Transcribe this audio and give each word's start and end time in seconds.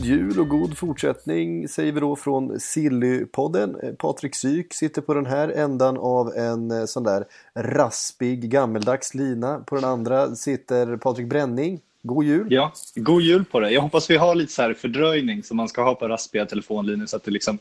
God 0.00 0.08
jul 0.08 0.40
och 0.40 0.48
god 0.48 0.78
fortsättning 0.78 1.68
säger 1.68 1.92
vi 1.92 2.00
då 2.00 2.16
från 2.16 2.60
Sillypodden. 2.60 3.76
Eh, 3.82 3.92
Patrik 3.92 4.34
Syk 4.34 4.74
sitter 4.74 5.02
på 5.02 5.14
den 5.14 5.26
här 5.26 5.48
ändan 5.48 5.98
av 5.98 6.32
en 6.36 6.70
eh, 6.70 6.84
sån 6.84 7.04
där 7.04 7.24
raspig 7.54 8.50
gammeldags 8.50 9.14
lina. 9.14 9.58
På 9.58 9.74
den 9.74 9.84
andra 9.84 10.34
sitter 10.34 10.96
Patrik 10.96 11.28
Bränning. 11.28 11.80
God 12.02 12.24
jul! 12.24 12.46
Ja, 12.50 12.72
god 12.94 13.22
jul 13.22 13.44
på 13.44 13.60
dig. 13.60 13.74
Jag 13.74 13.80
hoppas 13.80 14.10
vi 14.10 14.16
har 14.16 14.34
lite 14.34 14.52
så 14.52 14.62
här 14.62 14.74
fördröjning 14.74 15.42
som 15.42 15.56
man 15.56 15.68
ska 15.68 15.82
ha 15.82 15.94
på 15.94 16.08
raspiga 16.08 16.46
telefonlinjer 16.46 17.06
så 17.06 17.16
att 17.16 17.24
det 17.24 17.30
liksom 17.30 17.58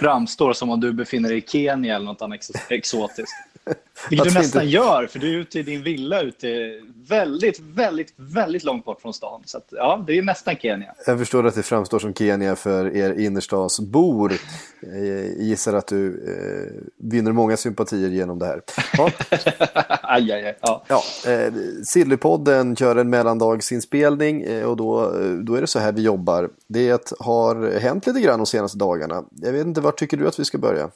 framstår 0.00 0.52
som 0.52 0.70
om 0.70 0.80
du 0.80 0.92
befinner 0.92 1.28
dig 1.28 1.38
i 1.38 1.44
Kenya 1.46 1.96
eller 1.96 2.06
något 2.06 2.22
annat 2.22 2.36
ex 2.36 2.50
exotiskt. 2.68 3.32
Vilket 4.10 4.28
du 4.28 4.38
nästan 4.38 4.62
inte- 4.62 4.74
gör, 4.74 5.06
för 5.06 5.18
du 5.18 5.34
är 5.34 5.38
ute 5.38 5.58
i 5.58 5.62
din 5.62 5.82
villa 5.82 6.20
ute 6.22 6.80
väldigt, 7.08 7.60
väldigt, 7.60 8.14
väldigt 8.16 8.64
långt 8.64 8.84
bort 8.84 9.00
från 9.00 9.14
stan. 9.14 9.42
Så 9.44 9.58
att, 9.58 9.66
ja, 9.70 10.04
det 10.06 10.18
är 10.18 10.22
nästan 10.22 10.56
Kenya. 10.56 10.94
Jag 11.06 11.18
förstår 11.18 11.46
att 11.46 11.54
det 11.54 11.62
framstår 11.62 11.98
som 11.98 12.14
Kenya 12.14 12.56
för 12.56 12.96
er 12.96 13.20
innerstadsbor. 13.20 14.32
Jag 14.80 15.26
gissar 15.38 15.74
att 15.74 15.86
du 15.86 16.06
eh, 16.08 16.82
vinner 16.96 17.32
många 17.32 17.56
sympatier 17.56 18.08
genom 18.08 18.38
det 18.38 18.46
här. 18.46 18.62
Ja, 18.92 19.10
aj, 20.02 20.32
aj, 20.32 20.44
aj. 20.46 20.58
Ja. 20.60 20.84
ja, 20.88 21.02
eh, 21.30 21.52
Sillypodden 21.84 22.76
kör 22.76 22.96
en 22.96 23.10
mellandagsinspelning 23.10 24.42
eh, 24.42 24.64
och 24.64 24.76
då, 24.76 25.02
eh, 25.02 25.30
då 25.30 25.54
är 25.54 25.60
det 25.60 25.66
så 25.66 25.78
här 25.78 25.92
vi 25.92 26.02
jobbar. 26.02 26.50
Det 26.68 27.14
har 27.18 27.78
hänt 27.78 28.06
lite 28.06 28.20
grann 28.20 28.38
de 28.38 28.46
senaste 28.46 28.78
dagarna. 28.78 29.24
Jag 29.30 29.52
vet 29.52 29.66
inte, 29.66 29.80
vart 29.90 29.98
tycker 29.98 30.16
du 30.16 30.28
att 30.28 30.38
vi 30.38 30.44
ska 30.44 30.58
börja? 30.58 30.90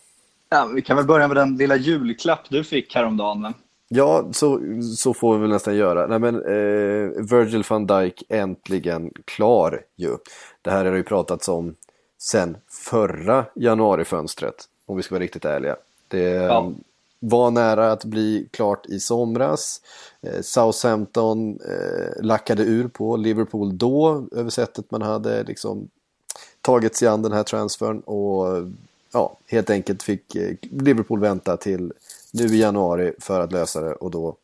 Ja, 0.49 0.67
vi 0.75 0.83
kan 0.83 0.97
väl 0.97 1.07
börja 1.07 1.29
med 1.29 1.37
den 1.37 1.57
lilla 1.57 1.77
julklapp 1.77 2.41
du 2.49 2.65
fick 2.65 2.95
häromdagen. 2.95 3.55
Ja, 3.89 4.29
så, 4.33 4.61
så 4.97 5.15
får 5.15 5.35
vi 5.35 5.41
väl 5.41 5.51
nästan 5.51 5.77
göra. 5.77 6.07
Nej, 6.07 6.19
men, 6.19 6.35
eh, 6.35 7.25
Virgil 7.31 7.65
van 7.71 7.87
Dijk 7.87 8.23
äntligen 8.29 9.11
klar 9.25 9.81
ju. 9.97 10.17
Det 10.63 10.71
här 10.71 10.85
har 10.85 10.91
det 10.93 10.97
ju 10.97 11.03
pratats 11.03 11.49
om 11.49 11.75
sen 12.19 12.57
förra 12.71 13.45
januarifönstret, 13.55 14.55
om 14.87 14.97
vi 14.97 15.03
ska 15.03 15.15
vara 15.15 15.23
riktigt 15.23 15.45
ärliga. 15.45 15.77
Det 16.09 16.21
Ja. 16.31 16.73
var 17.21 17.51
nära 17.51 17.93
att 17.93 18.05
bli 18.05 18.49
klart 18.51 18.87
i 18.87 19.01
somras. 19.01 19.81
Eh, 20.23 20.41
Southampton 20.41 21.59
eh, 21.69 22.23
lackade 22.25 22.63
ur 22.63 22.89
på 22.89 23.17
Liverpool 23.17 23.79
då, 23.79 24.27
över 24.33 24.51
sättet 24.51 24.91
man 24.91 25.03
hade 25.03 25.43
liksom 25.43 25.89
tagit 26.65 26.97
sig 26.97 27.09
an 27.09 27.23
den 27.23 27.33
här 27.33 27.43
transfern 27.43 28.01
och 28.01 28.47
ja, 29.13 29.37
helt 29.47 29.71
enkelt 29.71 30.03
fick 30.03 30.35
eh, 30.37 30.57
Liverpool 30.63 31.21
vänta 31.21 31.57
till 31.57 31.93
nu 32.33 32.45
i 32.45 32.61
januari 32.61 33.13
för 33.21 33.41
att 33.41 33.53
lösa 33.53 33.81
det 33.81 33.93
och 33.95 34.11
då 34.11 34.37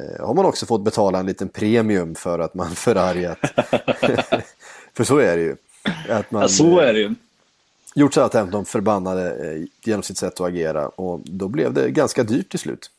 eh, 0.00 0.26
har 0.26 0.34
man 0.34 0.46
också 0.46 0.66
fått 0.66 0.82
betala 0.84 1.18
en 1.18 1.26
liten 1.26 1.48
premium 1.48 2.14
för 2.14 2.38
att 2.38 2.54
man 2.54 2.70
förargat. 2.76 3.38
för 4.94 5.04
så 5.04 5.18
är 5.18 5.36
det 5.36 5.42
ju. 5.42 5.56
Att 6.08 6.30
man, 6.30 6.42
Ja, 6.42 6.48
så 6.48 6.78
är 6.78 6.92
det 6.92 6.98
ju. 7.00 7.06
eh, 7.06 7.12
gjort 7.94 8.14
Southampton 8.14 8.64
förbannade 8.64 9.52
eh, 9.54 9.68
genom 9.84 10.02
sitt 10.02 10.18
sätt 10.18 10.34
att 10.34 10.46
agera 10.48 10.88
och 10.88 11.20
då 11.24 11.48
blev 11.48 11.72
det 11.74 11.90
ganska 11.90 12.22
dyrt 12.24 12.50
till 12.50 12.58
slut. 12.58 12.90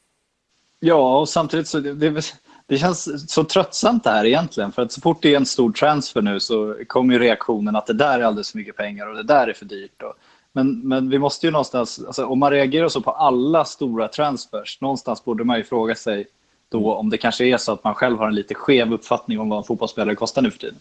Ja, 0.79 1.19
och 1.19 1.29
samtidigt 1.29 1.67
så 1.67 1.79
det, 1.79 1.93
det, 1.93 2.31
det 2.67 2.77
känns 2.77 3.31
så 3.31 3.43
tröttsamt 3.43 4.03
det 4.03 4.09
här 4.09 4.25
egentligen. 4.25 4.71
För 4.71 4.81
att 4.81 4.91
så 4.91 5.01
fort 5.01 5.21
det 5.21 5.33
är 5.33 5.37
en 5.37 5.45
stor 5.45 5.71
transfer 5.71 6.21
nu 6.21 6.39
så 6.39 6.75
kommer 6.87 7.13
ju 7.13 7.19
reaktionen 7.19 7.75
att 7.75 7.85
det 7.85 7.93
där 7.93 8.19
är 8.19 8.23
alldeles 8.23 8.51
för 8.51 8.57
mycket 8.57 8.75
pengar 8.75 9.07
och 9.07 9.15
det 9.15 9.23
där 9.23 9.47
är 9.47 9.53
för 9.53 9.65
dyrt. 9.65 10.01
Och, 10.01 10.13
men, 10.51 10.79
men 10.79 11.09
vi 11.09 11.19
måste 11.19 11.45
ju 11.45 11.51
någonstans, 11.51 12.01
alltså, 12.07 12.25
om 12.25 12.39
man 12.39 12.51
reagerar 12.51 12.89
så 12.89 13.01
på 13.01 13.11
alla 13.11 13.65
stora 13.65 14.07
transfers, 14.07 14.81
någonstans 14.81 15.25
borde 15.25 15.43
man 15.43 15.57
ju 15.57 15.63
fråga 15.63 15.95
sig 15.95 16.27
då 16.69 16.93
om 16.93 17.09
det 17.09 17.17
kanske 17.17 17.45
är 17.45 17.57
så 17.57 17.71
att 17.71 17.83
man 17.83 17.95
själv 17.95 18.17
har 18.17 18.27
en 18.27 18.35
lite 18.35 18.55
skev 18.55 18.93
uppfattning 18.93 19.39
om 19.39 19.49
vad 19.49 19.57
en 19.57 19.63
fotbollsspelare 19.63 20.15
kostar 20.15 20.41
nu 20.41 20.51
för 20.51 20.59
tiden. 20.59 20.79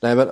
Nej, 0.00 0.16
men 0.16 0.28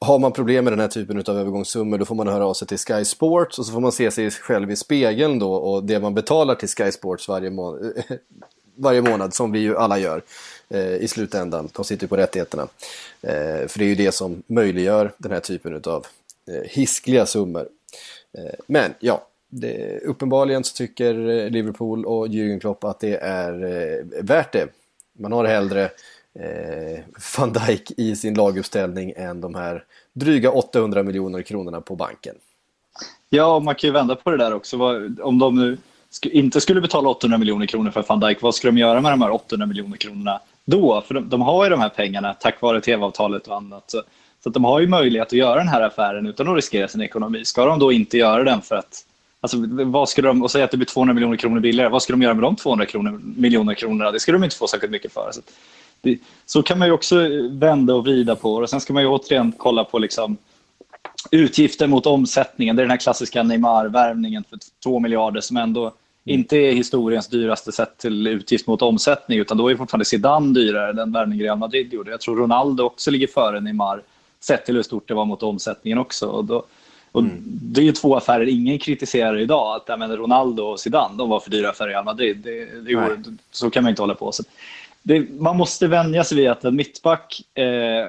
har 0.00 0.18
man 0.18 0.32
problem 0.32 0.64
med 0.64 0.72
den 0.72 0.80
här 0.80 0.88
typen 0.88 1.18
av 1.18 1.38
övergångssummor 1.38 1.98
då 1.98 2.04
får 2.04 2.14
man 2.14 2.28
höra 2.28 2.46
av 2.46 2.54
sig 2.54 2.68
till 2.68 2.78
Sky 2.78 3.04
Sports 3.04 3.58
och 3.58 3.66
så 3.66 3.72
får 3.72 3.80
man 3.80 3.92
se 3.92 4.10
sig 4.10 4.30
själv 4.30 4.70
i 4.70 4.76
spegeln 4.76 5.38
då 5.38 5.52
och 5.52 5.84
det 5.84 6.00
man 6.00 6.14
betalar 6.14 6.54
till 6.54 6.68
Sky 6.68 6.92
Sports 6.92 7.28
varje, 7.28 7.50
må 7.50 7.78
varje 8.78 9.02
månad 9.02 9.34
som 9.34 9.52
vi 9.52 9.58
ju 9.58 9.76
alla 9.76 9.98
gör 9.98 10.22
eh, 10.68 10.94
i 10.94 11.08
slutändan. 11.08 11.68
De 11.72 11.84
sitter 11.84 12.04
ju 12.04 12.08
på 12.08 12.16
rättigheterna. 12.16 12.62
Eh, 13.22 13.66
för 13.68 13.78
det 13.78 13.84
är 13.84 13.88
ju 13.88 13.94
det 13.94 14.12
som 14.12 14.42
möjliggör 14.46 15.12
den 15.18 15.32
här 15.32 15.40
typen 15.40 15.82
av 15.86 16.06
eh, 16.50 16.70
hiskliga 16.70 17.26
summor. 17.26 17.68
Eh, 18.38 18.54
men 18.66 18.94
ja, 19.00 19.26
det, 19.48 20.00
uppenbarligen 20.00 20.64
så 20.64 20.74
tycker 20.74 21.28
eh, 21.28 21.50
Liverpool 21.50 22.04
och 22.04 22.26
Jürgen 22.28 22.60
Klopp 22.60 22.84
att 22.84 23.00
det 23.00 23.16
är 23.16 23.64
eh, 23.64 24.22
värt 24.22 24.52
det. 24.52 24.68
Man 25.18 25.32
har 25.32 25.44
hellre 25.44 25.90
eh, 26.34 27.00
van 27.38 27.52
Dijk 27.52 27.92
i 27.96 28.16
sin 28.16 28.34
laguppställning 28.34 29.12
än 29.16 29.40
de 29.40 29.54
här 29.54 29.84
dryga 30.12 30.50
800 30.50 31.02
miljoner 31.02 31.42
kronorna 31.42 31.80
på 31.80 31.96
banken. 31.96 32.34
Ja, 33.28 33.54
och 33.54 33.62
man 33.62 33.74
kan 33.74 33.88
ju 33.88 33.92
vända 33.92 34.16
på 34.16 34.30
det 34.30 34.36
där 34.36 34.54
också. 34.54 34.76
Om 35.22 35.38
de 35.38 35.56
nu 35.56 35.78
inte 36.22 36.60
skulle 36.60 36.80
betala 36.80 37.08
800 37.08 37.38
miljoner 37.38 37.66
kronor 37.66 37.90
för 37.90 38.04
van 38.08 38.20
Dijk, 38.20 38.42
vad 38.42 38.54
skulle 38.54 38.70
de 38.70 38.78
göra 38.78 39.00
med 39.00 39.12
de 39.12 39.22
här 39.22 39.30
800 39.30 39.66
miljoner 39.66 39.96
kronorna 39.96 40.40
då? 40.64 41.02
För 41.06 41.14
de, 41.14 41.28
de 41.28 41.40
har 41.40 41.64
ju 41.64 41.70
de 41.70 41.80
här 41.80 41.88
pengarna 41.88 42.34
tack 42.34 42.60
vare 42.60 42.80
tv-avtalet 42.80 43.46
och 43.46 43.56
annat. 43.56 43.84
Så, 43.86 44.02
så 44.42 44.48
att 44.48 44.54
de 44.54 44.64
har 44.64 44.80
ju 44.80 44.86
möjlighet 44.86 45.28
att 45.28 45.32
göra 45.32 45.58
den 45.58 45.68
här 45.68 45.82
affären 45.82 46.26
utan 46.26 46.48
att 46.48 46.56
riskera 46.56 46.88
sin 46.88 47.02
ekonomi. 47.02 47.44
Ska 47.44 47.64
de 47.64 47.78
då 47.78 47.92
inte 47.92 48.18
göra 48.18 48.44
den 48.44 48.62
för 48.62 48.76
att 48.76 49.04
Alltså, 49.40 49.58
vad 49.84 50.08
skulle 50.08 50.28
de, 50.28 50.42
och 50.42 50.50
säga 50.50 50.64
att 50.64 50.70
det 50.70 50.76
blir 50.76 50.86
200 50.86 51.14
miljoner 51.14 51.36
kronor 51.36 51.60
billigare, 51.60 51.88
vad 51.88 52.02
skulle 52.02 52.14
de 52.14 52.22
göra 52.22 52.34
med 52.34 52.42
de 52.42 52.56
200 52.56 52.86
kronor, 52.86 53.20
miljoner 53.22 53.74
kronorna? 53.74 54.10
Det 54.10 54.20
skulle 54.20 54.38
de 54.38 54.44
inte 54.44 54.56
få 54.56 54.66
särskilt 54.66 54.92
mycket 54.92 55.12
för. 55.12 55.30
Så, 55.32 55.40
att 55.40 55.52
det, 56.00 56.18
så 56.46 56.62
kan 56.62 56.78
man 56.78 56.88
ju 56.88 56.94
också 56.94 57.28
vända 57.50 57.94
och 57.94 58.02
vrida 58.02 58.36
på 58.36 58.54
och 58.54 58.70
sen 58.70 58.80
ska 58.80 58.92
man 58.92 59.02
ju 59.02 59.08
återigen 59.08 59.52
kolla 59.56 59.84
på 59.84 59.98
liksom, 59.98 60.36
utgifter 61.30 61.86
mot 61.86 62.06
omsättningen. 62.06 62.76
Det 62.76 62.82
är 62.82 62.84
den 62.84 62.90
här 62.90 62.98
klassiska 62.98 63.42
Neymar-värvningen 63.42 64.44
för 64.50 64.58
2 64.82 65.00
miljarder 65.00 65.40
som 65.40 65.56
ändå 65.56 65.92
inte 66.24 66.56
är 66.56 66.72
historiens 66.72 67.28
dyraste 67.28 67.72
sett 67.72 67.98
till 67.98 68.26
utgift 68.26 68.66
mot 68.66 68.82
omsättning 68.82 69.38
utan 69.38 69.56
då 69.56 69.68
är 69.68 69.76
fortfarande 69.76 70.04
Zidane 70.04 70.54
dyrare, 70.54 70.92
den 70.92 71.12
värvning 71.12 71.42
Real 71.42 71.58
Madrid 71.58 71.92
gjorde. 71.92 72.10
Jag 72.10 72.20
tror 72.20 72.36
Ronaldo 72.36 72.84
också 72.84 73.10
ligger 73.10 73.26
före 73.26 73.60
Neymar 73.60 74.02
sett 74.40 74.66
till 74.66 74.74
hur 74.74 74.82
stort 74.82 75.08
det 75.08 75.14
var 75.14 75.24
mot 75.24 75.42
omsättningen 75.42 75.98
också. 75.98 76.26
Och 76.26 76.44
då, 76.44 76.64
och 77.12 77.24
Det 77.44 77.80
är 77.80 77.84
ju 77.84 77.92
två 77.92 78.16
affärer 78.16 78.46
ingen 78.46 78.78
kritiserar 78.78 79.38
idag. 79.38 79.76
Att 79.76 79.84
jag 79.86 79.98
menar, 79.98 80.16
Ronaldo 80.16 80.62
och 80.62 80.80
Zidane 80.80 81.18
de 81.18 81.28
var 81.28 81.40
för 81.40 81.50
dyra 81.50 81.72
för 81.72 81.88
Real 81.88 82.04
Madrid. 82.04 82.36
Det, 82.36 82.80
det 82.80 82.92
går, 82.92 83.22
så 83.50 83.70
kan 83.70 83.82
man 83.82 83.90
inte 83.90 84.02
hålla 84.02 84.14
på. 84.14 84.32
Så 84.32 84.42
det, 85.02 85.26
man 85.40 85.56
måste 85.56 85.86
vänja 85.86 86.24
sig 86.24 86.36
vid 86.36 86.48
att 86.48 86.64
en 86.64 86.76
mittback 86.76 87.42
eh, 87.54 88.06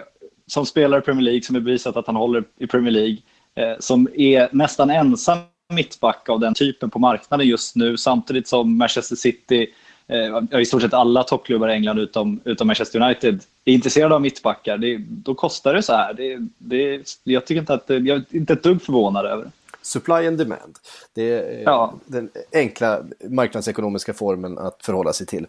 som 0.49 0.65
spelar 0.65 0.97
i 0.97 1.01
Premier 1.01 1.23
League, 1.23 1.41
som 1.41 1.55
är 1.55 1.59
bevisat 1.59 1.97
att 1.97 2.07
han 2.07 2.15
håller 2.15 2.43
i 2.57 2.67
Premier 2.67 2.91
League, 2.91 3.17
eh, 3.55 3.79
som 3.79 4.07
är 4.15 4.49
nästan 4.51 4.89
ensam 4.89 5.37
mittback 5.73 6.29
av 6.29 6.39
den 6.39 6.53
typen 6.53 6.89
på 6.89 6.99
marknaden 6.99 7.47
just 7.47 7.75
nu, 7.75 7.97
samtidigt 7.97 8.47
som 8.47 8.77
Manchester 8.77 9.15
City, 9.15 9.67
eh, 10.07 10.59
i 10.61 10.65
stort 10.65 10.81
sett 10.81 10.93
alla 10.93 11.23
toppklubbar 11.23 11.69
i 11.69 11.73
England 11.73 11.99
utom, 11.99 12.39
utom 12.45 12.67
Manchester 12.67 13.01
United, 13.01 13.43
är 13.66 13.73
intresserade 13.73 14.16
av 14.16 14.22
mittbackar. 14.22 14.78
Det, 14.78 14.97
då 14.97 15.35
kostar 15.35 15.73
det 15.73 15.84
så 15.84 15.93
här. 15.93 16.13
Det, 16.13 16.37
det, 16.57 17.02
jag, 17.23 17.45
tycker 17.45 17.59
inte 17.59 17.73
att, 17.73 17.84
jag 17.87 18.09
är 18.09 18.23
inte 18.29 18.53
ett 18.53 18.63
dugg 18.63 18.81
förvånad 18.81 19.25
över 19.25 19.43
det. 19.43 19.52
Supply 19.81 20.28
and 20.28 20.37
demand. 20.37 20.78
Det 21.13 21.31
är 21.31 21.63
Ja. 21.63 21.93
den 22.05 22.29
enkla 22.53 23.03
marknadsekonomiska 23.29 24.13
formen 24.13 24.57
att 24.57 24.85
förhålla 24.85 25.13
sig 25.13 25.28
till. 25.28 25.45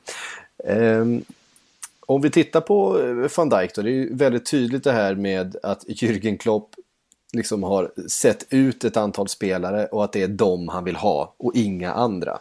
Om 2.11 2.21
vi 2.21 2.31
tittar 2.31 2.61
på 2.61 3.01
eh, 3.01 3.31
van 3.37 3.49
Dijk 3.49 3.75
då, 3.75 3.83
det 3.83 3.91
är 3.91 3.93
ju 3.93 4.15
väldigt 4.15 4.47
tydligt 4.47 4.85
det 4.85 4.93
här 4.93 5.15
med 5.15 5.57
att 5.63 5.85
Jürgen 5.89 6.39
Klopp 6.39 6.75
liksom 7.33 7.63
har 7.63 7.93
sett 8.09 8.47
ut 8.51 8.85
ett 8.85 8.97
antal 8.97 9.29
spelare 9.29 9.87
och 9.87 10.05
att 10.05 10.13
det 10.13 10.23
är 10.23 10.29
dem 10.29 10.69
han 10.69 10.85
vill 10.85 10.97
ha 10.97 11.35
och 11.37 11.53
inga 11.55 11.93
andra. 11.93 12.39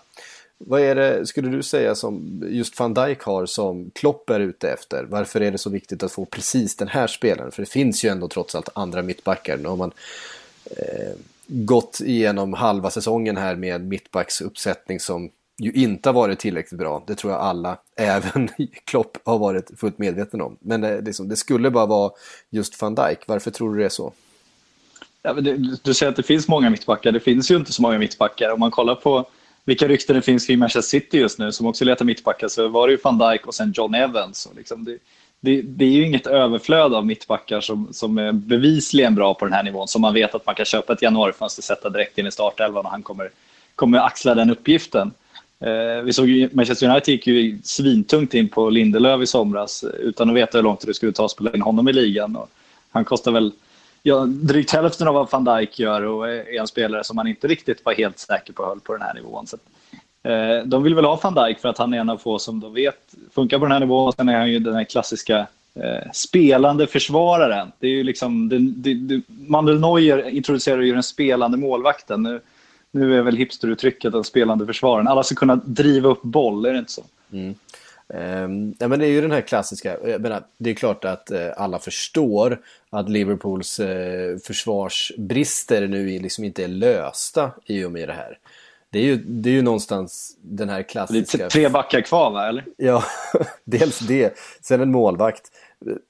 Vad 0.57 0.81
är 0.81 0.95
det, 0.95 1.27
skulle 1.27 1.50
du 1.50 1.63
säga, 1.63 1.95
som 1.95 2.44
just 2.50 2.80
van 2.80 2.94
Dijk 2.94 3.21
har 3.21 3.45
som 3.45 3.92
Klopp 3.95 4.30
är 4.30 4.39
ute 4.39 4.71
efter? 4.71 5.04
Varför 5.04 5.42
är 5.42 5.51
det 5.51 5.57
så 5.57 5.69
viktigt 5.69 6.04
att 6.04 6.12
få 6.12 6.25
precis 6.25 6.75
den 6.75 6.88
här 6.88 7.07
spelaren? 7.07 7.51
För 7.51 7.62
det 7.62 7.69
finns 7.69 8.06
ju 8.06 8.10
ändå 8.10 8.27
trots 8.27 8.56
allt 8.56 8.69
andra 8.74 9.01
mittbackar. 9.01 9.57
Nu 9.57 9.68
har 9.68 9.77
man 9.77 9.92
eh, 10.65 11.13
gått 11.48 12.01
igenom 12.06 12.54
halva 12.54 12.89
säsongen 12.89 13.38
här 13.38 13.56
med 13.56 13.88
mittbacksuppsättning 13.88 15.00
som 15.00 15.30
ju 15.59 15.71
inte 15.71 16.09
har 16.09 16.13
varit 16.13 16.39
tillräckligt 16.39 16.79
bra. 16.79 17.03
Det 17.07 17.15
tror 17.15 17.33
jag 17.33 17.41
alla, 17.41 17.77
även 17.95 18.50
Klopp, 18.85 19.17
har 19.25 19.38
varit 19.38 19.71
fullt 19.77 19.97
medveten 19.97 20.41
om. 20.41 20.57
Men 20.59 20.81
det, 20.81 21.01
liksom, 21.01 21.29
det 21.29 21.35
skulle 21.35 21.71
bara 21.71 21.85
vara 21.85 22.11
just 22.50 22.81
van 22.81 22.95
Dijk. 22.95 23.19
Varför 23.27 23.51
tror 23.51 23.73
du 23.73 23.79
det 23.79 23.85
är 23.85 23.89
så? 23.89 24.13
Ja, 25.21 25.33
men 25.33 25.44
det, 25.44 25.77
du 25.83 25.94
säger 25.94 26.09
att 26.09 26.15
det 26.15 26.23
finns 26.23 26.47
många 26.47 26.69
mittbackar. 26.69 27.11
Det 27.11 27.19
finns 27.19 27.51
ju 27.51 27.56
inte 27.56 27.73
så 27.73 27.81
många 27.81 28.00
mittbackar. 28.00 28.51
Om 28.51 28.59
man 28.59 28.71
kollar 28.71 28.95
på 28.95 29.25
vilka 29.65 29.88
rykten 29.88 30.15
det 30.15 30.21
finns 30.21 30.45
kring 30.45 30.59
Manchester 30.59 31.00
City 31.00 31.17
just 31.17 31.39
nu 31.39 31.51
som 31.51 31.65
också 31.65 31.85
letar 31.85 32.05
mittbackar 32.05 32.47
så 32.47 32.67
var 32.67 32.88
det 32.88 32.91
ju 32.91 33.00
van 33.03 33.17
Dijk 33.17 33.47
och 33.47 33.55
sen 33.55 33.73
John 33.75 33.95
Evans. 33.95 34.45
Och 34.45 34.55
liksom 34.55 34.83
det, 34.83 34.97
det, 35.39 35.62
det, 35.62 35.85
är 35.85 35.89
ju 35.89 36.05
inget 36.05 36.27
överflöd 36.27 36.94
av 36.94 37.05
mittbackar 37.05 37.62
som, 37.62 37.94
som 37.94 38.17
är 38.17 38.31
bevisligen 38.31 39.15
bra 39.15 39.33
på 39.33 39.45
den 39.45 39.53
här 39.53 39.63
nivån 39.63 39.88
som 39.88 40.01
man 40.01 40.13
vet 40.13 40.35
att 40.35 40.45
man 40.45 40.55
kan 40.55 40.65
köpa 40.65 40.94
ett 40.94 41.01
januarifönster, 41.01 41.62
sätta 41.62 41.89
direkt 41.89 42.17
in 42.17 42.27
i 42.27 42.31
startelvan 42.31 42.85
och 42.85 42.91
han 42.91 43.03
kommer, 43.03 43.29
kommer 43.75 43.97
axla 44.00 44.35
den 44.35 44.51
uppgiften. 44.51 45.12
Eh, 45.59 46.03
vi 46.03 46.13
såg 46.13 46.29
ju, 46.29 46.50
Manchester 46.51 46.89
United 46.89 47.11
gick 47.11 47.27
ju 47.27 47.57
svintungt 47.63 48.33
in 48.33 48.50
på 48.50 48.69
Lindelöf 48.69 49.21
i 49.21 49.27
somras 49.27 49.83
eh, 49.83 49.89
utan 49.89 50.29
att 50.29 50.35
veta 50.35 50.57
hur 50.57 50.63
långt 50.63 50.85
det 50.88 50.94
skulle 50.94 51.11
ta 51.11 51.25
att 51.25 51.31
spela 51.31 51.51
in 51.51 51.61
honom 51.61 51.88
i 51.88 51.94
ligan. 51.94 52.35
Och 52.35 52.50
han 52.91 53.06
kostar 53.06 53.31
väl 53.31 53.51
ja, 54.03 54.25
drygt 54.25 54.71
hälften 54.71 55.07
av 55.07 55.13
vad 55.13 55.31
van 55.31 55.44
Dijk 55.45 55.79
gör 55.79 56.01
och 56.01 56.29
är 56.29 56.59
en 56.59 56.67
spelare 56.67 57.03
som 57.03 57.15
man 57.15 57.27
inte 57.27 57.47
riktigt 57.47 57.85
var 57.85 57.94
helt 57.94 58.19
säker 58.19 58.53
på 58.53 58.65
höll 58.65 58.79
på 58.79 58.94
den 58.94 59.01
här 59.01 59.13
nivån. 59.13 59.47
Så, 59.47 59.57
eh, 60.29 60.63
de 60.65 60.83
vill 60.83 60.95
väl 60.95 61.06
ha 61.06 61.19
van 61.23 61.35
Dijk 61.35 61.59
för 61.59 61.69
att 61.69 61.77
han 61.77 61.94
är 61.94 61.97
en 62.00 62.09
av 62.09 62.17
få 62.17 62.39
som 62.39 62.59
de 62.59 62.73
vet 62.73 63.15
funkar 63.31 63.59
på 63.59 63.65
den 63.65 63.71
här 63.71 63.79
nivån. 63.79 64.13
Sen 64.13 64.29
är 64.29 64.38
han 64.38 64.51
ju 64.51 64.59
den 64.59 64.75
här 64.75 64.83
klassiska 64.83 65.47
eh, 65.75 66.12
spelande 66.13 66.88
försvararen. 66.88 67.71
Det 67.79 67.88
är 67.88 67.91
ju 67.91 68.03
liksom, 68.03 68.50
det, 68.50 68.57
det, 68.59 68.94
det, 68.94 69.21
Manuel 69.27 69.79
Neuer 69.79 70.29
introducerar 70.29 70.81
ju 70.81 70.94
den 70.94 71.03
spelande 71.03 71.57
målvakten. 71.57 72.23
Nu, 72.23 72.41
nu 72.91 73.18
är 73.18 73.21
väl 73.21 73.38
hipsteruttrycket 73.38 74.12
den 74.12 74.24
spelande 74.24 74.65
försvararen. 74.65 75.07
Alla 75.07 75.24
ska 75.24 75.36
kunna 75.36 75.56
driva 75.56 76.09
upp 76.09 76.21
boll, 76.21 76.65
är 76.65 76.74
det 76.74 76.80
inte 76.80 76.91
så? 76.91 77.03
Mm. 77.31 77.56
Um, 78.13 78.75
ja, 78.80 78.88
men 78.88 79.00
det 79.00 79.06
är 79.06 79.09
ju 79.09 79.21
den 79.21 79.31
här 79.31 79.41
klassiska, 79.41 79.97
jag 80.07 80.21
menar, 80.21 80.44
det 80.57 80.69
är 80.69 80.74
klart 80.74 81.06
att 81.06 81.31
uh, 81.31 81.38
alla 81.57 81.80
förstår 81.80 82.59
att 82.89 83.09
Liverpools 83.09 83.80
uh, 83.80 84.38
försvarsbrister 84.44 85.88
nu 85.88 86.19
liksom 86.19 86.44
inte 86.44 86.63
är 86.63 86.68
lösta 86.68 87.51
i 87.65 87.83
och 87.83 87.91
med 87.91 88.09
det 88.09 88.13
här. 88.13 88.38
Det 88.91 89.00
är 89.00 89.03
ju, 89.03 89.15
det 89.15 89.50
är 89.50 89.53
ju 89.53 89.62
någonstans 89.62 90.38
den 90.41 90.69
här 90.69 90.83
klassiska... 90.83 91.38
Det 91.38 91.44
är 91.44 91.50
tre 91.50 91.69
backar 91.69 92.01
kvar 92.01 92.31
va, 92.31 92.47
eller? 92.47 92.65
Ja, 92.77 93.03
dels 93.63 94.00
det. 94.00 94.38
Sen 94.62 94.81
en 94.81 94.91
målvakt. 94.91 95.51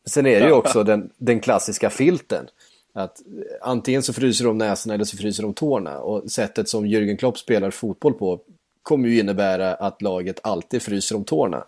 Sen 0.05 0.25
är 0.25 0.39
det 0.39 0.45
ju 0.45 0.51
också 0.51 0.83
den, 0.83 1.09
den 1.17 1.39
klassiska 1.39 1.89
filten. 1.89 2.47
Att 2.93 3.21
antingen 3.61 4.03
så 4.03 4.13
fryser 4.13 4.45
de 4.45 4.57
näsorna 4.57 4.93
eller 4.93 5.05
så 5.05 5.17
fryser 5.17 5.43
de 5.43 5.53
tårna. 5.53 5.99
Och 5.99 6.31
sättet 6.31 6.69
som 6.69 6.85
Jürgen 6.85 7.17
Klopp 7.17 7.37
spelar 7.37 7.71
fotboll 7.71 8.13
på 8.13 8.39
kommer 8.83 9.09
ju 9.09 9.19
innebära 9.19 9.73
att 9.73 10.01
laget 10.01 10.39
alltid 10.43 10.81
fryser 10.81 11.15
om 11.15 11.23
tårna. 11.23 11.63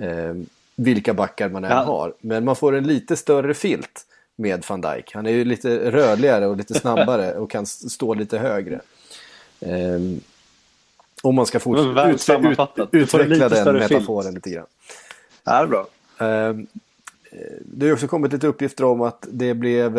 Eh, 0.00 0.34
vilka 0.76 1.14
backar 1.14 1.48
man 1.48 1.64
än 1.64 1.70
ja. 1.70 1.82
har. 1.82 2.14
Men 2.20 2.44
man 2.44 2.56
får 2.56 2.76
en 2.76 2.86
lite 2.86 3.16
större 3.16 3.54
filt 3.54 4.06
med 4.36 4.64
van 4.68 4.80
Dijk. 4.80 5.14
Han 5.14 5.26
är 5.26 5.30
ju 5.30 5.44
lite 5.44 5.90
rörligare 5.90 6.46
och 6.46 6.56
lite 6.56 6.74
snabbare 6.74 7.34
och 7.38 7.50
kan 7.50 7.66
stå 7.66 8.14
lite 8.14 8.38
högre. 8.38 8.80
Eh, 9.60 10.00
om 11.22 11.34
man 11.34 11.46
ska 11.46 11.60
fortsätta 11.60 12.10
ut, 12.10 12.28
ut, 12.52 12.88
utveckla 12.92 13.48
den 13.48 13.74
metaforen 13.74 14.32
filt. 14.32 14.34
lite 14.34 14.50
grann. 14.50 14.66
Ja, 15.44 15.52
det 15.52 15.58
är 15.58 15.66
bra. 15.66 15.86
Eh, 16.18 16.56
det 17.64 17.86
har 17.86 17.92
också 17.92 18.08
kommit 18.08 18.32
lite 18.32 18.46
uppgifter 18.46 18.84
om 18.84 19.02
att 19.02 19.26
det 19.30 19.54
blev 19.54 19.98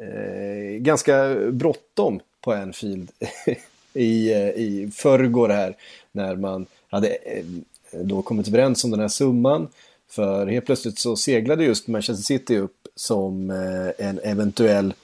eh, 0.00 0.78
ganska 0.78 1.34
bråttom 1.52 2.20
på 2.40 2.52
Anfield 2.52 3.10
i, 3.92 4.32
eh, 4.32 4.48
i 4.48 4.90
förrgår 4.94 5.48
här 5.48 5.76
när 6.12 6.36
man 6.36 6.66
hade 6.90 7.08
eh, 7.08 7.44
då 7.92 8.22
kommit 8.22 8.48
överens 8.48 8.84
om 8.84 8.90
den 8.90 9.00
här 9.00 9.08
summan. 9.08 9.68
För 10.10 10.46
helt 10.46 10.66
plötsligt 10.66 10.98
så 10.98 11.16
seglade 11.16 11.64
just 11.64 11.88
Manchester 11.88 12.24
City 12.24 12.58
upp 12.58 12.88
som 12.94 13.50
eh, 13.50 14.06
en 14.08 14.18
eventuell 14.18 14.94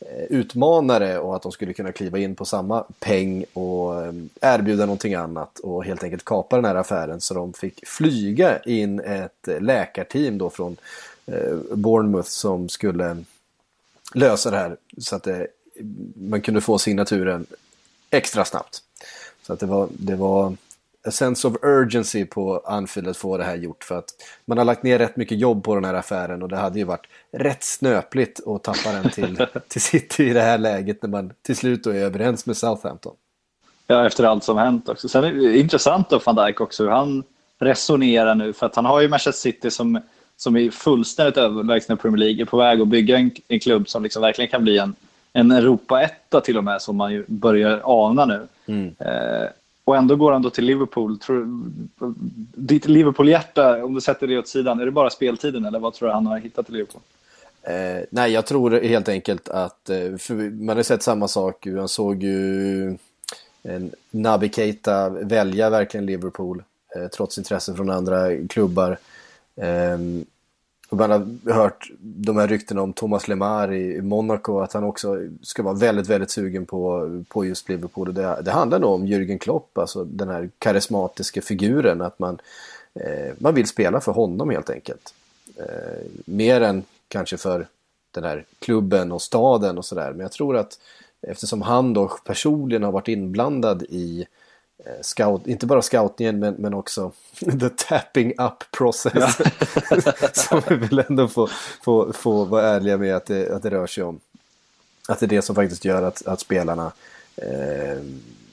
eh, 0.00 0.24
utmanare 0.24 1.18
och 1.18 1.36
att 1.36 1.42
de 1.42 1.52
skulle 1.52 1.72
kunna 1.72 1.92
kliva 1.92 2.18
in 2.18 2.34
på 2.34 2.44
samma 2.44 2.84
peng 2.98 3.44
och 3.52 3.94
erbjuda 4.40 4.86
någonting 4.86 5.14
annat 5.14 5.58
och 5.58 5.84
helt 5.84 6.04
enkelt 6.04 6.24
kapa 6.24 6.56
den 6.56 6.64
här 6.64 6.74
affären 6.74 7.20
så 7.20 7.34
de 7.34 7.52
fick 7.52 7.86
flyga 7.86 8.58
in 8.58 9.00
ett 9.00 9.48
läkarteam 9.60 10.38
då 10.38 10.50
från 10.50 10.76
Bournemouth 11.74 12.28
som 12.28 12.68
skulle 12.68 13.16
lösa 14.14 14.50
det 14.50 14.56
här 14.56 14.76
så 14.98 15.16
att 15.16 15.22
det, 15.22 15.46
man 16.16 16.40
kunde 16.40 16.60
få 16.60 16.78
signaturen 16.78 17.46
extra 18.10 18.44
snabbt. 18.44 18.78
Så 19.42 19.52
att 19.52 19.60
det 19.60 19.66
var, 19.66 19.88
det 19.90 20.16
var 20.16 20.56
a 21.06 21.10
sense 21.10 21.48
of 21.48 21.56
urgency 21.62 22.24
på 22.24 22.62
Anfield 22.64 23.08
att 23.08 23.16
få 23.16 23.36
det 23.36 23.44
här 23.44 23.56
gjort. 23.56 23.84
För 23.84 23.98
att 23.98 24.10
man 24.44 24.58
har 24.58 24.64
lagt 24.64 24.82
ner 24.82 24.98
rätt 24.98 25.16
mycket 25.16 25.38
jobb 25.38 25.64
på 25.64 25.74
den 25.74 25.84
här 25.84 25.94
affären 25.94 26.42
och 26.42 26.48
det 26.48 26.56
hade 26.56 26.78
ju 26.78 26.84
varit 26.84 27.06
rätt 27.32 27.64
snöpligt 27.64 28.46
att 28.46 28.62
tappa 28.62 28.92
den 28.92 29.10
till, 29.10 29.46
till 29.68 29.80
City 29.80 30.24
i 30.24 30.32
det 30.32 30.40
här 30.40 30.58
läget 30.58 31.02
när 31.02 31.10
man 31.10 31.32
till 31.42 31.56
slut 31.56 31.86
är 31.86 31.94
överens 31.94 32.46
med 32.46 32.56
Southampton. 32.56 33.14
Ja, 33.86 34.06
efter 34.06 34.24
allt 34.24 34.44
som 34.44 34.56
hänt 34.56 34.88
också. 34.88 35.08
Sen 35.08 35.24
är 35.24 35.32
det 35.32 35.58
intressant 35.58 36.10
då 36.10 36.20
van 36.24 36.36
Dijk 36.36 36.60
också 36.60 36.82
hur 36.82 36.90
han 36.90 37.24
resonerar 37.58 38.34
nu. 38.34 38.52
För 38.52 38.66
att 38.66 38.76
han 38.76 38.84
har 38.84 39.00
ju 39.00 39.08
Manchester 39.08 39.50
City 39.50 39.70
som, 39.70 40.00
som 40.42 40.56
är 40.56 40.70
fullständigt 40.70 41.36
överlägsna 41.36 41.96
Premier 41.96 42.18
League, 42.18 42.42
är 42.42 42.46
på 42.46 42.56
väg 42.56 42.80
att 42.80 42.88
bygga 42.88 43.18
en, 43.18 43.30
en 43.48 43.60
klubb 43.60 43.88
som 43.88 44.02
liksom 44.02 44.22
verkligen 44.22 44.50
kan 44.50 44.62
bli 44.62 44.78
en 44.78 44.94
en 45.32 45.50
Europa-etta 45.50 46.40
till 46.40 46.58
och 46.58 46.64
med 46.64 46.82
som 46.82 46.96
man 46.96 47.12
ju 47.12 47.24
börjar 47.26 47.80
ana 47.84 48.24
nu. 48.24 48.46
Mm. 48.66 48.94
Eh, 48.98 49.48
och 49.84 49.96
ändå 49.96 50.16
går 50.16 50.32
han 50.32 50.42
då 50.42 50.50
till 50.50 50.64
Liverpool. 50.64 51.18
Tror, 51.18 51.62
ditt 52.54 52.88
Liverpool-hjärta, 52.88 53.84
om 53.84 53.94
du 53.94 54.00
sätter 54.00 54.26
det 54.26 54.38
åt 54.38 54.48
sidan, 54.48 54.80
är 54.80 54.84
det 54.84 54.90
bara 54.90 55.10
speltiden 55.10 55.64
eller 55.64 55.78
vad 55.78 55.94
tror 55.94 56.08
du 56.08 56.14
han 56.14 56.26
har 56.26 56.38
hittat 56.38 56.70
i 56.70 56.72
Liverpool? 56.72 57.00
Eh, 57.62 58.04
nej, 58.10 58.32
jag 58.32 58.46
tror 58.46 58.70
helt 58.70 59.08
enkelt 59.08 59.48
att, 59.48 59.90
eh, 59.90 60.36
man 60.52 60.76
har 60.76 60.82
sett 60.82 61.02
samma 61.02 61.28
sak, 61.28 61.66
han 61.66 61.88
såg 61.88 62.22
ju 62.22 62.96
en 63.62 63.90
Naby 64.10 64.48
Keita 64.48 65.08
välja 65.08 65.70
verkligen 65.70 66.06
Liverpool, 66.06 66.62
eh, 66.96 67.08
trots 67.08 67.38
intresse 67.38 67.74
från 67.74 67.90
andra 67.90 68.46
klubbar. 68.48 68.98
Ehm, 69.56 70.24
och 70.88 70.96
man 70.96 71.10
har 71.10 71.52
hört 71.52 71.90
de 72.00 72.36
här 72.36 72.48
ryktena 72.48 72.82
om 72.82 72.92
Thomas 72.92 73.28
Lemar 73.28 73.72
i 73.72 74.02
Monaco, 74.02 74.60
att 74.60 74.72
han 74.72 74.84
också 74.84 75.16
ska 75.42 75.62
vara 75.62 75.74
väldigt, 75.74 76.08
väldigt 76.08 76.30
sugen 76.30 76.66
på, 76.66 77.08
på 77.28 77.44
just 77.44 77.68
Liverpool. 77.68 78.14
Det, 78.14 78.42
det 78.42 78.50
handlar 78.50 78.78
nog 78.78 78.92
om 78.92 79.06
Jürgen 79.06 79.38
Klopp, 79.38 79.78
alltså 79.78 80.04
den 80.04 80.28
här 80.28 80.50
karismatiska 80.58 81.42
figuren, 81.42 82.00
att 82.00 82.18
man, 82.18 82.38
eh, 82.94 83.34
man 83.38 83.54
vill 83.54 83.66
spela 83.66 84.00
för 84.00 84.12
honom 84.12 84.50
helt 84.50 84.70
enkelt. 84.70 85.14
Eh, 85.56 86.06
mer 86.24 86.60
än 86.60 86.82
kanske 87.08 87.36
för 87.36 87.66
den 88.10 88.24
här 88.24 88.44
klubben 88.58 89.12
och 89.12 89.22
staden 89.22 89.78
och 89.78 89.84
sådär. 89.84 90.10
Men 90.10 90.20
jag 90.20 90.32
tror 90.32 90.56
att 90.56 90.78
eftersom 91.22 91.62
han 91.62 91.94
då 91.94 92.08
personligen 92.24 92.82
har 92.82 92.92
varit 92.92 93.08
inblandad 93.08 93.82
i 93.82 94.20
Eh, 94.20 94.39
scout, 95.02 95.46
inte 95.46 95.66
bara 95.66 95.82
scoutningen 95.82 96.38
men, 96.38 96.54
men 96.54 96.74
också 96.74 97.12
the 97.60 97.68
tapping 97.68 98.30
up 98.38 98.70
process. 98.70 99.38
Ja. 99.90 100.12
som 100.32 100.62
vi 100.68 100.76
vill 100.76 101.04
ändå 101.08 101.28
få, 101.28 101.48
få, 101.82 102.12
få 102.12 102.44
vara 102.44 102.66
ärliga 102.66 102.96
med 102.96 103.16
att 103.16 103.26
det, 103.26 103.50
att 103.56 103.62
det 103.62 103.70
rör 103.70 103.86
sig 103.86 104.04
om. 104.04 104.20
Att 105.08 105.20
det 105.20 105.26
är 105.26 105.28
det 105.28 105.42
som 105.42 105.54
faktiskt 105.54 105.84
gör 105.84 106.02
att, 106.02 106.26
att 106.26 106.40
spelarna 106.40 106.92
eh, 107.36 107.98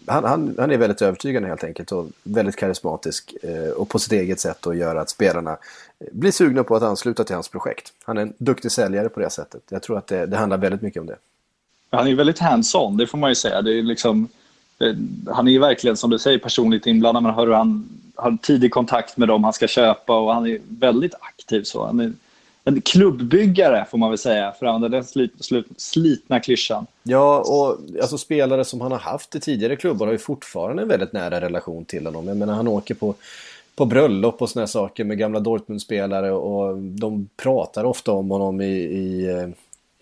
han, 0.07 0.23
han, 0.23 0.55
han 0.59 0.71
är 0.71 0.77
väldigt 0.77 1.01
övertygande 1.01 1.49
helt 1.49 1.63
enkelt 1.63 1.91
och 1.91 2.07
väldigt 2.23 2.55
karismatisk 2.55 3.33
eh, 3.43 3.69
och 3.69 3.89
på 3.89 3.99
sitt 3.99 4.11
eget 4.11 4.39
sätt 4.39 4.67
att 4.67 4.77
göra 4.77 5.01
att 5.01 5.09
spelarna 5.09 5.57
blir 6.11 6.31
sugna 6.31 6.63
på 6.63 6.75
att 6.75 6.83
ansluta 6.83 7.23
till 7.23 7.35
hans 7.35 7.49
projekt. 7.49 7.93
Han 8.03 8.17
är 8.17 8.21
en 8.21 8.33
duktig 8.37 8.71
säljare 8.71 9.09
på 9.09 9.19
det 9.19 9.29
sättet. 9.29 9.61
Jag 9.69 9.83
tror 9.83 9.97
att 9.97 10.07
det, 10.07 10.25
det 10.25 10.37
handlar 10.37 10.57
väldigt 10.57 10.81
mycket 10.81 10.99
om 10.99 11.07
det. 11.07 11.17
Han 11.89 12.07
är 12.07 12.15
väldigt 12.15 12.39
hands-on, 12.39 12.97
det 12.97 13.07
får 13.07 13.17
man 13.17 13.29
ju 13.29 13.35
säga. 13.35 13.61
Det 13.61 13.79
är 13.79 13.83
liksom 13.83 14.27
Eh, 14.79 14.93
han 15.27 15.47
är 15.47 15.51
ju 15.51 15.59
verkligen 15.59 15.97
som 15.97 16.09
du 16.09 16.19
säger 16.19 16.39
personligt 16.39 16.87
inblandad. 16.87 17.23
Man 17.23 17.33
hör 17.33 17.47
hur 17.47 17.53
han 17.53 17.89
har 18.15 18.37
tidig 18.41 18.71
kontakt 18.71 19.17
med 19.17 19.27
dem 19.27 19.43
han 19.43 19.53
ska 19.53 19.67
köpa 19.67 20.19
och 20.19 20.33
han 20.33 20.47
är 20.47 20.59
väldigt 20.67 21.13
aktiv. 21.19 21.63
så. 21.63 21.85
Han 21.85 21.99
är 21.99 22.13
en 22.67 22.81
klubbbyggare 22.81 23.85
får 23.91 23.97
man 23.97 24.09
väl 24.09 24.17
säga, 24.17 24.51
för 24.59 24.65
att 24.65 24.75
använda 24.75 24.97
den 24.97 25.05
slit, 25.05 25.31
slit, 25.39 25.65
slitna 25.77 26.39
klyschan. 26.39 26.85
Ja, 27.03 27.39
och 27.39 27.77
alltså, 28.01 28.17
spelare 28.17 28.65
som 28.65 28.81
han 28.81 28.91
har 28.91 28.99
haft 28.99 29.35
i 29.35 29.39
tidigare 29.39 29.75
klubbar 29.75 30.05
har 30.05 30.13
ju 30.13 30.19
fortfarande 30.19 30.81
en 30.81 30.87
väldigt 30.87 31.13
nära 31.13 31.41
relation 31.41 31.85
till 31.85 32.05
honom. 32.05 32.27
Jag 32.27 32.37
menar, 32.37 32.53
han 32.53 32.67
åker 32.67 32.93
på, 32.93 33.15
på 33.75 33.85
bröllop 33.85 34.41
och 34.41 34.49
såna 34.49 34.67
saker 34.67 35.03
med 35.03 35.17
gamla 35.17 35.39
Dortmund-spelare 35.39 36.31
och 36.31 36.77
de 36.77 37.29
pratar 37.37 37.83
ofta 37.83 38.11
om 38.11 38.31
honom 38.31 38.61
i, 38.61 38.73
i 38.75 39.29
eh, 39.29 39.47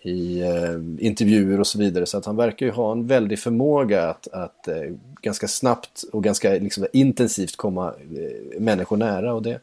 i 0.06 0.40
eh, 0.40 1.06
intervjuer 1.06 1.60
och 1.60 1.66
så 1.66 1.78
vidare. 1.78 2.06
Så 2.06 2.18
att 2.18 2.26
han 2.26 2.36
verkar 2.36 2.66
ju 2.66 2.72
ha 2.72 2.92
en 2.92 3.06
väldig 3.06 3.38
förmåga 3.38 4.08
att, 4.08 4.28
att 4.28 4.68
eh, 4.68 4.74
ganska 5.22 5.48
snabbt 5.48 6.04
och 6.12 6.24
ganska 6.24 6.50
liksom, 6.50 6.86
intensivt 6.92 7.56
komma 7.56 7.88
eh, 7.88 8.60
människor 8.60 8.96
nära. 8.96 9.34
Och 9.34 9.42
det, 9.42 9.60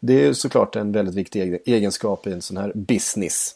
det 0.00 0.26
är 0.26 0.32
såklart 0.32 0.76
en 0.76 0.92
väldigt 0.92 1.14
viktig 1.14 1.58
egenskap 1.66 2.26
i 2.26 2.32
en 2.32 2.42
sån 2.42 2.56
här 2.56 2.72
business. 2.74 3.54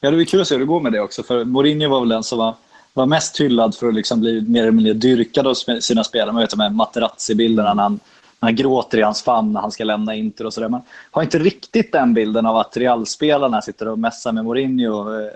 Ja, 0.00 0.10
det 0.10 0.22
är 0.22 0.24
kul 0.24 0.40
att 0.40 0.48
se 0.48 0.54
hur 0.54 0.60
det 0.60 0.66
går 0.66 0.80
med 0.80 0.92
det 0.92 1.00
också. 1.00 1.22
För 1.22 1.44
Mourinho 1.44 1.88
var 1.88 2.00
väl 2.00 2.08
den 2.08 2.22
som 2.22 2.38
var 2.38 2.54
var 2.96 3.06
mest 3.06 3.40
hyllad 3.40 3.74
för 3.74 3.88
att 3.88 3.94
liksom 3.94 4.20
bli 4.20 4.40
mer 4.40 4.62
eller 4.62 4.72
mindre 4.72 4.92
dyrkad 4.92 5.46
av 5.46 5.54
sina 5.80 6.04
spelare. 6.04 6.32
Man 6.32 6.40
vet 6.40 6.50
de 6.50 6.60
här 6.60 6.70
Materazzi-bilderna 6.70 7.74
när 7.74 7.82
han, 7.82 8.00
han 8.40 8.56
gråter 8.56 8.98
i 8.98 9.02
hans 9.02 9.22
famn 9.22 9.52
när 9.52 9.60
han 9.60 9.72
ska 9.72 9.84
lämna 9.84 10.14
Inter 10.14 10.46
och 10.46 10.54
sådär. 10.54 10.68
Man 10.68 10.82
har 11.10 11.22
inte 11.22 11.38
riktigt 11.38 11.92
den 11.92 12.14
bilden 12.14 12.46
av 12.46 12.56
att 12.56 12.76
Real-spelarna 12.76 13.62
sitter 13.62 13.88
och 13.88 13.98
mässar 13.98 14.32
med 14.32 14.44
Mourinho 14.44 15.20
eh, 15.20 15.30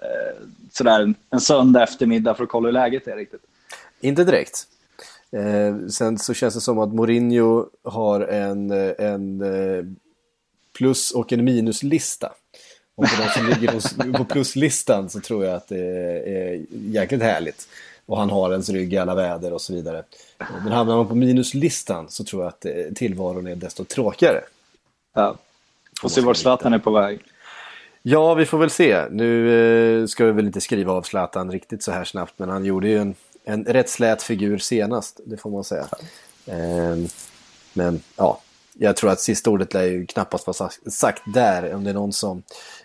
sådär 0.73 1.15
en 1.31 1.41
söndag 1.41 1.83
eftermiddag 1.83 2.35
för 2.35 2.45
att 2.45 2.51
kolla 2.51 2.67
hur 2.67 2.73
läget 2.73 3.09
är 3.09 3.17
riktigt. 3.17 3.43
Inte 4.01 4.25
direkt. 4.25 4.67
Eh, 5.33 5.89
sen 5.89 6.19
så 6.19 6.35
känns 6.35 6.55
det 6.55 6.61
som 6.61 6.79
att 6.79 6.95
Mourinho 6.95 7.67
har 7.85 8.21
en, 8.21 8.71
eh, 8.71 8.93
en 8.99 9.41
eh, 9.41 9.85
plus 10.79 11.11
och 11.11 11.33
en 11.33 11.45
minuslista. 11.45 12.33
Och 12.95 13.09
för 13.09 13.23
de 13.23 13.29
som 13.29 13.47
ligger 13.47 14.19
på 14.19 14.25
pluslistan 14.25 15.11
så 15.11 15.21
tror 15.21 15.45
jag 15.45 15.55
att 15.55 15.69
det 15.69 15.79
är 16.27 16.65
jäkligt 16.71 17.23
härligt. 17.23 17.69
Och 18.11 18.19
han 18.19 18.31
har 18.31 18.51
ens 18.53 18.69
rygg 18.69 18.93
i 18.93 18.99
alla 18.99 19.15
väder 19.15 19.53
och 19.53 19.61
så 19.61 19.73
vidare. 19.73 20.05
Men 20.39 20.73
hamnar 20.73 20.97
man 20.97 21.09
på 21.09 21.15
minuslistan 21.15 22.09
så 22.09 22.25
tror 22.25 22.43
jag 22.43 22.49
att 22.49 22.65
eh, 22.65 22.73
tillvaron 22.95 23.47
är 23.47 23.57
desto 23.57 23.85
tråkigare. 23.85 24.41
Ja. 25.15 25.37
Får 26.01 26.09
se 26.09 26.21
vart 26.21 26.37
Zlatan 26.37 26.73
är 26.73 26.79
på 26.79 26.91
väg. 26.91 27.21
Ja, 28.03 28.35
vi 28.35 28.47
får 28.47 28.59
väl 28.59 28.71
se. 28.71 29.05
Nu 29.11 30.07
ska 30.09 30.25
vi 30.25 30.33
väl 30.33 30.47
inte 30.47 30.61
skriva 30.61 30.93
av 30.93 31.03
Zlatan 31.03 31.53
riktigt 31.53 31.83
så 31.83 31.93
här 31.93 32.05
snabbt, 32.05 32.35
men 32.37 32.49
han 32.49 32.65
gjorde 32.65 32.89
ju 32.89 32.99
en 32.99 33.15
en 33.45 33.65
rätt 33.65 33.91
slät 33.91 34.23
figur 34.23 34.59
senast, 34.59 35.21
det 35.25 35.37
får 35.37 35.51
man 35.51 35.65
säga. 35.65 35.87
Eh, 36.47 36.97
men 37.73 38.03
ja, 38.17 38.41
jag 38.75 38.97
tror 38.97 39.11
att 39.11 39.21
sista 39.21 39.51
ordet 39.51 39.75
lär 39.75 39.85
ju 39.85 40.07
knappast 40.07 40.47
vara 40.47 40.71
sagt 40.91 41.23
där. 41.35 41.75
Om 41.75 41.85
det 41.85 41.91
är 41.91 41.95
någon 41.95 42.13
som 42.13 42.43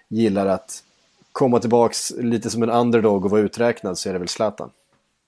gillar 0.07 0.47
att 0.47 0.83
komma 1.31 1.59
tillbaks 1.59 2.11
lite 2.17 2.49
som 2.49 2.63
en 2.63 2.69
underdog 2.69 3.25
och 3.25 3.31
vara 3.31 3.41
uträknad 3.41 3.97
så 3.97 4.09
är 4.09 4.13
det 4.13 4.19
väl 4.19 4.27
Zlatan. 4.27 4.69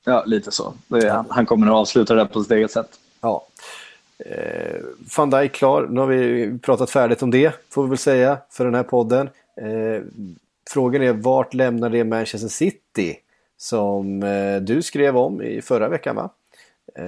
Ja, 0.08 0.24
lite 0.26 0.52
så. 0.52 0.74
Är, 0.90 1.24
han 1.30 1.46
kommer 1.46 1.66
nog 1.66 1.76
avsluta 1.76 2.16
det 2.16 2.26
på 2.26 2.44
sitt 2.44 2.52
eget 2.52 2.72
sätt. 2.72 3.00
Ja. 3.22 3.46
Eh, 4.18 4.82
Van 5.18 5.30
Dijk 5.30 5.52
klar. 5.52 5.88
Nu 5.90 6.00
har 6.00 6.08
vi 6.08 6.58
pratat 6.60 6.90
färdigt 6.90 7.24
om 7.24 7.32
det, 7.32 7.54
får 7.70 7.84
vi 7.84 7.90
väl 7.90 7.98
säga, 7.98 8.38
för 8.50 8.66
den 8.66 8.76
här 8.76 8.84
podden. 8.84 9.30
Eh, 9.62 10.02
frågan 10.70 11.02
är, 11.02 11.14
vart 11.14 11.54
lämnar 11.54 11.90
det 11.90 12.04
Manchester 12.04 12.48
City? 12.48 13.18
som 13.58 14.24
eh, 14.24 14.62
du 14.62 14.82
skrev 14.82 15.18
om 15.18 15.42
i 15.42 15.62
förra 15.62 15.90
veckan 15.90 16.16
va? 16.16 16.30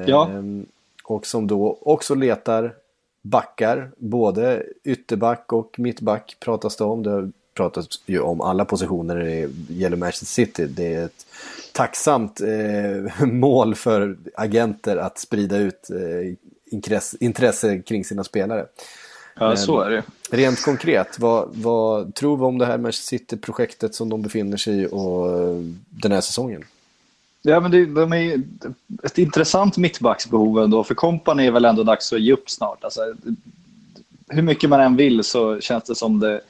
Ja. 0.05 0.29
Ehm, 0.29 0.65
och 1.03 1.25
som 1.25 1.47
då 1.47 1.77
också 1.81 2.15
letar 2.15 2.73
backar, 3.21 3.91
både 3.97 4.63
ytterback 4.83 5.53
och 5.53 5.79
mittback 5.79 6.37
pratas 6.39 6.77
det 6.77 6.83
om. 6.83 7.03
Det 7.03 7.31
pratas 7.53 7.87
ju 8.05 8.19
om 8.19 8.41
alla 8.41 8.65
positioner 8.65 9.15
när 9.15 9.25
det 9.25 9.49
gäller 9.73 9.97
Manchester 9.97 10.25
City. 10.25 10.65
Det 10.65 10.93
är 10.93 11.05
ett 11.05 11.25
tacksamt 11.79 12.41
eh, 12.41 13.25
mål 13.27 13.75
för 13.75 14.17
agenter 14.35 14.97
att 14.97 15.19
sprida 15.19 15.57
ut 15.57 15.89
eh, 15.89 16.35
intresse, 16.65 17.17
intresse 17.19 17.79
kring 17.79 18.05
sina 18.05 18.23
spelare. 18.23 18.65
Ja, 19.35 19.55
så 19.55 19.81
är 19.81 19.89
det. 19.89 20.03
Rent 20.31 20.63
konkret, 20.63 21.19
vad, 21.19 21.49
vad 21.51 22.15
tror 22.15 22.37
vi 22.37 22.43
om 22.43 22.57
det 22.57 22.65
här 22.65 22.77
Manchester 22.77 23.17
City-projektet 23.17 23.95
som 23.95 24.09
de 24.09 24.21
befinner 24.21 24.57
sig 24.57 24.81
i 24.81 24.87
och 24.91 25.27
den 25.89 26.11
här 26.11 26.21
säsongen? 26.21 26.63
Ja, 27.41 27.59
men 27.59 27.71
det, 27.71 27.85
de 27.85 28.13
är 28.13 28.41
ett 29.03 29.17
intressant 29.17 29.77
mittbacksbehov 29.77 30.63
ändå, 30.63 30.83
för 30.83 30.95
Company 30.95 31.47
är 31.47 31.51
väl 31.51 31.65
ändå 31.65 31.83
dags 31.83 32.13
att 32.13 32.21
ge 32.21 32.33
upp 32.33 32.49
snart. 32.49 32.83
Alltså, 32.83 33.01
hur 34.27 34.41
mycket 34.41 34.69
man 34.69 34.81
än 34.81 34.95
vill 34.95 35.23
så 35.23 35.59
känns 35.59 35.83
det 35.83 35.95
som 35.95 36.19
det, 36.19 36.41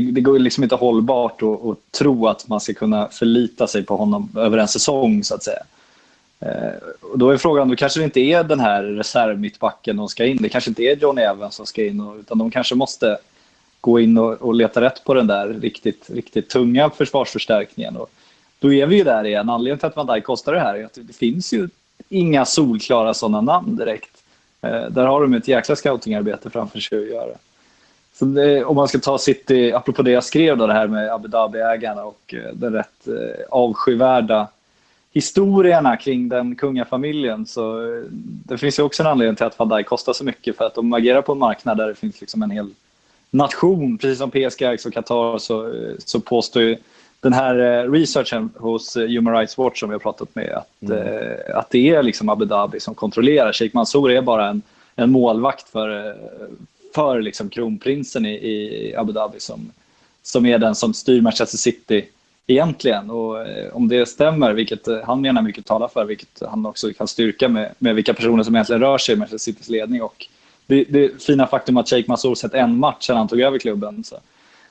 det, 0.00 0.10
det 0.12 0.20
går 0.20 0.38
liksom 0.38 0.62
inte 0.62 0.74
hållbart 0.74 1.42
att, 1.42 1.64
att 1.64 1.78
tro 1.98 2.26
att 2.26 2.48
man 2.48 2.60
ska 2.60 2.74
kunna 2.74 3.08
förlita 3.08 3.66
sig 3.66 3.82
på 3.82 3.96
honom 3.96 4.28
över 4.36 4.58
en 4.58 4.68
säsong 4.68 5.24
så 5.24 5.34
att 5.34 5.42
säga. 5.42 5.62
Eh, 6.40 6.72
och 7.00 7.18
då 7.18 7.30
är 7.30 7.36
frågan, 7.36 7.68
då 7.68 7.76
kanske 7.76 8.00
det 8.00 8.04
inte 8.04 8.20
är 8.20 8.44
den 8.44 8.60
här 8.60 8.82
reservmittbacken 8.82 9.96
de 9.96 10.08
ska 10.08 10.24
in. 10.24 10.36
Det 10.40 10.48
kanske 10.48 10.70
inte 10.70 10.82
är 10.82 10.96
Johnny 10.96 11.22
Evans 11.22 11.54
som 11.54 11.66
ska 11.66 11.84
in, 11.84 12.16
utan 12.20 12.38
de 12.38 12.50
kanske 12.50 12.74
måste 12.74 13.18
gå 13.80 14.00
in 14.00 14.18
och, 14.18 14.32
och 14.32 14.54
leta 14.54 14.80
rätt 14.80 15.04
på 15.04 15.14
den 15.14 15.26
där 15.26 15.48
riktigt, 15.48 16.10
riktigt 16.10 16.48
tunga 16.48 16.90
försvarsförstärkningen. 16.90 17.96
Och 17.96 18.10
då 18.58 18.72
är 18.72 18.86
vi 18.86 18.96
ju 18.96 19.04
där 19.04 19.24
igen. 19.24 19.50
Anledningen 19.50 19.78
till 19.78 19.86
att 19.86 19.96
Van 19.96 20.06
Dijk 20.06 20.24
kostar 20.24 20.52
det 20.52 20.60
här 20.60 20.74
är 20.74 20.84
att 20.84 20.98
det 21.02 21.16
finns 21.16 21.52
ju 21.52 21.68
inga 22.08 22.44
solklara 22.44 23.14
sådana 23.14 23.40
namn 23.40 23.76
direkt. 23.76 24.22
Eh, 24.62 24.84
där 24.90 25.06
har 25.06 25.20
de 25.20 25.34
ett 25.34 25.48
jäkla 25.48 25.76
scoutingarbete 25.76 26.50
framför 26.50 26.80
sig 26.80 26.98
att 26.98 27.08
göra. 27.08 27.36
Det, 28.18 28.64
om 28.64 28.76
man 28.76 28.88
ska 28.88 28.98
ta 28.98 29.18
City, 29.18 29.72
apropå 29.72 30.02
det 30.02 30.10
jag 30.10 30.24
skrev 30.24 30.56
då, 30.56 30.66
det 30.66 30.72
här 30.72 30.86
med 30.86 31.12
Abu 31.12 31.28
Dhabi-ägarna 31.28 32.04
och 32.04 32.34
eh, 32.34 32.54
den 32.54 32.72
rätt 32.72 33.08
eh, 33.08 33.44
avskyvärda 33.50 34.48
historierna 35.16 35.96
kring 35.96 36.28
den 36.28 36.56
kungafamiljen. 36.56 37.46
Så 37.46 37.82
eh, 37.82 38.02
det 38.20 38.58
finns 38.58 38.78
ju 38.78 38.82
också 38.82 39.02
en 39.02 39.06
anledning 39.06 39.36
till 39.36 39.46
att 39.46 39.58
Van 39.58 39.68
Dijk 39.68 39.86
kostar 39.86 40.12
så 40.12 40.24
mycket. 40.24 40.56
För 40.56 40.64
att 40.64 40.74
de 40.74 40.92
agerar 40.92 41.22
på 41.22 41.32
en 41.32 41.38
marknad 41.38 41.76
där 41.76 41.88
det 41.88 41.94
finns 41.94 42.20
liksom 42.20 42.42
en 42.42 42.50
hel 42.50 42.70
nation. 43.30 43.98
Precis 43.98 44.18
som 44.18 44.30
PSG 44.30 44.86
och 44.86 44.92
Qatar 44.92 45.38
så, 45.38 45.66
eh, 45.66 45.94
så 45.98 46.20
påstår 46.20 46.62
ju 46.62 46.76
den 47.20 47.32
här 47.32 47.58
eh, 47.58 47.90
researchen 47.90 48.50
hos 48.56 48.96
Human 48.96 49.34
Rights 49.34 49.58
Watch 49.58 49.80
som 49.80 49.88
vi 49.88 49.94
har 49.94 50.00
pratat 50.00 50.34
med 50.34 50.52
att, 50.52 50.90
mm. 50.90 51.36
att 51.54 51.70
det 51.70 51.90
är 51.90 52.02
liksom 52.02 52.28
Abu 52.28 52.44
Dhabi 52.44 52.80
som 52.80 52.94
kontrollerar. 52.94 53.52
Sheikh 53.52 53.76
Mansour 53.76 54.10
är 54.10 54.22
bara 54.22 54.48
en, 54.48 54.62
en 54.96 55.10
målvakt 55.10 55.68
för, 55.68 56.16
för 56.96 57.20
liksom 57.20 57.50
kronprinsen 57.50 58.26
i, 58.26 58.34
i 58.34 58.94
Abu 58.96 59.12
Dhabi 59.12 59.40
som, 59.40 59.72
som 60.22 60.46
är 60.46 60.58
den 60.58 60.74
som 60.74 60.94
styr 60.94 61.20
Manchester 61.20 61.58
City 61.58 62.04
egentligen. 62.46 63.10
Och 63.10 63.48
eh, 63.48 63.76
om 63.76 63.88
det 63.88 64.06
stämmer, 64.06 64.52
vilket 64.52 64.88
eh, 64.88 64.98
han 65.04 65.20
menar 65.20 65.42
mycket 65.42 65.66
talar 65.66 65.88
för, 65.88 66.04
vilket 66.04 66.42
han 66.48 66.66
också 66.66 66.92
kan 66.92 67.08
styrka 67.08 67.48
med, 67.48 67.74
med 67.78 67.94
vilka 67.94 68.14
personer 68.14 68.42
som 68.42 68.54
egentligen 68.54 68.82
rör 68.82 68.98
sig 68.98 69.14
i 69.14 69.18
Manchester 69.18 69.52
Citys 69.52 69.68
ledning. 69.68 70.02
Och 70.02 70.26
det, 70.66 70.84
det 70.84 71.22
fina 71.22 71.46
faktum 71.46 71.76
att 71.76 71.88
Sheikh 71.88 72.08
Mansour 72.08 72.34
sett 72.34 72.54
en 72.54 72.78
match 72.78 73.06
sedan 73.06 73.16
han 73.16 73.28
tog 73.28 73.40
över 73.40 73.58
klubben. 73.58 74.04
Så, 74.04 74.16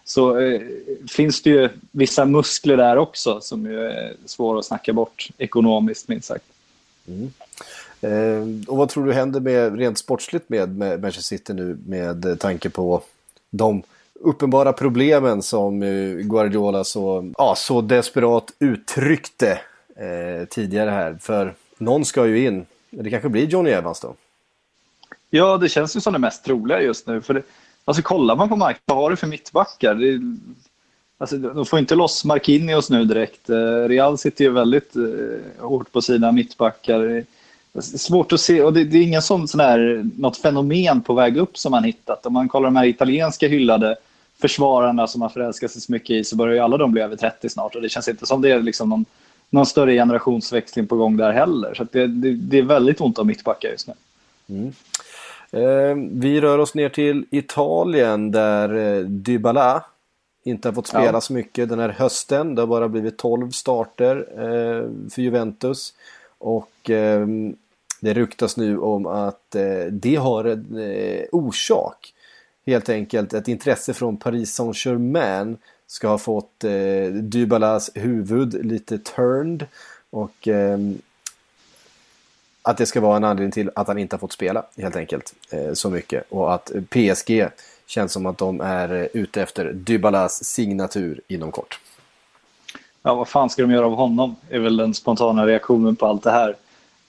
så 0.03 0.39
eh, 0.39 0.61
finns 1.09 1.41
det 1.41 1.49
ju 1.49 1.69
vissa 1.91 2.25
muskler 2.25 2.77
där 2.77 2.97
också 2.97 3.41
som 3.41 3.65
är 3.65 4.13
svåra 4.25 4.59
att 4.59 4.65
snacka 4.65 4.93
bort 4.93 5.27
ekonomiskt, 5.37 6.07
minst 6.07 6.27
sagt. 6.27 6.45
Mm. 7.07 7.31
Eh, 8.01 8.67
och 8.67 8.77
vad 8.77 8.89
tror 8.89 9.05
du 9.05 9.13
händer 9.13 9.39
med, 9.39 9.77
rent 9.77 9.97
sportsligt 9.97 10.49
med, 10.49 10.77
med 10.77 11.01
Manchester 11.01 11.37
City 11.37 11.53
nu 11.53 11.77
med 11.85 12.39
tanke 12.39 12.69
på 12.69 13.01
de 13.49 13.83
uppenbara 14.19 14.73
problemen 14.73 15.41
som 15.41 15.83
eh, 15.83 16.15
Guardiola 16.15 16.83
så, 16.83 17.31
ja, 17.37 17.55
så 17.57 17.81
desperat 17.81 18.53
uttryckte 18.59 19.59
eh, 19.95 20.47
tidigare 20.49 20.89
här. 20.89 21.17
För 21.21 21.53
någon 21.77 22.05
ska 22.05 22.27
ju 22.27 22.45
in. 22.47 22.65
Det 22.89 23.09
kanske 23.09 23.29
blir 23.29 23.45
Johnny 23.45 23.69
Evans 23.69 23.99
då? 23.99 24.15
Ja, 25.29 25.57
det 25.57 25.69
känns 25.69 25.95
ju 25.95 26.01
som 26.01 26.13
det 26.13 26.19
mest 26.19 26.45
troliga 26.45 26.81
just 26.81 27.07
nu. 27.07 27.21
För 27.21 27.33
det, 27.33 27.41
alltså, 27.85 28.03
kollar 28.03 28.35
man 28.35 28.49
på 28.49 28.55
marknaden, 28.55 28.83
vad 28.85 28.97
har 28.97 29.09
du 29.09 29.15
för 29.15 29.27
mittbackar? 29.27 29.95
Det, 29.95 30.19
alltså, 31.17 31.37
de 31.37 31.65
får 31.65 31.79
inte 31.79 31.95
loss 31.95 32.25
Marquinhos 32.25 32.89
nu 32.89 33.05
direkt. 33.05 33.49
Eh, 33.49 33.87
Real 33.87 34.17
sitter 34.17 34.43
ju 34.43 34.51
väldigt 34.51 34.95
eh, 34.95 35.65
hårt 35.65 35.91
på 35.91 36.01
sina 36.01 36.31
mittbackar. 36.31 37.25
Svårt 37.81 38.33
att 38.33 38.39
se, 38.39 38.61
och 38.61 38.73
det, 38.73 38.83
det 38.83 38.97
är 38.97 39.01
ingen 39.01 39.21
sån, 39.21 39.47
sån 39.47 39.59
här, 39.59 40.09
något 40.17 40.37
fenomen 40.37 41.01
på 41.01 41.13
väg 41.13 41.37
upp 41.37 41.57
som 41.57 41.71
man 41.71 41.83
hittat. 41.83 42.25
Om 42.25 42.33
man 42.33 42.49
kollar 42.49 42.67
de 42.67 42.75
här 42.75 42.85
italienska 42.85 43.47
hyllade 43.47 43.95
försvararna 44.41 45.07
som 45.07 45.19
man 45.19 45.29
förälskar 45.29 45.67
sig 45.67 45.81
så 45.81 45.91
mycket 45.91 46.09
i 46.09 46.23
så 46.23 46.35
börjar 46.35 46.53
ju 46.53 46.59
alla 46.59 46.77
de 46.77 46.91
bli 46.91 47.01
över 47.01 47.15
30 47.15 47.49
snart 47.49 47.75
och 47.75 47.81
det 47.81 47.89
känns 47.89 48.07
inte 48.07 48.25
som 48.25 48.41
det 48.41 48.51
är 48.51 48.61
liksom 48.61 48.89
någon, 48.89 49.05
någon 49.49 49.65
större 49.65 49.93
generationsväxling 49.93 50.87
på 50.87 50.95
gång 50.95 51.17
där 51.17 51.31
heller. 51.31 51.73
Så 51.73 51.87
det, 51.91 52.07
det, 52.07 52.33
det, 52.33 52.57
är 52.57 52.63
väldigt 52.63 53.01
ont 53.01 53.19
om 53.19 53.27
mittbackar 53.27 53.69
just 53.69 53.87
nu. 53.87 53.93
Mm. 54.49 54.73
Eh, 55.51 56.19
vi 56.21 56.41
rör 56.41 56.57
oss 56.57 56.75
ner 56.75 56.89
till 56.89 57.25
Italien 57.31 58.31
där 58.31 58.75
eh, 58.75 59.03
Dybala 59.05 59.83
inte 60.43 60.67
har 60.67 60.73
fått 60.73 60.87
spela 60.87 61.13
ja. 61.13 61.21
så 61.21 61.33
mycket 61.33 61.69
den 61.69 61.79
här 61.79 61.89
hösten. 61.89 62.55
Det 62.55 62.61
har 62.61 62.67
bara 62.67 62.89
blivit 62.89 63.17
12 63.17 63.51
starter 63.51 64.15
eh, 64.31 65.09
för 65.09 65.21
Juventus. 65.21 65.93
Och 66.37 66.89
eh, 66.89 67.27
det 68.01 68.13
ryktas 68.13 68.57
nu 68.57 68.79
om 68.79 69.05
att 69.05 69.55
eh, 69.55 69.85
det 69.91 70.15
har 70.15 70.45
en 70.45 70.77
eh, 70.77 71.25
orsak 71.31 72.13
helt 72.65 72.89
enkelt 72.89 73.33
ett 73.33 73.47
intresse 73.47 73.93
från 73.93 74.17
Paris 74.17 74.53
Saint-Germain 74.53 75.57
ska 75.87 76.07
ha 76.07 76.17
fått 76.17 76.63
eh, 76.63 77.07
Dybalas 77.13 77.91
huvud 77.93 78.65
lite 78.65 78.97
turned 78.97 79.67
och 80.09 80.47
eh, 80.47 80.77
att 82.61 82.77
det 82.77 82.85
ska 82.85 83.01
vara 83.01 83.17
en 83.17 83.23
anledning 83.23 83.51
till 83.51 83.71
att 83.75 83.87
han 83.87 83.97
inte 83.97 84.15
har 84.15 84.19
fått 84.19 84.31
spela 84.31 84.63
helt 84.77 84.95
enkelt 84.95 85.33
eh, 85.49 85.73
så 85.73 85.89
mycket 85.89 86.23
och 86.29 86.53
att 86.53 86.71
PSG 86.89 87.47
känns 87.85 88.11
som 88.11 88.25
att 88.25 88.37
de 88.37 88.61
är 88.61 88.93
eh, 88.93 89.05
ute 89.13 89.41
efter 89.41 89.73
Dybalas 89.73 90.43
signatur 90.43 91.21
inom 91.27 91.51
kort. 91.51 91.79
Ja, 93.01 93.15
vad 93.15 93.27
fan 93.27 93.49
ska 93.49 93.61
de 93.61 93.71
göra 93.71 93.85
av 93.85 93.95
honom? 93.95 94.35
är 94.49 94.59
väl 94.59 94.77
den 94.77 94.93
spontana 94.93 95.47
reaktionen 95.47 95.95
på 95.95 96.05
allt 96.05 96.23
det 96.23 96.31
här. 96.31 96.55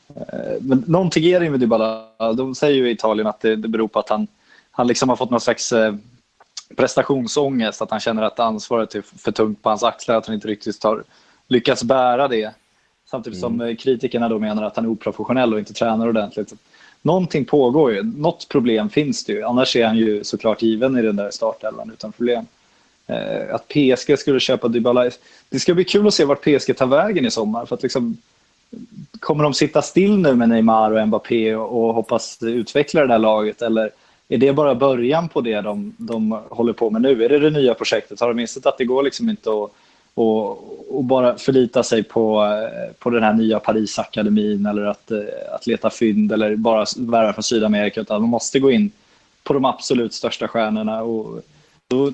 Eh, 0.08 0.60
men 0.60 0.84
någonting 0.86 1.24
är 1.24 1.40
det 1.40 1.50
med 1.50 1.60
Dybala. 1.60 2.04
De 2.36 2.54
säger 2.54 2.76
ju 2.76 2.88
i 2.88 2.92
Italien 2.92 3.26
att 3.26 3.40
det, 3.40 3.56
det 3.56 3.68
beror 3.68 3.88
på 3.88 3.98
att 3.98 4.08
han 4.08 4.26
han 4.76 4.86
liksom 4.86 5.08
har 5.08 5.16
fått 5.16 5.30
någon 5.30 5.40
slags 5.40 5.72
eh, 5.72 5.94
prestationsångest, 6.76 7.82
att 7.82 7.90
han 7.90 8.00
känner 8.00 8.22
att 8.22 8.40
ansvaret 8.40 8.94
är 8.94 9.02
för 9.02 9.32
tungt 9.32 9.62
på 9.62 9.68
hans 9.68 9.82
axlar, 9.82 10.16
att 10.16 10.26
han 10.26 10.34
inte 10.34 10.48
riktigt 10.48 10.84
har 10.84 11.04
lyckats 11.48 11.84
bära 11.84 12.28
det. 12.28 12.54
Samtidigt 13.10 13.40
som 13.40 13.60
eh, 13.60 13.76
kritikerna 13.76 14.28
då 14.28 14.38
menar 14.38 14.62
att 14.62 14.76
han 14.76 14.84
är 14.84 14.88
oprofessionell 14.88 15.52
och 15.52 15.58
inte 15.58 15.72
tränar 15.72 16.08
ordentligt. 16.08 16.52
Någonting 17.02 17.44
pågår 17.44 17.92
ju, 17.92 18.02
något 18.02 18.48
problem 18.48 18.90
finns 18.90 19.24
det 19.24 19.32
ju. 19.32 19.42
Annars 19.42 19.76
är 19.76 19.86
han 19.86 19.96
ju 19.96 20.24
såklart 20.24 20.62
given 20.62 20.98
i 20.98 21.02
den 21.02 21.16
där 21.16 21.30
startelvan 21.30 21.90
utan 21.90 22.12
problem. 22.12 22.46
Att 23.50 23.68
PSG 23.68 24.18
skulle 24.18 24.40
köpa 24.40 24.68
Dybala. 24.68 25.10
Det 25.48 25.60
ska 25.60 25.74
bli 25.74 25.84
kul 25.84 26.06
att 26.06 26.14
se 26.14 26.24
vart 26.24 26.40
PSG 26.40 26.76
tar 26.76 26.86
vägen 26.86 27.26
i 27.26 27.30
sommar. 27.30 27.66
För 27.66 27.74
att 27.74 27.82
liksom, 27.82 28.16
kommer 29.20 29.44
de 29.44 29.54
sitta 29.54 29.82
still 29.82 30.18
nu 30.18 30.34
med 30.34 30.48
Neymar 30.48 30.90
och 30.90 31.08
Mbappé 31.08 31.54
och, 31.54 31.88
och 31.88 31.94
hoppas 31.94 32.42
utveckla 32.42 33.00
det 33.00 33.06
där 33.06 33.18
laget? 33.18 33.62
Eller 33.62 33.90
är 34.28 34.38
det 34.38 34.52
bara 34.52 34.74
början 34.74 35.28
på 35.28 35.40
det 35.40 35.60
de, 35.60 35.94
de 35.98 36.40
håller 36.48 36.72
på 36.72 36.90
med 36.90 37.02
nu? 37.02 37.24
Är 37.24 37.28
det 37.28 37.38
det 37.38 37.50
nya 37.50 37.74
projektet? 37.74 38.20
Har 38.20 38.28
de 38.28 38.38
insett 38.38 38.66
att 38.66 38.78
det 38.78 38.84
går 38.84 39.02
liksom 39.02 39.30
inte 39.30 39.50
att 39.50 39.70
och, 40.18 40.96
och, 40.96 41.04
bara 41.04 41.38
förlita 41.38 41.82
sig 41.82 42.02
på, 42.02 42.44
eh, 42.44 42.92
på 42.98 43.10
den 43.10 43.22
här 43.22 43.32
nya 43.32 43.60
Parisakademin 43.60 44.66
eller 44.66 44.84
att, 44.84 45.10
eh, 45.10 45.18
att 45.54 45.66
leta 45.66 45.90
fynd 45.90 46.32
eller 46.32 46.56
bara 46.56 46.84
värva 46.96 47.32
från 47.32 47.42
Sydamerika 47.42 48.00
utan 48.00 48.20
de 48.20 48.30
måste 48.30 48.58
gå 48.60 48.70
in 48.70 48.90
på 49.42 49.52
de 49.52 49.64
absolut 49.64 50.14
största 50.14 50.48
stjärnorna. 50.48 51.02
Och 51.02 51.42
då, 51.88 52.12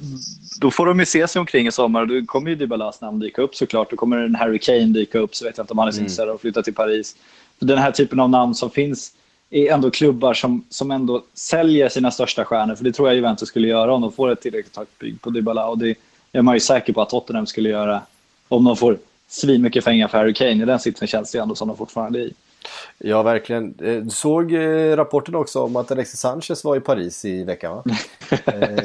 då 0.61 0.71
får 0.71 0.87
de 0.87 0.99
ju 0.99 1.07
se 1.07 1.29
sig 1.29 1.41
omkring 1.41 1.67
i 1.67 1.73
sommar. 1.73 2.07
Då 2.07 2.27
kommer 2.27 2.51
ju 2.51 2.57
Dybalas 2.57 3.01
namn 3.01 3.19
dyka 3.19 3.43
upp 3.43 3.55
såklart. 3.55 3.91
Då 3.91 3.97
kommer 3.97 4.19
en 4.19 4.35
Harry 4.35 4.59
Kane 4.59 4.87
dyka 4.87 5.19
upp 5.19 5.35
så 5.35 5.45
vet 5.45 5.57
jag 5.57 5.65
inte 5.65 5.73
om 5.73 5.79
han 5.79 5.89
är 5.89 5.93
mm. 5.93 6.03
intresserad 6.03 6.29
av 6.29 6.35
att 6.35 6.41
flytta 6.41 6.63
till 6.63 6.75
Paris. 6.75 7.17
Den 7.59 7.79
här 7.79 7.91
typen 7.91 8.21
av 8.21 8.31
namn 8.31 8.55
som 8.55 8.71
finns 8.71 9.13
är 9.51 9.73
ändå 9.73 9.91
klubbar 9.91 10.35
som, 10.35 10.65
som 10.69 10.91
ändå 10.91 11.25
säljer 11.35 11.89
sina 11.89 12.11
största 12.11 12.45
stjärnor. 12.45 12.75
För 12.75 12.85
det 12.85 12.93
tror 12.93 13.09
jag 13.09 13.17
Juventus 13.17 13.49
skulle 13.49 13.69
göra 13.69 13.95
om 13.95 14.01
de 14.01 14.13
får 14.13 14.31
ett 14.33 14.41
tillräckligt 14.41 14.77
högt 14.77 14.99
bygg 14.99 15.21
på 15.21 15.31
Dybala. 15.31 15.67
Och 15.67 15.79
det 15.79 15.95
är 16.33 16.43
man 16.43 16.55
ju 16.55 16.61
säker 16.61 16.93
på 16.93 17.03
att 17.03 17.11
Tottenham 17.11 17.47
skulle 17.47 17.69
göra 17.69 18.03
om 18.49 18.65
de 18.65 18.77
får 18.77 18.99
svinmycket 19.29 19.85
pengar 19.85 20.09
för 20.09 20.19
Harry 20.19 20.35
Kane. 20.35 20.63
I 20.63 20.67
den 20.67 20.81
sitsen 20.81 21.09
känns 21.09 21.33
det 21.33 21.39
ändå 21.39 21.55
som 21.55 21.69
de 21.69 21.77
fortfarande 21.77 22.19
är 22.19 22.25
i. 22.25 22.35
Ja, 22.99 23.23
verkligen. 23.23 23.73
Du 23.77 23.99
eh, 23.99 24.07
såg 24.07 24.53
eh, 24.53 24.97
rapporten 24.97 25.35
också 25.35 25.63
om 25.63 25.77
att 25.77 25.91
Alexis 25.91 26.21
Sanchez 26.21 26.65
var 26.65 26.77
i 26.77 26.81
Paris 26.81 27.25
i 27.25 27.45
veckan, 27.45 27.77
va? 27.77 27.85
eh, 28.45 28.79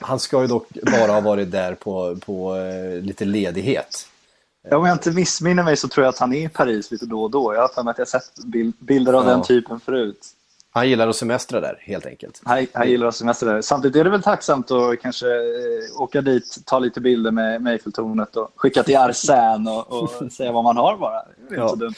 han 0.00 0.18
ska 0.18 0.40
ju 0.40 0.46
dock 0.46 0.68
bara 1.00 1.12
ha 1.12 1.20
varit 1.20 1.50
där 1.50 1.74
på, 1.74 2.16
på 2.16 2.56
lite 3.02 3.24
ledighet. 3.24 4.06
Ja, 4.70 4.76
om 4.76 4.86
jag 4.86 4.94
inte 4.94 5.10
missminner 5.10 5.62
mig 5.62 5.76
så 5.76 5.88
tror 5.88 6.04
jag 6.04 6.10
att 6.12 6.18
han 6.18 6.34
är 6.34 6.44
i 6.44 6.48
Paris 6.48 6.90
lite 6.90 7.06
då 7.06 7.22
och 7.22 7.30
då. 7.30 7.54
Jag 7.54 7.60
har 7.60 7.68
för 7.68 7.82
mig 7.82 7.90
att 7.90 7.98
jag 7.98 8.08
sett 8.08 8.30
bilder 8.78 9.12
av 9.12 9.24
ja. 9.24 9.30
den 9.30 9.42
typen 9.42 9.80
förut. 9.80 10.26
Han 10.70 10.88
gillar 10.88 11.08
att 11.08 11.16
semestra 11.16 11.60
där, 11.60 11.78
helt 11.80 12.06
enkelt. 12.06 12.40
Han, 12.44 12.66
han 12.72 12.88
gillar 12.88 13.06
att 13.06 13.16
semestra 13.16 13.52
där. 13.52 13.62
Samtidigt 13.62 13.96
är 13.96 14.04
det 14.04 14.10
väl 14.10 14.22
tacksamt 14.22 14.70
att 14.70 15.02
kanske 15.02 15.26
åka 15.98 16.20
dit, 16.20 16.58
ta 16.66 16.78
lite 16.78 17.00
bilder 17.00 17.30
med, 17.30 17.66
Eiffeltornet 17.66 18.36
och 18.36 18.50
skicka 18.56 18.82
till 18.82 18.96
Arsène 18.98 19.82
och, 19.82 20.02
och 20.02 20.32
säga 20.32 20.52
vad 20.52 20.64
man 20.64 20.76
har 20.76 20.96
bara. 20.96 21.22
Det 21.48 21.54
är 21.54 21.58
ja. 21.58 21.72
inte 21.72 21.84
Uh, 21.84 21.92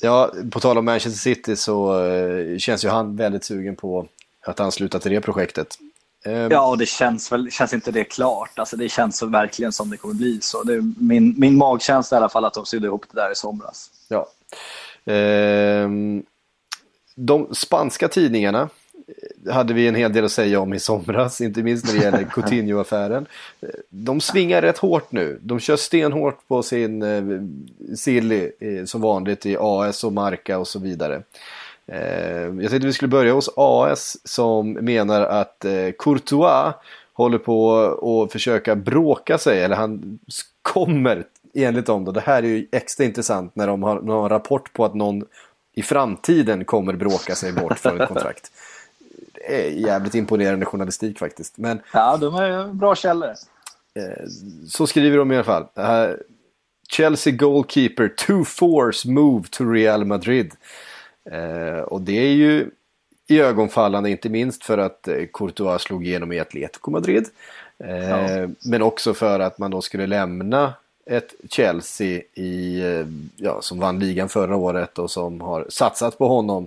ja, 0.00 0.32
på 0.50 0.60
tal 0.60 0.78
om 0.78 0.84
Manchester 0.84 1.18
City 1.18 1.56
så 1.56 2.02
uh, 2.02 2.58
känns 2.58 2.84
ju 2.84 2.88
han 2.88 3.16
väldigt 3.16 3.44
sugen 3.44 3.76
på 3.76 4.06
att 4.46 4.60
ansluta 4.60 4.98
till 4.98 5.12
det 5.12 5.20
projektet. 5.20 5.78
Uh, 6.26 6.32
ja, 6.32 6.68
och 6.68 6.78
det 6.78 6.86
känns 6.86 7.32
väl, 7.32 7.50
känns 7.50 7.72
inte 7.72 7.90
det 7.90 8.04
klart. 8.04 8.58
Alltså, 8.58 8.76
det 8.76 8.88
känns 8.88 9.22
verkligen 9.22 9.72
som 9.72 9.90
det 9.90 9.96
kommer 9.96 10.14
bli 10.14 10.38
så. 10.40 10.62
Det 10.62 10.74
är 10.74 11.02
min, 11.02 11.34
min 11.38 11.56
magkänsla 11.56 12.16
i 12.16 12.18
alla 12.18 12.28
fall 12.28 12.44
att 12.44 12.54
de 12.54 12.66
sydde 12.66 12.86
ihop 12.86 13.04
det 13.12 13.20
där 13.20 13.32
i 13.32 13.34
somras. 13.34 13.90
Ja. 14.08 14.28
Uh, 15.14 16.20
de 17.14 17.54
spanska 17.54 18.08
tidningarna 18.08 18.68
hade 19.50 19.74
vi 19.74 19.88
en 19.88 19.94
hel 19.94 20.12
del 20.12 20.24
att 20.24 20.32
säga 20.32 20.60
om 20.60 20.74
i 20.74 20.78
somras, 20.78 21.40
inte 21.40 21.62
minst 21.62 21.86
när 21.86 21.92
det 21.92 22.04
gäller 22.04 22.24
Coutinho-affären. 22.30 23.26
De 23.90 24.20
svingar 24.20 24.62
rätt 24.62 24.78
hårt 24.78 25.12
nu. 25.12 25.38
De 25.42 25.60
kör 25.60 25.76
stenhårt 25.76 26.48
på 26.48 26.62
sin 26.62 27.02
eh, 27.02 27.22
silly 27.96 28.50
eh, 28.60 28.84
som 28.84 29.00
vanligt 29.00 29.46
i 29.46 29.56
AS 29.60 30.04
och 30.04 30.12
Marca 30.12 30.58
och 30.58 30.68
så 30.68 30.78
vidare. 30.78 31.22
Eh, 31.86 32.42
jag 32.42 32.70
tänkte 32.70 32.86
vi 32.86 32.92
skulle 32.92 33.08
börja 33.08 33.32
hos 33.32 33.50
AS 33.56 34.16
som 34.24 34.72
menar 34.72 35.22
att 35.22 35.64
eh, 35.64 35.90
Courtois 35.98 36.74
håller 37.12 37.38
på 37.38 37.74
att 38.24 38.32
försöka 38.32 38.76
bråka 38.76 39.38
sig, 39.38 39.62
eller 39.62 39.76
han 39.76 40.18
kommer 40.62 41.24
enligt 41.54 41.86
dem 41.86 42.04
då. 42.04 42.12
Det 42.12 42.20
här 42.20 42.42
är 42.42 42.46
ju 42.46 42.66
extra 42.72 43.04
intressant 43.04 43.56
när 43.56 43.66
de 43.66 43.82
har, 43.82 44.00
någon 44.00 44.28
rapport 44.28 44.72
på 44.72 44.84
att 44.84 44.94
någon 44.94 45.24
i 45.74 45.82
framtiden 45.82 46.64
kommer 46.64 46.92
bråka 46.92 47.34
sig 47.34 47.52
bort 47.52 47.78
för 47.78 48.00
ett 48.00 48.08
kontrakt. 48.08 48.52
Är 49.48 49.70
jävligt 49.70 50.14
imponerande 50.14 50.66
journalistik 50.66 51.18
faktiskt. 51.18 51.58
Men, 51.58 51.80
ja, 51.92 52.16
de 52.16 52.34
är 52.34 52.66
bra 52.66 52.94
källor. 52.94 53.30
Eh, 53.94 54.26
så 54.68 54.86
skriver 54.86 55.18
de 55.18 55.32
i 55.32 55.34
alla 55.34 55.44
fall. 55.44 55.66
Chelsea 56.88 57.32
goalkeeper 57.32 58.08
to 58.08 58.44
force 58.44 59.08
move 59.08 59.44
to 59.50 59.64
Real 59.64 60.04
Madrid. 60.04 60.52
Eh, 61.30 61.80
och 61.80 62.00
det 62.00 62.18
är 62.18 62.32
ju 62.32 62.70
i 63.26 63.40
ögonfallande, 63.40 64.10
inte 64.10 64.28
minst 64.28 64.64
för 64.64 64.78
att 64.78 65.08
eh, 65.08 65.26
Courtois 65.32 65.82
slog 65.82 66.06
igenom 66.06 66.32
i 66.32 66.40
Atletico 66.40 66.90
Madrid. 66.90 67.26
Ja. 67.78 68.48
Men 68.64 68.82
också 68.82 69.14
för 69.14 69.40
att 69.40 69.58
man 69.58 69.70
då 69.70 69.82
skulle 69.82 70.06
lämna 70.06 70.74
ett 71.08 71.34
Chelsea 71.50 72.22
i, 72.34 72.80
eh, 72.80 73.06
ja, 73.36 73.62
som 73.62 73.80
vann 73.80 73.98
ligan 73.98 74.28
förra 74.28 74.56
året 74.56 74.98
och 74.98 75.10
som 75.10 75.40
har 75.40 75.66
satsat 75.68 76.18
på 76.18 76.28
honom. 76.28 76.66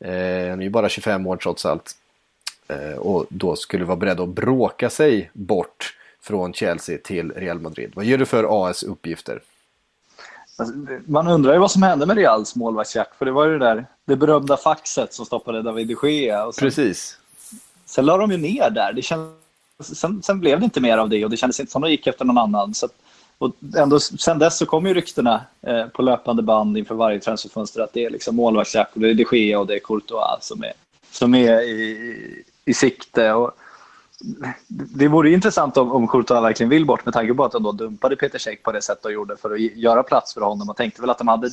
Eh, 0.00 0.10
han 0.50 0.60
är 0.60 0.62
ju 0.62 0.70
bara 0.70 0.88
25 0.88 1.26
år 1.26 1.36
trots 1.36 1.66
allt. 1.66 1.96
Eh, 2.68 2.98
och 2.98 3.26
då 3.28 3.56
skulle 3.56 3.84
vara 3.84 3.96
beredd 3.96 4.20
att 4.20 4.28
bråka 4.28 4.90
sig 4.90 5.30
bort 5.32 5.94
från 6.20 6.52
Chelsea 6.52 6.98
till 7.04 7.30
Real 7.32 7.60
Madrid. 7.60 7.92
Vad 7.94 8.04
ger 8.04 8.18
du 8.18 8.26
för 8.26 8.68
AS 8.68 8.82
uppgifter? 8.82 9.42
Alltså, 10.58 10.74
man 11.06 11.28
undrar 11.28 11.52
ju 11.52 11.58
vad 11.58 11.70
som 11.70 11.82
hände 11.82 12.06
med 12.06 12.16
Reals 12.16 12.56
målvaktsjakt. 12.56 13.16
För 13.16 13.24
det 13.24 13.32
var 13.32 13.44
ju 13.44 13.58
det 13.58 13.64
där 13.64 13.86
det 14.04 14.16
berömda 14.16 14.56
faxet 14.56 15.14
som 15.14 15.26
stoppade 15.26 15.62
David 15.62 15.88
de 15.88 16.10
Gea. 16.10 16.52
Sen, 16.52 16.62
Precis. 16.62 17.18
Sen 17.86 18.06
la 18.06 18.16
de 18.16 18.30
ju 18.30 18.36
ner 18.36 18.70
där. 18.70 18.92
Det 18.92 19.02
kändes, 19.02 19.34
sen, 19.82 20.22
sen, 20.22 20.40
blev 20.40 20.60
det 20.60 20.64
inte 20.64 20.80
mer 20.80 20.98
av 20.98 21.08
det 21.08 21.24
och 21.24 21.30
det 21.30 21.36
kändes 21.36 21.60
inte 21.60 21.72
som 21.72 21.82
att 21.82 21.86
de 21.86 21.90
gick 21.90 22.06
efter 22.06 22.24
någon 22.24 22.38
annan. 22.38 22.74
Så 22.74 22.88
och 23.38 23.52
ändå, 23.76 24.00
sen 24.00 24.38
dess 24.38 24.58
så 24.58 24.66
kommer 24.66 24.88
ju 24.88 24.94
ryktena 24.94 25.40
eh, 25.62 25.86
på 25.86 26.02
löpande 26.02 26.42
band 26.42 26.78
inför 26.78 26.94
varje 26.94 27.20
transferfönster 27.20 27.80
att 27.80 27.92
det 27.92 28.04
är 28.04 28.10
liksom 28.10 28.36
målvaktsjakt 28.36 28.90
det 28.94 29.10
är 29.10 29.14
de 29.14 29.26
Gea 29.32 29.58
och 29.58 29.66
det 29.66 29.74
är 29.74 29.78
Courtois 29.78 30.38
som 30.40 30.64
är, 30.64 30.72
som 31.10 31.34
är 31.34 31.62
i, 31.62 32.44
i 32.68 32.74
sikte. 32.74 33.32
Och 33.32 33.50
det 34.68 35.08
vore 35.08 35.30
intressant 35.30 35.76
om, 35.76 35.92
om 35.92 36.08
Courtois 36.08 36.42
verkligen 36.42 36.70
vill 36.70 36.86
bort 36.86 37.04
med 37.04 37.14
tanke 37.14 37.34
på 37.34 37.44
att 37.44 37.52
de 37.52 37.62
då 37.62 37.72
dumpade 37.72 38.16
Peter 38.16 38.38
Cech 38.38 38.62
på 38.62 38.72
det 38.72 38.82
sätt 38.82 38.98
de 39.02 39.12
gjorde 39.12 39.36
för 39.36 39.50
att 39.54 39.60
göra 39.60 40.02
plats 40.02 40.34
för 40.34 40.40
honom 40.40 40.66
Man 40.66 40.76
tänkte 40.76 41.00
väl 41.00 41.10
att 41.10 41.18
de 41.18 41.28
hade 41.28 41.50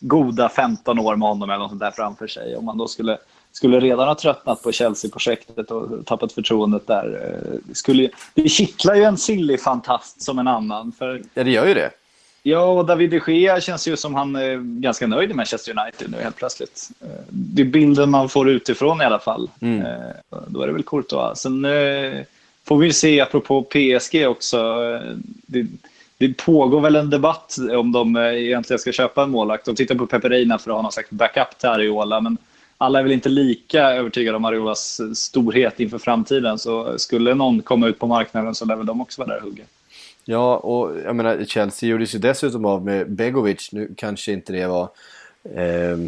goda 0.00 0.48
15 0.48 0.98
år 0.98 1.16
med 1.16 1.28
honom 1.28 1.50
eller 1.50 1.58
något 1.58 1.70
sånt 1.70 1.80
där 1.80 1.90
framför 1.90 2.26
sig. 2.26 2.56
Om 2.56 2.64
man 2.64 2.78
då 2.78 2.88
skulle 2.88 3.18
skulle 3.52 3.80
redan 3.80 4.08
ha 4.08 4.14
tröttnat 4.14 4.62
på 4.62 4.72
Chelsea-projektet 4.72 5.70
och 5.70 6.06
tappat 6.06 6.32
förtroendet 6.32 6.86
där. 6.86 7.06
Eh, 7.22 7.58
det, 7.64 7.74
skulle, 7.74 8.10
det 8.34 8.48
kittlar 8.48 8.94
ju 8.94 9.02
en 9.02 9.18
silly 9.18 9.58
fantast 9.58 10.22
som 10.22 10.38
en 10.38 10.48
annan. 10.48 10.92
För, 10.92 11.22
ja, 11.34 11.44
det 11.44 11.50
gör 11.50 11.66
ju 11.66 11.74
det. 11.74 11.90
Ja, 12.46 12.64
och 12.64 12.86
David 12.86 13.10
de 13.10 13.32
Gea 13.32 13.60
känns 13.60 13.88
ju 13.88 13.96
som 13.96 14.14
han 14.14 14.36
är 14.36 14.80
ganska 14.80 15.06
nöjd 15.06 15.28
med 15.28 15.36
Manchester 15.36 15.74
United 15.78 16.10
nu 16.10 16.22
helt 16.22 16.36
plötsligt. 16.36 16.90
Eh, 17.00 17.08
det 17.28 17.62
är 17.62 17.66
bilden 17.66 18.10
man 18.10 18.28
får 18.28 18.50
utifrån 18.50 19.02
i 19.02 19.04
alla 19.04 19.18
fall. 19.18 19.50
Mm. 19.60 19.86
Eh, 19.86 20.38
då 20.46 20.62
är 20.62 20.66
det 20.66 20.72
väl 20.72 20.82
Courtois. 20.82 21.38
Sen 21.38 21.64
eh, 21.64 22.20
får 22.64 22.78
vi 22.78 22.92
se, 22.92 23.20
apropå 23.20 23.62
PSG 23.62 24.26
också, 24.26 24.58
det, 25.46 25.66
det 26.18 26.36
pågår 26.36 26.80
väl 26.80 26.96
en 26.96 27.10
debatt 27.10 27.56
om 27.72 27.92
de 27.92 28.16
egentligen 28.16 28.78
ska 28.78 28.92
köpa 28.92 29.22
en 29.22 29.30
målvakt. 29.30 29.64
De 29.64 29.76
tittar 29.76 29.94
på 29.94 30.06
Pepe 30.06 30.28
Reina 30.28 30.58
för 30.58 30.70
att 30.70 30.74
ha 30.74 30.82
någon 30.82 30.92
slags 30.92 31.10
backup 31.10 31.58
till 31.58 31.68
Ariola, 31.68 32.20
men 32.20 32.36
alla 32.78 32.98
är 32.98 33.02
väl 33.02 33.12
inte 33.12 33.28
lika 33.28 33.82
övertygade 33.82 34.36
om 34.36 34.44
Ariolas 34.44 35.00
storhet 35.14 35.80
inför 35.80 35.98
framtiden. 35.98 36.58
Så 36.58 36.98
skulle 36.98 37.34
någon 37.34 37.62
komma 37.62 37.88
ut 37.88 37.98
på 37.98 38.06
marknaden 38.06 38.54
så 38.54 38.64
lär 38.64 38.76
väl 38.76 38.86
de 38.86 39.00
också 39.00 39.22
vara 39.22 39.34
där 39.34 39.36
och 39.36 39.42
hugga. 39.42 39.64
Ja, 40.24 40.56
och 40.56 40.98
jag 41.04 41.16
menar 41.16 41.44
Chelsea 41.44 41.88
gjorde 41.88 42.06
sig 42.06 42.20
dessutom 42.20 42.64
av 42.64 42.84
med 42.84 43.10
Begovic. 43.10 43.72
Nu 43.72 43.94
kanske 43.96 44.32
inte 44.32 44.52
det 44.52 44.66
var 44.66 44.88
eh, 45.54 45.98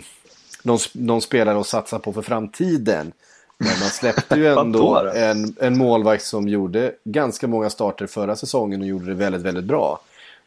någon, 0.62 0.78
någon 0.92 1.22
spelare 1.22 1.60
att 1.60 1.66
satsa 1.66 1.98
på 1.98 2.12
för 2.12 2.22
framtiden. 2.22 3.12
Men 3.58 3.80
man 3.80 3.88
släppte 3.88 4.36
ju 4.36 4.46
ändå 4.58 5.10
en, 5.14 5.56
en 5.60 5.78
målvakt 5.78 6.24
som 6.24 6.48
gjorde 6.48 6.92
ganska 7.04 7.46
många 7.46 7.70
starter 7.70 8.06
förra 8.06 8.36
säsongen 8.36 8.80
och 8.80 8.86
gjorde 8.86 9.06
det 9.06 9.14
väldigt, 9.14 9.42
väldigt 9.42 9.64
bra. 9.64 10.00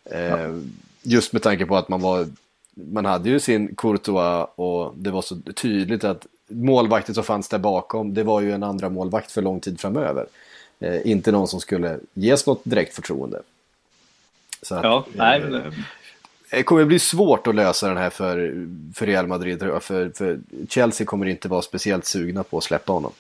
Eh, 0.06 0.22
ja. 0.22 0.38
Just 1.02 1.34
med 1.34 1.42
tanke 1.42 1.66
på 1.66 1.78
att 1.78 1.90
man 1.90 2.02
var 2.02 2.28
man 2.92 3.06
hade 3.06 3.30
ju 3.30 3.40
sin 3.40 3.76
Courtois 3.76 4.48
och 4.56 4.94
det 4.98 5.12
var 5.12 5.22
så 5.22 5.36
tydligt 5.56 6.04
att 6.04 6.26
målvakten 6.48 7.16
som 7.16 7.24
fanns 7.24 7.50
där 7.50 7.58
bakom, 7.58 8.14
det 8.14 8.24
var 8.24 8.42
ju 8.42 8.52
en 8.52 8.64
andra 8.64 8.90
målvakt 8.90 9.32
för 9.32 9.42
lång 9.42 9.60
tid 9.60 9.80
framöver. 9.80 10.26
Eh, 10.80 11.12
inte 11.12 11.32
någon 11.32 11.48
som 11.48 11.60
skulle 11.60 12.00
ges 12.14 12.46
något 12.46 12.62
direkt 12.64 12.96
förtroende. 12.96 13.42
Så 14.62 14.76
att, 14.76 14.84
ja, 14.84 15.06
nej, 15.14 15.40
men... 15.40 15.56
Eh, 15.56 15.74
det 16.52 16.64
kommer 16.64 16.86
bli 16.86 17.00
svårt 17.00 17.48
att 17.48 17.56
lösa 17.56 17.88
den 17.88 17.98
här 17.98 18.10
för, 18.10 18.68
för 18.96 19.06
Real 19.06 19.28
Madrid. 19.28 19.60
För, 19.60 20.10
för 20.16 20.40
Chelsea 20.70 21.08
kommer 21.08 21.26
inte 21.26 21.48
vara 21.48 21.62
speciellt 21.62 22.06
sugna 22.06 22.44
på 22.44 22.58
att 22.58 22.64
släppa 22.64 22.94
honom. 22.94 23.12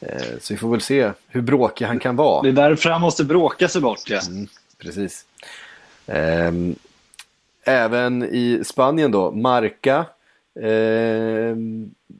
Eh, 0.00 0.38
så 0.40 0.54
vi 0.54 0.58
får 0.58 0.70
väl 0.70 0.80
se 0.80 1.12
hur 1.28 1.40
bråkig 1.42 1.84
han 1.84 1.98
kan 1.98 2.16
vara. 2.16 2.42
Det 2.42 2.48
är 2.48 2.52
därför 2.52 2.90
han 2.90 3.00
måste 3.00 3.24
bråka 3.24 3.68
sig 3.68 3.80
bort. 3.80 4.10
Ja. 4.10 4.20
Mm, 4.28 4.48
precis. 4.78 5.24
Um, 6.06 6.74
även 7.64 8.22
i 8.22 8.62
Spanien 8.64 9.10
då, 9.10 9.30
Marca, 9.30 10.06
eh, 10.60 11.56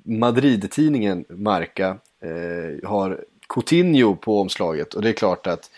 Madrid-tidningen 0.05 1.25
Marca 1.29 1.97
eh, 2.21 2.89
har 2.89 3.25
Coutinho 3.49 4.17
på 4.17 4.41
omslaget 4.41 4.95
och 4.95 5.03
det 5.03 5.09
är 5.09 5.13
klart 5.13 5.47
att 5.47 5.71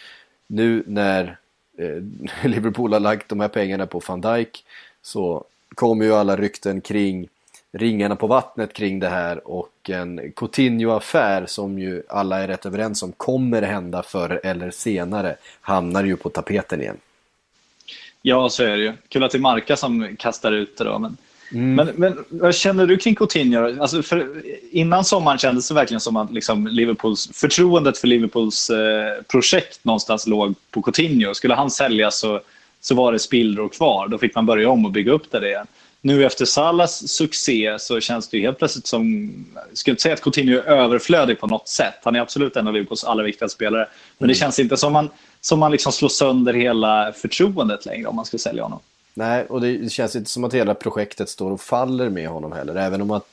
nu 0.47 0.85
när 0.87 1.39
Eh, 1.79 2.03
Liverpool 2.49 2.93
har 2.93 3.01
lagt 3.01 3.29
de 3.29 3.41
här 3.41 3.49
pengarna 3.49 3.87
på 3.87 4.03
van 4.07 4.21
Dijk 4.21 4.65
så 5.03 5.45
kommer 5.75 6.05
ju 6.05 6.15
alla 6.15 6.37
rykten 6.37 6.81
kring 6.81 7.29
ringarna 7.73 8.17
på 8.17 8.27
vattnet 8.27 8.73
kring 8.73 9.01
det 9.01 9.09
här 9.09 9.49
och 9.49 9.91
en 9.91 10.33
Coutinho-affär 10.33 11.47
som 11.47 11.79
ju 11.79 12.03
alla 12.09 12.39
är 12.39 12.49
rätt 12.49 12.67
överens 12.67 13.03
om 13.03 13.13
kommer 13.13 13.63
hända 13.63 14.03
förr 14.03 14.41
eller 14.45 14.71
senare 14.71 15.37
hamnar 15.61 16.05
ju 16.05 16.17
på 16.17 16.29
tapeten 16.29 16.81
igen. 16.81 16.97
Ja, 18.23 18.49
så 18.49 18.63
är 18.63 18.77
det 18.77 18.83
ju. 18.83 18.93
Kul 19.09 19.25
att 19.25 19.33
det 19.33 19.39
är 19.39 19.41
Marka 19.41 19.77
som 19.77 20.17
kastar 20.17 20.53
ut 20.53 20.77
det 20.77 20.85
då. 20.85 20.99
Men, 20.99 21.17
men, 21.55 21.91
men 21.97 22.25
vad 22.29 22.55
känner 22.55 22.87
du 22.87 22.97
kring 22.97 23.15
Coutinho? 23.15 23.81
Alltså 23.83 24.03
för, 24.03 24.43
innan 24.71 25.05
sommaren 25.05 25.39
kändes 25.39 25.69
det 25.69 25.75
verkligen 25.75 26.01
som 26.01 26.17
att 26.17 26.33
liksom 26.33 26.67
Liverpools, 26.67 27.31
förtroendet 27.33 27.99
för 27.99 28.09
Liverpools 28.09 28.71
eh, 28.71 29.23
projekt 29.23 29.85
någonstans 29.85 30.27
låg 30.27 30.55
på 30.71 30.83
Coutinho. 30.83 31.35
Skulle 31.35 31.55
han 31.55 31.71
säljas 31.71 32.19
så, 32.19 32.41
så 32.81 32.95
var 32.95 33.13
det 33.13 33.19
spillror 33.19 33.69
kvar. 33.69 34.09
Då 34.09 34.19
fick 34.19 34.35
man 34.35 34.47
börja 34.47 34.71
om 34.71 34.85
och 34.85 34.93
bygga 34.93 35.13
upp 35.13 35.31
det 35.31 35.49
igen. 35.49 35.67
Nu 36.01 36.25
efter 36.25 36.45
Salas 36.45 37.09
succé 37.09 37.77
så 37.79 38.01
känns 38.01 38.29
det 38.29 38.41
helt 38.41 38.59
plötsligt 38.59 38.87
som... 38.87 39.33
Jag 39.55 39.79
skulle 39.79 39.93
inte 39.93 40.03
säga 40.03 40.15
att 40.15 40.23
Coutinho 40.23 40.59
är 40.59 40.63
överflödig 40.63 41.41
på 41.41 41.47
något 41.47 41.69
sätt. 41.69 41.95
Han 42.05 42.17
är 42.17 42.21
absolut 42.21 42.57
en 42.57 42.69
av 42.69 42.75
Liverpools 42.75 43.05
allra 43.05 43.25
viktigaste 43.25 43.55
spelare. 43.55 43.89
Men 44.19 44.29
det 44.29 44.35
känns 44.35 44.59
inte 44.59 44.77
som 44.77 44.93
man, 44.93 45.11
som 45.41 45.59
man 45.59 45.73
liksom 45.73 45.93
slår 45.93 46.09
sönder 46.09 46.53
hela 46.53 47.13
förtroendet 47.13 47.87
längre 47.87 48.07
om 48.07 48.17
man 48.17 48.25
ska 48.25 48.39
sälja 48.39 48.63
honom. 48.63 48.81
Nej, 49.15 49.47
och 49.47 49.61
det 49.61 49.93
känns 49.93 50.17
inte 50.17 50.31
som 50.31 50.45
att 50.45 50.55
hela 50.55 50.75
projektet 50.75 51.29
står 51.29 51.51
och 51.51 51.61
faller 51.61 52.09
med 52.09 52.29
honom 52.29 52.53
heller. 52.53 52.77
Även 52.77 53.03
om 53.03 53.11
att 53.11 53.27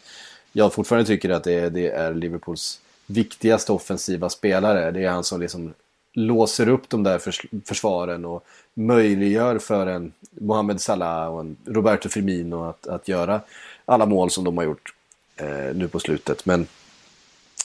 jag 0.52 0.74
fortfarande 0.74 1.08
tycker 1.08 1.30
att 1.30 1.44
det 1.44 1.54
är, 1.54 1.70
det 1.70 1.90
är 1.90 2.14
Liverpools 2.14 2.80
viktigaste 3.06 3.72
offensiva 3.72 4.30
spelare. 4.30 4.92
Det 4.92 5.04
är 5.04 5.10
han 5.10 5.24
som 5.24 5.42
liksom 5.42 5.74
låser 6.14 6.70
upp 6.70 6.90
de 6.90 7.04
där 7.04 7.20
förs 7.20 7.46
försvaren 7.66 8.26
och 8.26 8.46
möjliggör 8.74 9.60
för 9.60 9.88
en 9.88 10.12
Mohamed 10.32 10.82
Salah 10.82 11.34
och 11.34 11.40
en 11.40 11.58
Roberto 11.66 12.10
Firmino 12.10 12.64
att, 12.64 12.88
att 12.88 13.08
göra 13.08 13.42
alla 13.86 14.06
mål 14.06 14.32
som 14.32 14.44
de 14.44 14.58
har 14.58 14.64
gjort 14.64 14.94
eh, 15.36 15.76
nu 15.76 15.88
på 15.88 16.00
slutet. 16.00 16.46
Men 16.46 16.68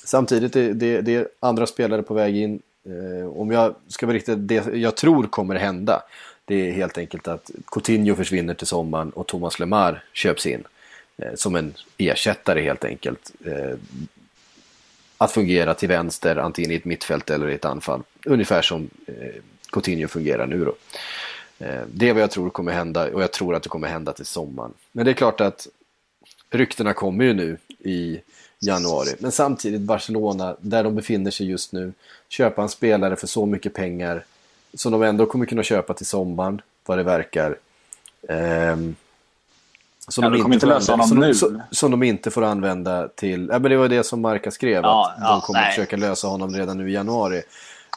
samtidigt 0.04 0.56
är 0.56 0.74
det, 0.74 1.00
det 1.00 1.14
är 1.14 1.28
andra 1.40 1.66
spelare 1.66 2.02
på 2.02 2.14
väg 2.14 2.36
in. 2.36 2.62
Eh, 2.84 3.28
om 3.28 3.50
jag 3.50 3.74
ska 3.88 4.06
vara 4.06 4.16
riktigt, 4.16 4.48
det 4.48 4.74
jag 4.74 4.96
tror 4.96 5.26
kommer 5.26 5.54
hända 5.54 6.02
det 6.46 6.68
är 6.68 6.72
helt 6.72 6.98
enkelt 6.98 7.28
att 7.28 7.50
Coutinho 7.66 8.14
försvinner 8.14 8.54
till 8.54 8.66
sommaren 8.66 9.10
och 9.10 9.26
Thomas 9.26 9.58
Lemar 9.58 10.04
köps 10.12 10.46
in. 10.46 10.64
Eh, 11.18 11.34
som 11.34 11.56
en 11.56 11.74
ersättare 11.98 12.62
helt 12.62 12.84
enkelt. 12.84 13.32
Eh, 13.44 13.78
att 15.18 15.32
fungera 15.32 15.74
till 15.74 15.88
vänster, 15.88 16.36
antingen 16.36 16.70
i 16.70 16.74
ett 16.74 16.84
mittfält 16.84 17.30
eller 17.30 17.48
i 17.48 17.54
ett 17.54 17.64
anfall. 17.64 18.02
Ungefär 18.24 18.62
som 18.62 18.90
eh, 19.06 19.42
Coutinho 19.70 20.08
fungerar 20.08 20.46
nu 20.46 20.64
då. 20.64 20.74
Eh, 21.58 21.82
det 21.92 22.08
är 22.08 22.12
vad 22.12 22.22
jag 22.22 22.30
tror 22.30 22.50
kommer 22.50 22.72
hända 22.72 23.12
och 23.12 23.22
jag 23.22 23.32
tror 23.32 23.54
att 23.54 23.62
det 23.62 23.68
kommer 23.68 23.88
hända 23.88 24.12
till 24.12 24.26
sommaren. 24.26 24.72
Men 24.92 25.04
det 25.04 25.10
är 25.10 25.14
klart 25.14 25.40
att 25.40 25.68
ryktena 26.50 26.92
kommer 26.92 27.24
ju 27.24 27.34
nu 27.34 27.58
i 27.78 28.20
januari. 28.58 29.14
Men 29.18 29.32
samtidigt 29.32 29.80
Barcelona, 29.80 30.56
där 30.60 30.84
de 30.84 30.96
befinner 30.96 31.30
sig 31.30 31.46
just 31.46 31.72
nu, 31.72 31.92
köpa 32.28 32.62
en 32.62 32.68
spelare 32.68 33.16
för 33.16 33.26
så 33.26 33.46
mycket 33.46 33.74
pengar 33.74 34.24
som 34.76 34.92
de 34.92 35.02
ändå 35.02 35.26
kommer 35.26 35.46
kunna 35.46 35.62
köpa 35.62 35.94
till 35.94 36.06
sommaren, 36.06 36.60
vad 36.86 36.98
det 36.98 37.02
verkar. 37.04 37.56
Ehm, 38.28 38.94
som, 40.08 40.24
Ja, 40.24 40.30
de 40.30 40.36
de 40.36 40.42
kommer 40.42 40.54
inte 40.54 40.66
inte 40.66 40.76
använda, 40.94 41.32
som, 41.34 41.34
som, 41.34 41.62
som 41.70 41.90
de 41.90 42.02
inte 42.02 42.30
får 42.30 42.44
använda 42.44 43.08
till... 43.08 43.48
Ja, 43.52 43.58
men 43.58 43.70
det 43.70 43.76
var 43.76 43.88
det 43.88 44.04
som 44.04 44.20
Marca 44.20 44.50
skrev, 44.50 44.82
Ja, 44.82 45.12
att 45.16 45.22
ja, 45.22 45.32
de 45.32 45.40
kommer 45.40 45.60
nej. 45.60 45.70
försöka 45.70 45.96
lösa 45.96 46.28
honom 46.28 46.54
redan 46.54 46.78
nu 46.78 46.90
i 46.90 46.92
januari. 46.92 47.42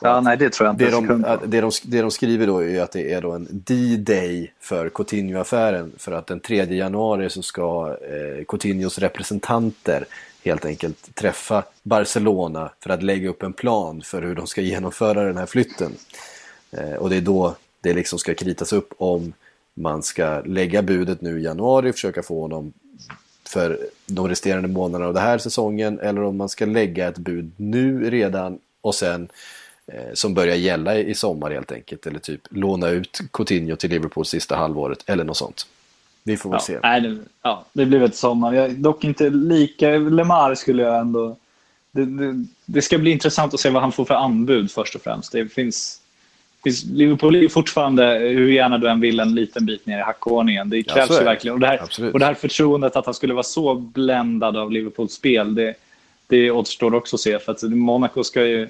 Ja, 0.02 0.22
nej, 0.22 0.38
det 0.38 0.50
tror 0.54 0.68
jag 0.68 0.74
inte. 0.74 0.86
Det 0.86 0.92
de, 0.92 1.26
att- 1.26 1.52
det, 1.52 1.62
de, 1.62 1.72
det 1.84 2.02
de 2.02 2.12
skriver 2.12 2.48
då 2.48 2.63
är 2.63 2.82
att 2.82 2.92
det 2.92 3.13
är 3.13 3.22
då 3.22 3.32
en 3.32 3.48
D-day 3.52 4.52
för 4.60 4.89
Coutinho-affären. 4.89 5.92
För 5.98 6.12
att 6.12 6.28
den 6.28 6.39
3 6.39 6.63
januari 6.76 7.30
så 7.30 7.42
ska 7.42 7.98
eh, 8.02 8.46
Coutinhos 8.46 8.98
representanter 9.00 10.06
helt 10.44 10.65
enkelt 10.65 11.15
träffa 11.15 11.63
Barcelona 11.84 12.70
för 12.84 12.89
att 12.89 13.04
lägga 13.04 13.30
upp 13.30 13.44
en 13.44 13.54
plan 13.54 14.02
för 14.02 14.22
hur 14.22 14.36
de 14.36 14.48
ska 14.48 14.62
genomföra 14.62 15.24
den 15.24 15.38
här 15.38 15.46
flytten. 15.46 15.92
Eh, 16.71 16.93
och 16.93 17.10
det 17.10 17.15
är 17.15 17.21
då 17.21 17.55
det 17.82 17.93
liksom 17.93 18.19
ska 18.19 18.34
kritas 18.34 18.73
upp 18.73 18.93
om 18.97 19.34
man 19.73 20.03
ska 20.03 20.41
lägga 20.45 20.82
budet 20.82 21.21
nu 21.21 21.39
i 21.39 21.43
januari, 21.43 21.93
försöka 21.93 22.23
få 22.23 22.41
honom 22.41 22.73
för 23.49 23.79
de 24.05 24.27
resterande 24.29 24.67
månaderna 24.67 25.08
av 25.08 25.13
den 25.13 25.23
här 25.23 25.38
säsongen 25.38 25.99
eller 25.99 26.23
om 26.23 26.38
man 26.38 26.49
ska 26.49 26.65
lägga 26.65 27.08
ett 27.08 27.17
bud 27.17 27.51
nu 27.58 28.10
redan 28.10 28.60
och 28.82 28.95
sen 28.95 29.27
eh, 29.88 30.13
som 30.13 30.34
börjar 30.34 30.55
gälla 30.55 30.97
i, 30.97 31.13
sommar 31.15 31.51
helt 31.51 31.71
enkelt 31.71 32.08
eller 32.08 32.19
typ 32.19 32.41
låna 32.49 32.89
ut 32.89 33.19
Coutinho 33.34 33.75
till 33.75 33.89
Liverpool 33.89 34.25
sista 34.25 34.55
halvåret 34.55 35.03
eller 35.05 35.23
något 35.23 35.38
sånt. 35.38 35.67
Vi 36.23 36.38
får 36.38 36.49
väl 36.49 36.58
Ja, 36.58 36.65
se. 36.65 36.79
nej, 36.84 37.01
det, 37.01 37.17
ja, 37.41 37.65
det 37.73 37.86
blir 37.86 37.99
väl 37.99 38.13
sommar. 38.13 38.53
Jag, 38.53 38.71
dock 38.71 39.03
inte 39.03 39.29
lika... 39.29 39.89
Lemar 39.89 40.55
skulle 40.55 40.84
jag 40.84 40.99
ändå... 40.99 41.36
Det, 41.91 42.05
det, 42.05 42.45
det 42.65 42.82
ska 42.82 42.97
bli 42.97 43.12
intressant 43.12 43.53
att 43.53 43.60
se 43.60 43.69
vad 43.69 43.82
han 43.82 43.91
får 43.91 44.05
för 44.05 44.13
anbud 44.15 44.71
först 44.71 44.95
och 44.95 45.01
främst. 45.01 45.32
Det 45.32 45.47
finns 45.47 46.01
Liverpool 46.93 47.36
är 47.36 47.48
fortfarande, 47.50 48.17
hur 48.19 48.52
gärna 48.52 48.78
du 48.78 48.89
än 48.89 49.00
vill, 49.00 49.19
en 49.19 49.36
liten 49.36 49.65
bit 49.65 49.86
ner 49.86 49.98
i 50.00 50.02
hackordningen. 50.02 50.69
Det 50.69 50.78
Ja, 50.78 50.93
krävs 50.93 51.10
är 51.10 51.19
ju 51.19 51.24
verkligen. 51.26 51.54
Och 51.54 51.60
det, 51.60 51.67
här, 51.67 51.80
Absolut. 51.84 52.13
och 52.13 52.19
det 52.19 52.26
här 52.26 52.34
förtroendet 52.34 52.95
att 52.95 53.06
han 53.06 53.13
skulle 53.13 53.34
vara 53.34 53.43
så 53.43 53.76
bländad 53.76 54.58
av 54.58 54.72
Liverpools 54.72 55.13
spel, 55.13 55.56
det, 55.56 55.74
det 56.28 56.52
återstår 56.52 56.95
också 56.95 57.15
att 57.15 57.19
se. 57.19 57.39
För 57.39 57.52
att 57.52 57.63
Monaco 57.63 58.24
ska 58.24 58.45
ju, 58.45 58.67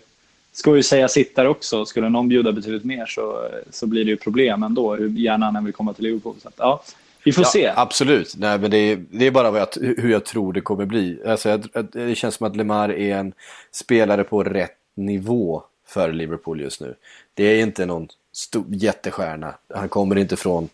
ska 0.53 0.75
ju 0.75 0.83
säga 0.83 1.07
sitt 1.07 1.35
där 1.35 1.47
också. 1.47 1.85
Skulle 1.85 2.09
någon 2.09 2.29
bjuda 2.29 2.51
betydligt 2.51 2.83
mer 2.83 3.05
så, 3.05 3.49
så 3.71 3.87
blir 3.87 4.05
det 4.05 4.11
ju 4.11 4.17
problem 4.17 4.63
ändå, 4.63 4.95
hur 4.95 5.09
gärna 5.09 5.45
han 5.45 5.55
än 5.55 5.65
vill 5.65 5.73
komma 5.73 5.93
till 5.93 6.03
Liverpool. 6.03 6.35
Så 6.41 6.47
att, 6.47 6.53
ja, 6.57 6.83
vi 7.23 7.31
får 7.31 7.43
se. 7.43 7.61
Ja, 7.61 7.73
absolut, 7.75 8.35
Nej, 8.37 8.59
men 8.59 8.71
det, 8.71 8.77
är, 8.77 9.03
det 9.11 9.27
är 9.27 9.31
bara 9.31 9.51
vad 9.51 9.61
jag, 9.61 9.67
hur 9.97 10.11
jag 10.11 10.25
tror 10.25 10.53
det 10.53 10.61
kommer 10.61 10.85
bli. 10.85 11.19
Alltså, 11.27 11.49
jag- 11.49 11.87
det 11.91 12.15
känns 12.15 12.35
som 12.35 12.47
att 12.47 12.55
Lemar 12.55 12.89
är 12.89 13.15
en 13.17 13.33
spelare 13.71 14.23
på 14.23 14.43
rätt 14.43 14.75
nivå 14.95 15.63
för 15.89 16.11
Liverpool 16.13 16.61
just 16.61 16.81
nu. 16.81 16.95
Det 17.33 17.43
är 17.43 17.61
inte 17.61 17.85
någon 17.85 18.07
stor, 18.31 18.65
jättestjärna. 18.69 19.53
Han 19.73 19.89
kommer 19.89 20.15
inte 20.17 20.35
från... 20.35 20.69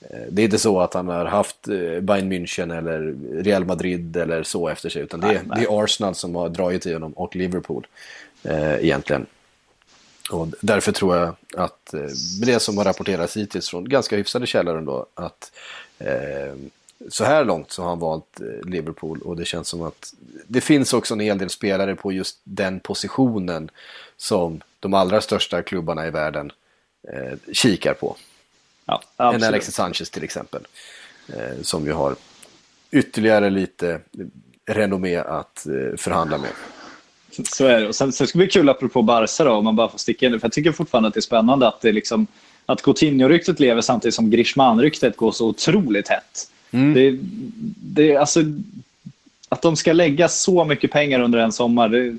eh, 0.00 0.20
Det 0.30 0.42
är 0.42 0.44
inte 0.44 0.58
så 0.58 0.80
att 0.80 0.94
han 0.94 1.08
har 1.08 1.24
haft 1.24 1.68
eh, 1.68 2.00
Bayern 2.00 2.32
München 2.32 2.78
eller 2.78 3.14
Real 3.42 3.64
Madrid 3.64 4.16
eller 4.16 4.42
så 4.42 4.68
efter 4.68 4.88
sig. 4.88 5.02
Utan 5.02 5.20
det, 5.20 5.26
är, 5.28 5.42
det 5.56 5.62
är 5.62 5.84
Arsenal 5.84 6.14
som 6.14 6.34
har 6.34 6.48
dragit 6.48 6.86
i 6.86 6.92
honom 6.92 7.12
och 7.12 7.36
Liverpool 7.36 7.86
eh, 8.42 8.74
egentligen. 8.84 9.26
Och 10.30 10.48
därför 10.60 10.92
tror 10.92 11.16
jag 11.16 11.34
att 11.56 11.94
eh, 11.94 12.00
det 12.42 12.60
som 12.60 12.78
har 12.78 12.84
rapporterats 12.84 13.36
hittills 13.36 13.68
från 13.68 13.88
ganska 13.88 14.16
hyfsade 14.16 14.46
källor 14.46 14.78
ändå 14.78 15.06
att 15.14 15.52
eh, 15.98 16.54
så 17.08 17.24
här 17.24 17.44
långt 17.44 17.72
så 17.72 17.82
har 17.82 17.88
han 17.88 17.98
valt 17.98 18.40
eh, 18.40 18.70
Liverpool 18.70 19.18
och 19.18 19.36
det 19.36 19.44
känns 19.44 19.68
som 19.68 19.82
att 19.82 20.14
det 20.46 20.60
finns 20.60 20.92
också 20.92 21.14
en 21.14 21.20
hel 21.20 21.38
del 21.38 21.50
spelare 21.50 21.96
på 21.96 22.12
just 22.12 22.40
den 22.44 22.80
positionen 22.80 23.70
som 24.16 24.60
de 24.80 24.94
allra 24.94 25.20
största 25.20 25.62
klubbarna 25.62 26.06
i 26.06 26.10
världen 26.10 26.52
eh, 27.08 27.52
kikar 27.52 27.94
på. 27.94 28.16
Ja, 28.86 29.02
En. 29.16 29.42
Alexis 29.42 29.74
Sanchez 29.74 30.10
till 30.10 30.24
exempel. 30.24 30.66
Eh, 31.28 31.62
som 31.62 31.86
ju 31.86 31.92
har 31.92 32.16
ytterligare 32.90 33.50
lite 33.50 34.00
renommé 34.66 35.16
att 35.16 35.66
eh, 35.66 35.96
förhandla 35.96 36.38
med. 36.38 36.50
Så 37.48 37.66
är 37.66 37.80
det. 37.80 37.88
Och 37.88 37.94
sen, 37.94 38.12
sen 38.12 38.26
ska 38.26 38.38
det 38.38 38.44
bli 38.44 38.52
kul 38.52 38.68
apropå 38.68 39.02
Barca 39.02 39.44
då, 39.44 39.52
om 39.52 39.64
man 39.64 39.76
bara 39.76 39.88
får 39.88 39.98
sticka 39.98 40.26
in. 40.26 40.40
För 40.40 40.46
jag 40.46 40.52
tycker 40.52 40.72
fortfarande 40.72 41.08
att 41.08 41.14
det 41.14 41.18
är 41.18 41.22
spännande 41.22 41.68
att 41.68 41.80
det 41.80 41.92
liksom 41.92 42.26
att 42.66 42.82
Coutinho-ryktet 42.82 43.60
lever 43.60 43.80
samtidigt 43.80 44.14
som 44.14 44.30
Griezmann-ryktet 44.30 45.16
går 45.16 45.32
så 45.32 45.46
otroligt 45.46 46.08
hett. 46.08 46.50
Det, 46.94 47.18
det, 47.82 48.16
alltså, 48.16 48.40
att 49.48 49.62
de 49.62 49.76
ska 49.76 49.92
lägga 49.92 50.28
så 50.28 50.64
mycket 50.64 50.90
pengar 50.90 51.20
under 51.20 51.38
en 51.38 51.52
sommar, 51.52 51.88
det, 51.88 52.16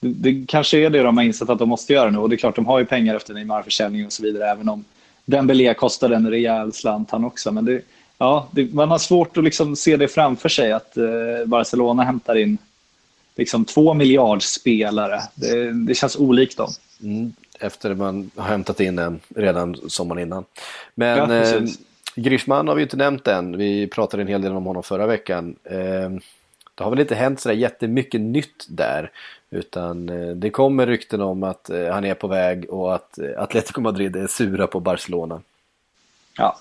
det, 0.00 0.44
kanske 0.48 0.78
är 0.78 0.90
det 0.90 1.02
de 1.02 1.16
har 1.16 1.24
insett 1.24 1.50
att 1.50 1.58
de 1.58 1.68
måste 1.68 1.92
göra 1.92 2.10
nu. 2.10 2.18
Och 2.18 2.28
det 2.28 2.34
är 2.34 2.38
klart, 2.38 2.56
de 2.56 2.66
har 2.66 2.78
ju 2.78 2.84
pengar 2.84 3.14
efter 3.14 3.34
Neymar-försäljningen 3.34 4.06
och 4.06 4.12
så 4.12 4.22
vidare, 4.22 4.50
även 4.50 4.68
om 4.68 4.84
Dembélé 5.24 5.74
kostar 5.74 6.10
en 6.10 6.30
rejäl 6.30 6.72
slant 6.72 7.10
han 7.10 7.24
också. 7.24 7.52
Men 7.52 7.64
det, 7.64 7.82
ja, 8.18 8.48
man 8.72 8.90
har 8.90 8.98
svårt 8.98 9.36
att 9.36 9.44
liksom 9.44 9.76
se 9.76 9.96
det 9.96 10.08
framför 10.08 10.48
sig, 10.48 10.72
att 10.72 10.96
eh, 10.96 11.04
Barcelona 11.46 12.02
hämtar 12.02 12.34
in 12.34 12.58
liksom 13.36 13.64
två 13.64 13.94
miljardspelare. 13.94 15.20
Det, 15.34 15.72
det 15.72 15.94
känns 15.94 16.16
olikt 16.16 16.56
dem. 16.56 16.70
Mm, 17.02 17.32
efter 17.60 17.94
man 17.94 18.30
har 18.36 18.48
hämtat 18.48 18.80
in 18.80 18.98
en 18.98 19.20
redan 19.36 19.76
sommaren 19.88 20.22
innan. 20.22 20.44
Men 20.94 21.30
Ja, 21.30 21.60
Griezmann 22.14 22.68
har 22.68 22.74
vi 22.74 22.82
inte 22.82 22.96
nämnt 22.96 23.28
än. 23.28 23.56
Vi 23.56 23.86
pratade 23.86 24.22
en 24.22 24.28
hel 24.28 24.42
del 24.42 24.52
om 24.52 24.66
honom 24.66 24.82
förra 24.82 25.06
veckan. 25.06 25.56
Eh, 25.64 26.10
det 26.74 26.84
har 26.84 26.90
väl 26.90 27.00
inte 27.00 27.14
hänt 27.14 27.40
sådär 27.40 27.56
jättemycket 27.56 28.20
nytt 28.20 28.66
där. 28.68 29.10
Utan 29.50 30.08
eh, 30.08 30.28
det 30.28 30.50
kommer 30.50 30.86
rykten 30.86 31.20
om 31.20 31.42
att 31.42 31.70
eh, 31.70 31.88
han 31.88 32.04
är 32.04 32.14
på 32.14 32.26
väg 32.26 32.70
och 32.70 32.94
att 32.94 33.18
Atletico 33.36 33.80
Madrid 33.80 34.16
är 34.16 34.26
sura 34.26 34.66
på 34.66 34.80
Barcelona. 34.80 35.42
Ja. 36.36 36.56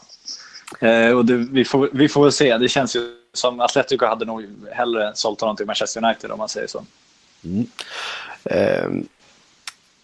Och 1.16 1.26
det, 1.26 1.38
vi, 1.38 1.66
får, 1.66 1.90
vi 1.94 2.10
får 2.10 2.24
väl 2.24 2.32
se. 2.32 2.58
Det 2.58 2.70
känns 2.70 2.96
ju 2.96 3.16
som 3.34 3.60
Atletico 3.60 4.06
hade 4.06 4.26
nog 4.26 4.46
hellre 4.72 5.12
sålt 5.16 5.42
honom 5.42 5.56
till 5.56 5.66
Manchester 5.66 6.06
United 6.06 6.32
om 6.32 6.38
man 6.38 6.50
säger 6.50 6.68
så. 6.68 6.86
Eh, 8.44 8.92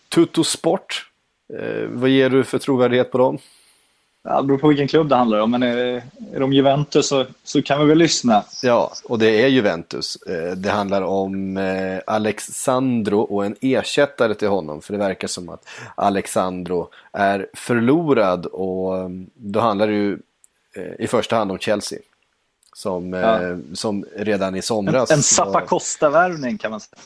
Tutto 0.09 0.43
Sport, 0.43 1.09
eh, 1.59 1.87
vad 1.87 2.09
ger 2.09 2.29
du 2.29 2.43
för 2.43 2.59
trovärdighet 2.59 3.11
på 3.11 3.17
dem? 3.17 3.37
Ja, 4.23 4.41
det 4.41 4.47
beror 4.47 4.57
på 4.57 4.67
vilken 4.67 4.87
klubb 4.87 5.09
det 5.09 5.15
handlar 5.15 5.39
om, 5.39 5.51
men 5.51 5.63
är, 5.63 5.77
är 6.33 6.39
de 6.39 6.53
Juventus 6.53 7.07
så, 7.07 7.25
så 7.43 7.61
kan 7.61 7.79
vi 7.79 7.85
väl 7.85 7.97
lyssna. 7.97 8.43
Ja, 8.63 8.91
och 9.03 9.19
det 9.19 9.43
är 9.43 9.47
Juventus. 9.47 10.15
Eh, 10.15 10.51
Det 10.51 10.69
handlar 10.69 11.01
om 11.01 11.57
eh, 11.57 11.99
Alexandro 12.07 13.19
och 13.19 13.45
en 13.45 13.55
ersättare 13.61 14.33
till 14.33 14.47
honom. 14.47 14.81
För 14.81 14.93
det 14.93 14.99
verkar 14.99 15.27
som 15.27 15.49
att 15.49 15.67
Alexandro 15.95 16.89
är 17.13 17.47
förlorad 17.53 18.45
och 18.45 18.97
eh, 18.97 19.09
då 19.33 19.59
handlar 19.59 19.87
det 19.87 19.93
ju 19.93 20.19
eh, 20.75 20.93
i 21.03 21.07
första 21.07 21.35
hand 21.35 21.51
om 21.51 21.57
Chelsea. 21.59 21.99
Som, 22.73 23.13
eh, 23.13 23.19
Ja. 23.19 23.39
som 23.73 24.05
redan 24.15 24.55
i 24.55 24.61
somras... 24.61 25.11
en 25.11 25.17
var- 25.17 25.21
Zappa 25.21 25.61
Costa-värvning 25.61 26.57
kan 26.57 26.71
man 26.71 26.79
säga. 26.79 26.99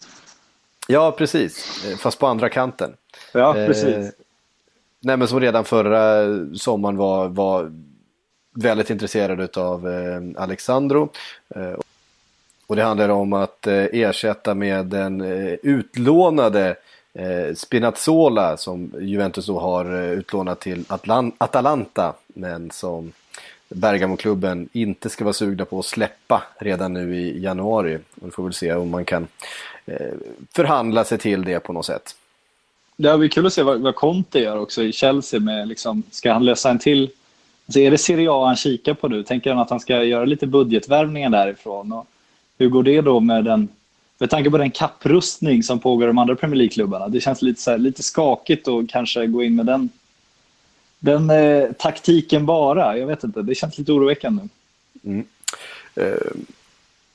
Ja, 0.88 1.12
precis. 1.12 1.86
Eh, 1.86 1.97
Fast 1.97 2.19
på 2.19 2.28
andra 2.28 2.49
kanten. 2.49 2.93
Ja, 3.34 3.58
Eh, 3.58 3.67
precis. 3.67 4.12
Nej, 5.05 5.17
men 5.17 5.27
som 5.27 5.39
redan 5.39 5.65
förra 5.65 6.25
sommaren 6.55 6.97
var, 6.97 7.27
var 7.27 7.71
väldigt 8.55 8.89
intresserad 8.89 9.57
av 9.57 9.87
eh, 9.89 10.21
Alexandro. 10.43 11.09
Eh, 11.55 11.73
och 12.67 12.75
det 12.75 12.83
handlar 12.83 13.09
om 13.09 13.33
att 13.33 13.67
eh, 13.67 13.83
ersätta 13.91 14.53
med 14.53 14.85
den 14.85 15.21
eh, 15.21 15.53
utlånade 15.63 16.75
eh, 17.13 17.55
Spinazzola 17.55 18.57
som 18.57 18.91
Juventus 18.99 19.45
då 19.45 19.59
har 19.59 19.85
eh, 19.95 20.11
utlånat 20.11 20.59
till 20.59 20.85
Atlan- 20.87 21.31
Atalanta. 21.37 22.13
Men 22.27 22.71
som 22.71 23.11
Bergamo-klubben 23.69 24.69
inte 24.73 25.09
ska 25.09 25.23
vara 25.23 25.33
sugna 25.33 25.65
på 25.65 25.79
att 25.79 25.85
släppa 25.85 26.43
redan 26.59 26.93
nu 26.93 27.15
i 27.15 27.43
januari. 27.43 27.99
Och 28.21 28.27
vi 28.27 28.31
får 28.31 28.43
väl 28.43 28.53
se 28.53 28.73
om 28.73 28.89
man 28.89 29.05
kan 29.05 29.27
eh, 29.85 30.13
förhandla 30.55 31.03
sig 31.03 31.17
till 31.17 31.43
det 31.43 31.59
på 31.59 31.73
något 31.73 31.85
sätt. 31.85 32.15
Det 33.03 33.17
blir 33.17 33.29
kul 33.29 33.45
att 33.45 33.53
se 33.53 33.63
vad, 33.63 33.79
vad 33.79 33.95
Conte 33.95 34.39
gör 34.39 34.57
också 34.57 34.83
i 34.83 34.91
Chelsea. 34.91 35.39
Med, 35.39 35.67
liksom, 35.67 36.03
ska 36.11 36.33
han 36.33 36.45
lösa 36.45 36.69
en 36.69 36.79
till... 36.79 37.09
Alltså 37.65 37.79
är 37.79 37.91
det 37.91 37.97
Serie 37.97 38.31
A 38.31 38.45
han 38.45 38.55
kikar 38.55 38.93
på 38.93 39.07
nu? 39.07 39.23
Tänker 39.23 39.49
han 39.49 39.59
att 39.59 39.69
han 39.69 39.79
ska 39.79 40.03
göra 40.03 40.25
lite 40.25 40.47
budgetvärvningar 40.47 41.29
därifrån? 41.29 41.91
Och 41.91 42.07
hur 42.57 42.69
går 42.69 42.83
det 42.83 43.01
då 43.01 43.19
med 43.19 43.45
den... 43.45 43.67
Med 44.17 44.29
tanke 44.29 44.49
på 44.49 44.57
den 44.57 44.71
kapprustning 44.71 45.63
som 45.63 45.79
pågår 45.79 46.03
i 46.03 46.07
de 46.07 46.17
andra 46.17 46.35
Premier 46.35 46.55
League-klubbarna. 46.55 47.07
Det 47.07 47.21
känns 47.21 47.41
lite, 47.41 47.61
så 47.61 47.71
här, 47.71 47.77
lite 47.77 48.03
skakigt 48.03 48.67
att 48.67 48.89
kanske 48.89 49.27
gå 49.27 49.43
in 49.43 49.55
med 49.55 49.65
den, 49.65 49.89
den 50.99 51.29
eh, 51.29 51.71
taktiken 51.71 52.45
bara. 52.45 52.97
Jag 52.97 53.07
vet 53.07 53.23
inte, 53.23 53.41
det 53.41 53.55
känns 53.55 53.77
lite 53.77 53.91
oroväckande. 53.91 54.43
Mm. 55.03 55.25
Eh, 55.95 56.31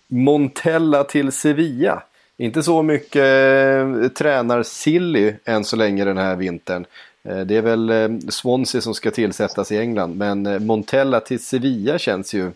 Montella 0.07 1.05
till 1.05 1.33
Sevilla. 1.33 2.03
Inte 2.41 2.63
så 2.63 2.83
mycket 2.83 3.17
eh, 3.17 4.09
tränar-silly 4.09 5.35
än 5.45 5.65
så 5.65 5.77
länge 5.77 6.05
den 6.05 6.19
här 6.19 6.37
vintern. 6.37 6.87
Eh, 7.23 7.41
det 7.41 7.57
är 7.57 7.63
väl 7.63 7.91
eh, 7.91 8.09
Swansea 8.29 8.81
som 8.81 8.95
ska 8.95 9.11
tillsättas 9.11 9.73
i 9.73 9.79
England. 9.79 10.17
Men 10.17 10.47
eh, 10.47 10.59
Montella 10.59 11.21
till 11.21 11.45
Sevilla 11.45 11.99
känns 11.99 12.35
ju, 12.35 12.51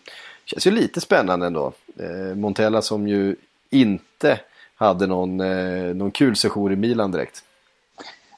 känns 0.45 0.67
ju 0.67 0.71
lite 0.71 1.01
spännande 1.01 1.45
ändå. 1.45 1.73
Eh, 1.99 2.35
Montella 2.35 2.81
som 2.81 3.07
ju 3.07 3.35
inte 3.69 4.39
hade 4.75 5.07
någon, 5.07 5.39
eh, 5.39 5.95
någon 5.95 6.11
kul 6.11 6.35
session 6.35 6.71
i 6.71 6.75
Milan 6.75 7.11
direkt. 7.11 7.43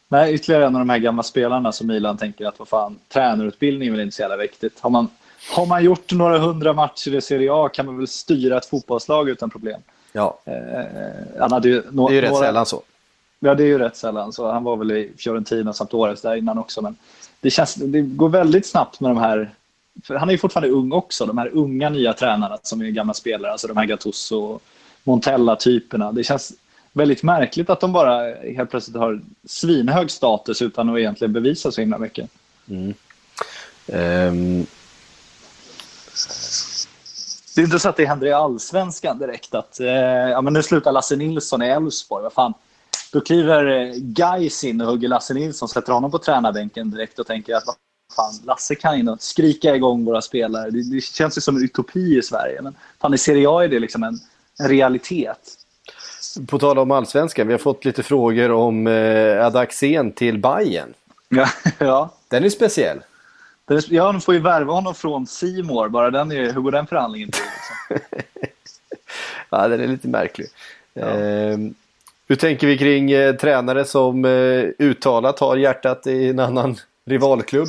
Nej, 0.08 0.34
ytterligare 0.34 0.66
en 0.66 0.76
av 0.76 0.80
de 0.80 0.90
här 0.90 0.98
gamla 0.98 1.24
spelarna 1.24 1.72
som 1.72 1.88
Milan 1.88 2.18
tänker 2.18 2.46
att 2.46 2.60
vad 2.60 2.68
fan, 2.68 3.00
tränarutbildning 3.08 3.88
är 3.88 3.92
väl 3.92 4.02
inte 4.02 4.16
så 4.16 4.22
jävla 4.22 4.38
viktigt. 4.38 4.80
Har 4.80 4.90
man, 4.90 5.08
har 5.56 5.66
man 5.66 5.84
gjort 5.84 6.12
några 6.12 6.38
hundra 6.38 6.74
matcher 6.74 7.16
i 7.16 7.22
Serie 7.22 7.50
A 7.54 7.70
kan 7.70 7.86
man 7.86 7.98
väl 7.98 8.08
styra 8.08 8.58
ett 8.58 8.66
fotbollslag 8.66 9.30
utan 9.30 9.50
problem. 9.50 9.82
Ja, 10.16 10.40
Eh, 10.46 10.86
han 11.40 11.52
hade 11.52 11.70
ju 11.70 11.82
no- 11.82 12.08
det 12.10 12.14
är 12.14 12.16
ju 12.16 12.22
rätt 12.22 12.32
några, 12.32 12.46
sällan 12.46 12.66
så. 12.66 12.82
Ja, 13.40 13.56
det 13.56 13.64
är 13.64 13.68
ju 13.68 13.78
rätt 13.78 13.96
sällan. 13.98 14.34
Så 14.34 14.52
han 14.52 14.64
var 14.64 14.78
väl 14.78 14.92
i 14.92 15.12
Fiorentina 15.18 15.74
samt 15.74 15.94
Åres 15.94 16.22
där 16.22 16.36
innan 16.36 16.58
också. 16.58 16.82
Men 16.82 16.96
det, 17.42 17.50
känns, 17.52 17.76
det 17.76 18.02
går 18.02 18.30
väldigt 18.30 18.66
snabbt 18.66 19.00
med 19.00 19.12
de 19.12 19.18
här... 19.18 19.56
För 20.04 20.16
han 20.16 20.30
är 20.30 20.32
ju 20.34 20.38
fortfarande 20.38 20.70
ung 20.76 20.92
också, 20.92 21.26
de 21.26 21.38
här 21.38 21.50
unga 21.54 21.90
nya 21.90 22.14
tränarna 22.14 22.58
som 22.64 22.82
är 22.82 22.86
gamla 22.90 23.14
spelare. 23.14 23.52
Alltså 23.52 23.68
de 23.68 23.78
här 23.78 23.86
Gattuso 23.86 24.38
och 24.38 24.62
Montella-typerna. 25.04 26.12
Det 26.12 26.24
känns 26.24 26.54
väldigt 26.94 27.24
märkligt 27.24 27.70
att 27.70 27.80
de 27.80 27.92
bara 27.94 28.36
helt 28.36 28.70
plötsligt 28.70 28.98
har 28.98 29.22
svinhög 29.46 30.12
status 30.12 30.62
utan 30.62 30.90
att 30.90 30.98
egentligen 31.00 31.34
bevisa 31.34 31.72
så 31.72 31.82
himla 31.82 31.98
mycket. 31.98 32.30
Ehm, 33.88 34.66
Det 37.56 37.62
är 37.62 37.66
inte 37.66 37.80
så 37.80 37.90
att 37.90 37.98
det 37.98 38.06
händer 38.06 38.28
i 38.28 38.34
allsvenskan 38.34 39.20
direkt 39.20 39.56
att 39.56 39.80
eh, 39.80 39.88
ja, 39.88 40.42
men 40.42 40.54
nu 40.54 40.64
slutar 40.64 40.92
Lasse 40.92 41.16
Nilsson 41.16 41.62
i 41.62 41.68
Elfsborg. 41.68 42.24
Vad 42.24 42.34
fan? 42.34 42.54
Då 43.12 43.22
kliver 43.22 43.66
eh, 43.66 43.94
Gais 43.96 44.64
in 44.64 44.82
och 44.82 44.88
hugger 44.88 45.08
Lasse 45.08 45.34
Nilsson, 45.34 45.70
sätter 45.70 45.94
honom 45.94 46.12
på 46.12 46.20
tränarbänken 46.20 46.92
direkt 46.92 47.20
och 47.20 47.28
tänker 47.28 47.56
att 47.56 47.64
vad 47.66 47.76
fan, 48.16 48.34
Lasse 48.46 48.76
kan 48.76 48.96
in 48.96 49.10
och 49.10 49.22
skrika 49.22 49.76
igång 49.76 50.06
våra 50.06 50.22
spelare. 50.22 50.70
Det, 50.70 50.96
det 50.96 51.02
känns 51.02 51.38
ju 51.38 51.42
som 51.42 51.56
en 51.56 51.64
utopi 51.64 52.18
i 52.18 52.22
Sverige. 52.22 52.62
Men 52.62 52.76
fan, 53.02 53.14
i 53.14 53.18
Serie 53.18 53.50
A 53.50 53.64
är 53.64 53.68
det 53.68 53.80
liksom 53.80 54.04
en, 54.04 54.20
en 54.60 54.70
realitet. 54.70 55.58
på 56.48 56.60
tal 56.60 56.80
om 56.80 56.92
allsvenskan, 56.92 57.48
vi 57.48 57.54
har 57.54 57.60
fått 57.60 57.86
lite 57.86 58.04
frågor 58.04 58.52
om 58.52 58.88
eh, 58.88 59.46
Adaxén 59.46 60.12
till 60.12 60.38
Bayern. 60.38 60.94
Ja, 61.30 61.48
ja. 61.78 62.14
Den 62.28 62.44
är 62.44 62.50
speciell. 62.50 63.00
Ja, 63.90 64.12
de 64.12 64.22
får 64.22 64.34
ju 64.34 64.40
värva 64.40 64.74
honom 64.74 64.96
från 64.96 65.28
Simor. 65.28 65.90
Bara 65.90 66.12
den 66.12 66.32
är, 66.32 66.54
hur 66.54 66.62
går 66.62 66.72
den 66.72 66.88
förhandlingen 66.88 67.32
till? 67.32 67.44
Liksom? 67.44 68.08
Ja, 69.50 69.68
den 69.68 69.82
är 69.82 69.88
lite 69.88 70.08
märklig. 70.08 70.48
Ehm, 70.96 71.74
hur 72.28 72.36
tänker 72.36 72.68
vi 72.68 72.78
kring 72.78 73.12
eh, 73.12 73.36
tränare 73.36 73.86
som 73.86 74.26
eh, 74.26 74.64
uttalat 74.80 75.40
har 75.40 75.58
hjärtat 75.58 76.08
i 76.08 76.30
en 76.30 76.40
annan 76.40 76.78
rivalklubb? 77.06 77.68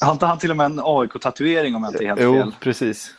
Har 0.00 0.12
inte 0.12 0.26
han 0.26 0.38
till 0.38 0.50
och 0.50 0.56
med 0.56 0.66
en 0.66 0.80
AIK-tatuering 0.84 1.74
om 1.74 1.82
jag 1.84 1.92
inte 1.92 2.04
är 2.04 2.08
helt 2.08 2.20
Jo, 2.20 2.34
fel? 2.34 2.54
precis. 2.60 3.14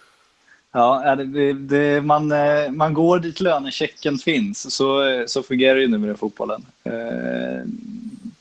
Ja, 0.71 1.15
det, 1.15 1.53
det, 1.53 2.01
man, 2.01 2.31
eh, 2.31 2.71
man 2.71 2.93
går 2.93 3.19
dit 3.19 3.39
lönechecken 3.41 4.17
finns. 4.17 4.75
Så, 4.75 5.03
eh, 5.09 5.25
så 5.25 5.43
fungerar 5.43 5.79
ju 5.79 5.88
nu 5.88 5.97
med 5.97 6.19
fotbollen. 6.19 6.65
Eh, 6.83 7.63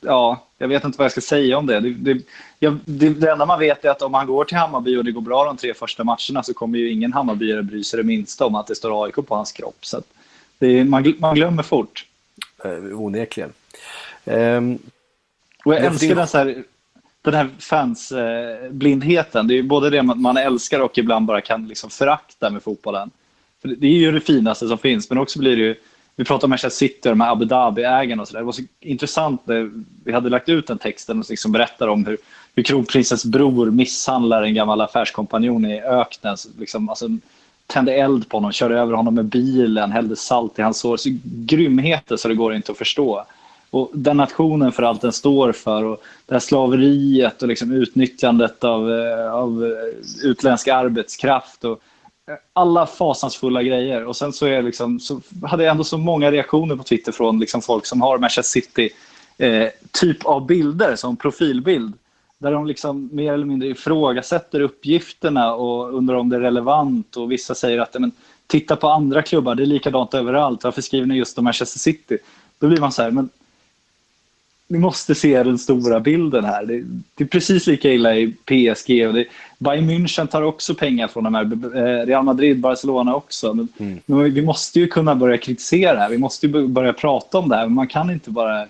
ja, 0.01 0.43
jag 0.63 0.67
vet 0.67 0.83
inte 0.83 0.97
vad 0.97 1.05
jag 1.05 1.11
ska 1.11 1.21
säga 1.21 1.57
om 1.57 1.65
det. 1.65 1.79
Det, 1.79 1.89
det, 1.89 2.21
jag, 2.59 2.77
det. 2.85 3.09
det 3.09 3.31
enda 3.31 3.45
man 3.45 3.59
vet 3.59 3.85
är 3.85 3.89
att 3.89 4.01
om 4.01 4.13
han 4.13 4.27
går 4.27 4.45
till 4.45 4.57
Hammarby 4.57 4.97
och 4.97 5.05
det 5.05 5.11
går 5.11 5.21
bra 5.21 5.45
de 5.45 5.57
tre 5.57 5.73
första 5.73 6.03
matcherna 6.03 6.43
så 6.43 6.53
kommer 6.53 6.79
ju 6.79 6.91
ingen 6.91 7.13
Hammarbyare 7.13 7.63
bry 7.63 7.83
sig 7.83 7.97
det 7.97 8.03
minsta 8.03 8.45
om 8.45 8.55
att 8.55 8.67
det 8.67 8.75
står 8.75 9.05
AIK 9.05 9.15
på 9.15 9.35
hans 9.35 9.51
kropp. 9.51 9.77
Så 9.81 10.01
det, 10.59 10.83
man, 10.83 11.13
man 11.19 11.35
glömmer 11.35 11.63
fort. 11.63 12.05
Eh, 12.63 12.99
onekligen. 12.99 13.53
Ehm, 14.25 14.79
Och 15.65 15.73
jag 15.73 15.85
älskar 15.85 16.15
den, 16.15 16.27
så 16.27 16.37
här, 16.37 16.63
den 17.21 17.33
här 17.33 17.49
fansblindheten. 17.59 19.47
Det 19.47 19.53
är 19.53 19.55
ju 19.55 19.63
både 19.63 19.89
det 19.89 20.03
man, 20.03 20.21
man 20.21 20.37
älskar 20.37 20.79
och 20.79 20.97
ibland 20.97 21.25
bara 21.25 21.41
kan 21.41 21.67
liksom 21.67 21.89
förakta 21.89 22.49
med 22.49 22.63
fotbollen. 22.63 23.11
För 23.61 23.67
det, 23.67 23.75
det 23.75 23.87
är 23.87 23.91
ju 23.91 24.11
det 24.11 24.21
finaste 24.21 24.67
som 24.67 24.77
finns, 24.77 25.09
men 25.09 25.17
också 25.17 25.39
blir 25.39 25.55
det 25.55 25.61
ju... 25.63 25.75
Vi 26.15 26.23
pratar 26.23 26.47
om 26.47 26.49
Manchester 26.49 26.87
City 26.87 27.09
och 27.09 27.11
de 27.11 27.21
här 27.21 27.31
Abu 27.31 27.45
Dhabi-ägarna 27.45 28.21
och 28.21 28.27
så 28.27 28.33
där. 28.33 28.39
Det 28.39 28.45
var 28.45 28.51
så 28.51 28.61
intressant 28.79 29.47
när 29.47 29.71
vi 30.03 30.11
hade 30.11 30.29
lagt 30.29 30.49
ut 30.49 30.67
den 30.67 30.77
texten 30.77 31.19
och 31.19 31.25
liksom 31.29 31.51
berättar 31.51 31.87
om 31.87 32.05
hur, 32.05 32.17
hur 32.55 32.63
kronprinsens 32.63 33.25
bror 33.25 33.71
misshandlar 33.71 34.43
en 34.43 34.53
gammal 34.53 34.81
affärskompanjon 34.81 35.65
i 35.65 35.81
öknen. 35.81 36.37
Så 36.37 36.49
Liksom, 36.59 36.89
alltså, 36.89 37.07
tände 37.67 37.93
eld 37.93 38.29
på 38.29 38.37
honom, 38.37 38.51
körde 38.51 38.79
över 38.79 38.93
honom 38.93 39.15
med 39.15 39.25
bilen, 39.25 39.91
hällde 39.91 40.15
salt 40.15 40.59
i 40.59 40.61
hans 40.61 40.79
sår. 40.79 40.97
Så 40.97 41.09
grymheter 41.23 42.17
så 42.17 42.27
det 42.27 42.35
går 42.35 42.55
inte 42.55 42.71
att 42.71 42.77
förstå. 42.77 43.25
Och 43.69 43.91
den 43.93 44.17
nationen 44.17 44.71
för 44.71 44.83
allt 44.83 45.01
den 45.01 45.11
står 45.11 45.51
för 45.51 45.83
och 45.83 46.03
det 46.25 46.35
här 46.35 46.39
slaveriet 46.39 47.41
och 47.41 47.47
liksom 47.47 47.71
utnyttjandet 47.71 48.63
av, 48.63 48.91
eh, 48.91 49.33
av 49.33 49.65
eh, 49.65 50.27
utländsk 50.29 50.67
arbetskraft 50.67 51.63
och 51.63 51.81
alla 52.53 52.85
fasansfulla 52.85 53.63
grejer. 53.63 54.05
Och 54.05 54.15
sen 54.15 54.33
så, 54.33 54.45
är 54.45 54.61
liksom, 54.61 54.99
så 54.99 55.21
hade 55.43 55.63
jag 55.63 55.71
ändå 55.71 55.83
så 55.83 55.97
många 55.97 56.31
reaktioner 56.31 56.75
på 56.75 56.83
Twitter 56.83 57.11
från 57.11 57.39
liksom 57.39 57.61
folk 57.61 57.85
som 57.85 58.01
har 58.01 58.17
Manchester 58.17 58.61
City 58.61 58.89
eh, 59.37 59.67
typ 59.91 60.25
av 60.25 60.45
bilder 60.45 60.95
som 60.95 61.17
profilbild. 61.17 61.93
Där 62.37 62.51
de 62.51 62.67
liksom 62.67 63.09
mer 63.13 63.33
eller 63.33 63.45
mindre 63.45 63.69
ifrågasätter 63.69 64.59
uppgifterna 64.59 65.53
och 65.53 65.93
undrar 65.93 66.15
om 66.15 66.29
det 66.29 66.35
är 66.35 66.39
relevant. 66.39 67.17
Och 67.17 67.31
vissa 67.31 67.55
säger 67.55 67.79
att 67.79 67.95
men, 67.99 68.11
titta 68.47 68.75
på 68.75 68.87
andra 68.87 69.21
klubbar, 69.21 69.55
det 69.55 69.63
är 69.63 69.67
likadant 69.67 70.13
överallt. 70.13 70.63
Varför 70.63 70.81
skriver 70.81 71.07
ni 71.07 71.15
just 71.15 71.37
om 71.37 71.43
Manchester 71.43 71.79
City? 71.79 72.17
Då 72.59 72.67
blir 72.67 72.79
man 72.79 72.91
så 72.91 73.01
här, 73.01 73.11
men 73.11 73.29
ni 74.73 74.79
måste 74.79 75.15
se 75.15 75.43
den 75.43 75.57
stora 75.57 75.99
bilden 75.99 76.45
här. 76.45 76.65
Det, 76.65 76.83
det 77.15 77.23
är 77.23 77.27
precis 77.27 77.67
lika 77.67 77.91
illa 77.93 78.15
i 78.15 78.27
PSG. 78.45 79.07
Och 79.07 79.13
det, 79.13 79.25
Bayern 79.59 79.89
München 79.89 80.27
tar 80.27 80.41
också 80.41 80.75
pengar 80.75 81.07
från 81.07 81.23
de 81.23 81.35
här. 81.35 81.43
eh, 81.77 82.05
Real 82.05 82.23
Madrid, 82.23 82.59
Barcelona 82.59 83.15
också. 83.15 83.53
Men, 83.53 83.67
men 84.05 84.33
vi 84.33 84.41
måste 84.41 84.79
ju 84.79 84.87
kunna 84.87 85.15
börja 85.15 85.37
kritisera 85.37 85.93
det 85.93 85.99
här. 85.99 86.09
Vi 86.09 86.17
måste 86.17 86.47
ju 86.47 86.67
börja 86.67 86.93
prata 86.93 87.37
om 87.37 87.49
det 87.49 87.55
här. 87.55 87.67
Man 87.67 87.87
kan 87.87 88.09
inte 88.09 88.29
bara 88.31 88.65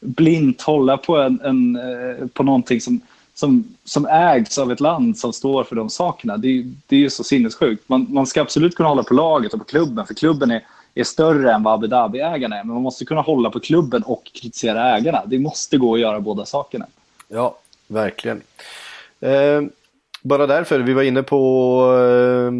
blint 0.00 0.62
hålla 0.62 0.96
på, 0.96 1.16
en, 1.16 1.40
en, 1.44 1.76
eh, 1.76 2.26
på 2.26 2.42
någonting 2.42 2.80
som, 2.80 3.00
som, 3.34 3.64
som 3.84 4.06
ägs 4.06 4.58
av 4.58 4.72
ett 4.72 4.80
land 4.80 5.18
som 5.18 5.32
står 5.32 5.64
för 5.64 5.76
de 5.76 5.90
sakerna. 5.90 6.36
Det, 6.36 6.48
är- 6.48 6.72
det 6.86 6.96
är 6.96 7.00
ju 7.00 7.10
så 7.10 7.24
sinnessjukt. 7.24 7.88
Man, 7.88 8.06
man 8.10 8.26
ska 8.26 8.40
absolut 8.40 8.74
kunna 8.74 8.88
hålla 8.88 9.02
på 9.02 9.14
laget 9.14 9.52
och 9.52 9.58
på 9.58 9.64
klubben, 9.64 10.06
för 10.06 10.14
klubben 10.14 10.50
är, 10.50 10.62
är 10.94 11.04
större 11.04 11.52
än 11.52 11.62
vad 11.62 11.74
Abu 11.74 11.86
Dhabi-ägarna 11.86 12.58
är. 12.58 12.64
Men 12.64 12.74
man 12.74 12.82
måste 12.82 13.04
kunna 13.04 13.20
hålla 13.20 13.50
på 13.50 13.60
klubben 13.60 14.02
och 14.02 14.30
kritisera 14.34 14.96
ägarna. 14.96 15.22
Det 15.26 15.38
måste 15.38 15.78
gå 15.78 15.94
att 15.94 16.00
göra 16.00 16.20
båda 16.20 16.44
sakerna. 16.44 16.86
Ja, 17.28 17.58
verkligen. 17.86 18.42
Eh, 19.20 19.62
bara 20.22 20.46
därför, 20.46 20.78
vi 20.80 20.92
var 20.92 21.02
inne 21.02 21.22
på 21.22 21.82
eh, 21.94 22.52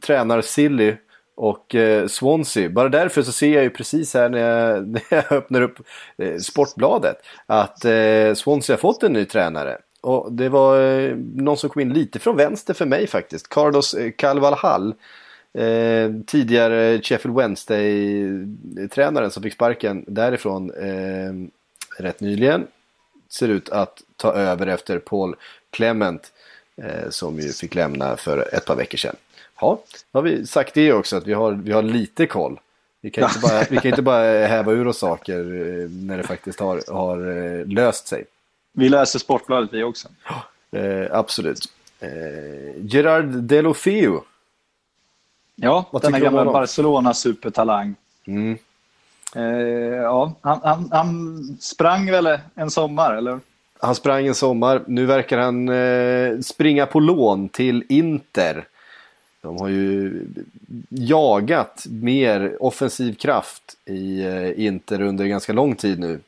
tränar-Silly 0.00 0.96
och 1.34 1.74
eh, 1.74 2.06
Swansea. 2.06 2.68
Bara 2.68 2.88
därför 2.88 3.22
så 3.22 3.32
ser 3.32 3.54
jag 3.54 3.62
ju 3.62 3.70
precis 3.70 4.14
här 4.14 4.28
när 4.28 4.38
jag, 4.38 4.88
när 4.88 5.02
jag 5.10 5.32
öppnar 5.32 5.62
upp 5.62 5.78
eh, 6.18 6.36
Sportbladet 6.36 7.16
att 7.46 7.84
eh, 7.84 8.34
Swansea 8.34 8.76
har 8.76 8.78
fått 8.78 9.02
en 9.02 9.12
ny 9.12 9.24
tränare. 9.24 9.78
Och 10.00 10.32
det 10.32 10.48
var 10.48 10.80
eh, 10.80 11.16
någon 11.34 11.56
som 11.56 11.70
kom 11.70 11.82
in 11.82 11.92
lite 11.92 12.18
från 12.18 12.36
vänster 12.36 12.74
för 12.74 12.86
mig 12.86 13.06
faktiskt. 13.06 13.48
Carlos 13.48 13.94
eh, 13.94 14.10
Eh, 15.52 16.10
tidigare 16.26 17.02
Sheffield 17.02 17.36
Wednesday-tränaren 17.36 19.30
som 19.30 19.42
fick 19.42 19.54
sparken 19.54 20.04
därifrån 20.06 20.70
eh, 20.70 21.32
rätt 22.02 22.20
nyligen 22.20 22.66
ser 23.28 23.48
ut 23.48 23.68
att 23.68 24.02
ta 24.16 24.32
över 24.32 24.66
efter 24.66 24.98
Paul 24.98 25.36
Clement 25.70 26.32
eh, 26.76 27.10
som 27.10 27.40
ju 27.40 27.52
fick 27.52 27.74
lämna 27.74 28.16
för 28.16 28.54
ett 28.54 28.64
par 28.64 28.76
veckor 28.76 28.98
sedan. 28.98 29.16
Ja, 29.60 29.82
då 30.12 30.18
har 30.18 30.22
vi 30.22 30.46
sagt 30.46 30.74
det 30.74 30.92
också 30.92 31.16
att 31.16 31.26
vi 31.26 31.32
har, 31.32 31.52
vi 31.52 31.72
har 31.72 31.82
lite 31.82 32.26
koll. 32.26 32.60
Vi 33.00 33.10
kan, 33.10 33.24
inte 33.24 33.38
bara, 33.42 33.64
vi 33.70 33.76
kan 33.76 33.86
inte 33.86 34.02
bara 34.02 34.46
häva 34.46 34.72
ur 34.72 34.86
oss 34.86 34.98
saker 34.98 35.38
eh, 35.38 35.88
när 35.90 36.16
det 36.16 36.22
faktiskt 36.22 36.60
har, 36.60 36.92
har 36.92 37.36
eh, 37.36 37.66
löst 37.66 38.06
sig. 38.06 38.24
Vi 38.72 38.88
läser 38.88 39.18
Sportbladet 39.18 39.72
vi 39.72 39.82
också. 39.82 40.08
Eh, 40.70 41.06
absolut. 41.10 41.72
Eh, 42.00 42.08
Gerard 42.80 43.26
Delofeu. 43.26 44.20
Ja, 45.60 45.88
Vad 45.90 46.02
denna 46.02 46.18
gamla? 46.18 46.44
Barcelona-supertalang. 46.44 47.94
Mm. 48.26 48.58
Eh, 49.36 49.42
ja, 50.02 50.32
han, 50.40 50.60
han, 50.62 50.88
han 50.92 51.38
sprang 51.60 52.10
väl 52.10 52.38
en 52.54 52.70
sommar, 52.70 53.14
eller? 53.14 53.40
Han 53.80 53.94
sprang 53.94 54.26
en 54.26 54.34
sommar. 54.34 54.82
Nu 54.86 55.06
verkar 55.06 55.38
han 55.38 55.68
eh, 55.68 56.40
springa 56.40 56.86
på 56.86 57.00
lån 57.00 57.48
till 57.48 57.84
Inter. 57.88 58.66
De 59.40 59.56
har 59.60 59.68
ju 59.68 60.24
jagat 60.88 61.86
mer 61.90 62.62
offensiv 62.62 63.14
kraft 63.14 63.76
i 63.84 64.20
eh, 64.24 64.66
Inter 64.66 65.00
under 65.00 65.26
ganska 65.26 65.52
lång 65.52 65.74
tid 65.74 65.98
nu. 65.98 66.20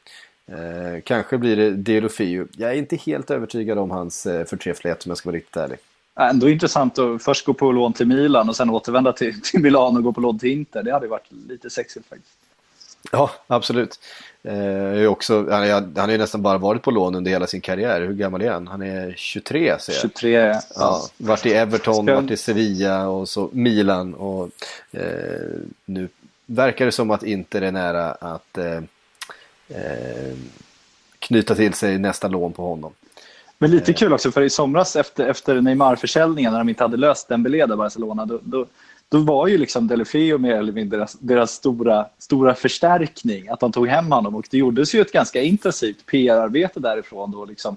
Eh, 0.47 1.01
kanske 1.05 1.39
blir 1.39 1.57
det 1.57 1.71
Delofeu. 1.71 2.47
Jag 2.57 2.71
är 2.71 2.75
inte 2.75 2.97
helt 2.97 3.31
övertygad 3.31 3.79
om 3.79 3.91
hans 3.91 4.27
eh, 4.27 4.45
förträfflighet 4.45 5.05
om 5.07 5.11
jag 5.11 5.19
ska 5.19 5.29
vara 5.29 5.37
riktigt 5.37 5.57
ärlig. 5.57 5.79
Ändå 6.21 6.49
intressant 6.49 6.99
att 6.99 7.23
först 7.23 7.45
gå 7.47 7.55
på 7.55 7.73
lån 7.73 7.93
till 7.93 8.07
Milan 8.07 8.49
och 8.49 8.57
sen 8.57 8.71
återvända 8.71 9.13
till, 9.13 9.41
till 9.43 9.61
Milano 9.61 9.99
och 9.99 10.03
gå 10.05 10.13
på 10.13 10.21
lån 10.21 10.39
till 10.39 10.51
Inter. 10.51 10.83
Det 10.83 10.93
hade 10.93 11.09
varit 11.09 11.33
lite 11.49 11.71
sexigt 11.71 12.09
faktiskt. 12.09 12.37
Ja, 13.13 13.31
absolut. 13.47 13.99
Eh, 14.43 15.07
också, 15.11 15.51
han, 15.51 15.63
är, 15.63 15.71
han 16.01 16.11
har 16.11 16.19
nästan 16.19 16.43
bara 16.43 16.59
varit 16.59 16.83
på 16.83 16.91
lån 16.91 17.15
under 17.15 17.31
hela 17.31 17.47
sin 17.47 17.61
karriär. 17.61 18.01
Hur 18.01 18.15
gammal 18.15 18.43
är 18.43 18.51
han? 18.51 18.67
Han 18.67 18.83
är 18.83 19.15
23 19.17 19.79
ser 19.79 19.93
jag. 19.93 20.01
23. 20.03 20.33
Ja, 20.39 20.61
Ja. 20.77 21.01
varit 21.17 21.47
i 21.47 21.53
Everton, 21.53 22.05
Ska- 22.07 22.15
varit 22.15 22.31
i 22.31 22.37
Sevilla 22.37 23.09
och 23.09 23.29
så 23.29 23.49
Milan. 23.53 24.15
Och, 24.15 24.51
eh, 24.91 25.03
nu 25.85 26.09
verkar 26.47 26.87
det 26.87 26.93
som 26.93 27.11
att 27.11 27.23
Inter 27.23 27.63
är 27.63 27.73
nära 27.73 28.11
att 28.13 28.59
eh, 28.59 28.77
eh, 29.69 30.37
knyta 31.19 31.55
till 31.55 31.75
sig 31.75 31.99
nästa 31.99 32.29
lån 32.29 32.53
på 32.53 32.69
honom. 32.69 32.93
Men 33.63 33.71
lite 33.71 33.93
kul 33.93 34.13
också, 34.13 34.31
för 34.31 34.43
i 34.43 34.51
somras 34.51 34.97
efter, 34.97 35.27
efter 35.27 35.61
Neymar-försäljningen 35.61 36.53
när 36.53 36.59
de 36.59 36.69
inte 36.69 36.85
hade 36.85 36.97
löst 36.97 37.29
Dembélé 37.29 37.67
där 37.67 37.77
Barcelona, 37.77 38.27
då, 38.27 38.39
då, 38.43 38.67
då 39.09 39.19
var 39.19 39.47
ju 39.47 39.59
liksom 39.59 39.87
Delefeo 39.87 40.39
mer 40.39 40.55
eller 40.55 40.73
mindre 40.73 40.99
deras, 40.99 41.19
deras 41.19 41.51
stora, 41.51 42.07
stora 42.19 42.55
förstärkning, 42.55 43.49
att 43.49 43.61
de 43.61 43.73
tog 43.73 43.89
hem 43.89 44.13
honom. 44.13 44.35
Och 44.35 44.47
det 44.51 44.59
gjordes 44.59 44.95
ju 44.95 45.01
ett 45.01 45.13
ganska 45.13 45.43
intensivt 45.43 46.07
PR-arbete 46.07 46.81
därifrån 46.81 47.31
då, 47.31 47.45
liksom 47.45 47.77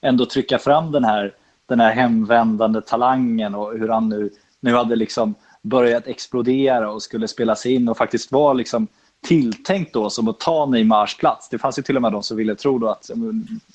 ändå 0.00 0.26
trycka 0.26 0.58
fram 0.58 0.92
den 0.92 1.04
här, 1.04 1.34
den 1.66 1.80
här 1.80 1.92
hemvändande 1.92 2.80
talangen 2.80 3.54
och 3.54 3.78
hur 3.78 3.88
han 3.88 4.08
nu, 4.08 4.30
nu 4.60 4.74
hade 4.74 4.96
liksom 4.96 5.34
börjat 5.62 6.06
explodera 6.06 6.90
och 6.90 7.02
skulle 7.02 7.28
spelas 7.28 7.66
in 7.66 7.88
och 7.88 7.96
faktiskt 7.96 8.32
var 8.32 8.54
liksom 8.54 8.86
tilltänkt 9.26 9.92
då 9.92 10.10
som 10.10 10.28
att 10.28 10.40
ta 10.40 10.66
Neymars 10.66 11.16
plats. 11.16 11.48
Det 11.48 11.58
fanns 11.58 11.78
ju 11.78 11.82
till 11.82 11.96
och 11.96 12.02
med 12.02 12.12
de 12.12 12.22
som 12.22 12.36
ville 12.36 12.54
tro 12.54 12.78
då 12.78 12.88
att 12.88 13.10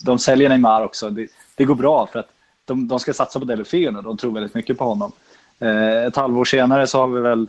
de 0.06 0.20
säljer 0.20 0.50
Neymar 0.50 0.82
också. 0.82 1.10
Det, 1.10 1.28
det 1.58 1.66
går 1.66 1.76
bra 1.76 2.08
för 2.08 2.20
att 2.20 2.30
de, 2.66 2.88
de 2.88 3.00
ska 3.00 3.14
satsa 3.14 3.40
på 3.40 3.46
Delofeo 3.46 3.92
nu. 3.92 4.02
De 4.02 4.18
tror 4.18 4.34
väldigt 4.34 4.54
mycket 4.54 4.78
på 4.78 4.84
honom. 4.84 5.12
Eh, 5.60 6.06
ett 6.06 6.16
halvår 6.16 6.46
senare 6.46 6.88
så 6.88 7.00
har 7.00 7.08
vi 7.08 7.22
väl 7.22 7.48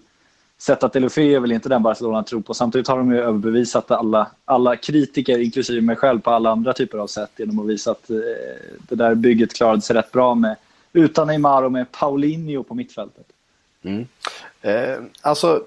sett 0.59 0.83
att 0.83 0.93
Delofeo 0.93 1.37
är 1.37 1.41
väl 1.41 1.53
inte 1.53 1.69
den 1.69 1.83
Barcelona 1.83 2.23
tror 2.23 2.41
på. 2.41 2.55
Samtidigt 2.55 2.89
har 2.89 2.99
de 2.99 3.13
ju 3.13 3.21
överbevisat 3.21 3.91
alla, 3.91 4.31
alla 4.45 4.77
kritiker, 4.77 5.39
inklusive 5.39 5.81
mig 5.81 5.97
själv, 5.97 6.21
på 6.21 6.31
alla 6.31 6.51
andra 6.51 6.73
typer 6.73 6.99
av 6.99 7.07
sätt 7.07 7.31
genom 7.37 7.59
att 7.59 7.67
visa 7.67 7.91
att 7.91 8.11
eh, 8.11 8.17
det 8.89 8.95
där 8.95 9.15
bygget 9.15 9.55
klarade 9.55 9.81
sig 9.81 9.97
rätt 9.97 10.13
bra 10.13 10.35
med 10.35 10.57
utan 10.93 11.27
Neymar 11.27 11.63
och 11.63 11.73
med 11.73 11.93
Paulinho 11.93 12.63
på 12.63 12.75
mittfältet. 12.75 13.27
Mm. 13.83 14.07
Eh, 14.63 14.99
alltså, 15.21 15.63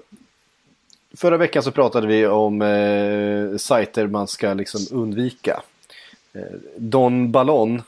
förra 1.16 1.36
veckan 1.36 1.62
så 1.62 1.70
pratade 1.70 2.06
vi 2.06 2.26
om 2.26 2.62
eh, 2.62 3.56
sajter 3.56 4.06
man 4.06 4.28
ska 4.28 4.54
liksom 4.54 4.98
undvika. 4.98 5.62
Eh, 6.32 6.58
Don 6.76 7.32
Ballon 7.32 7.82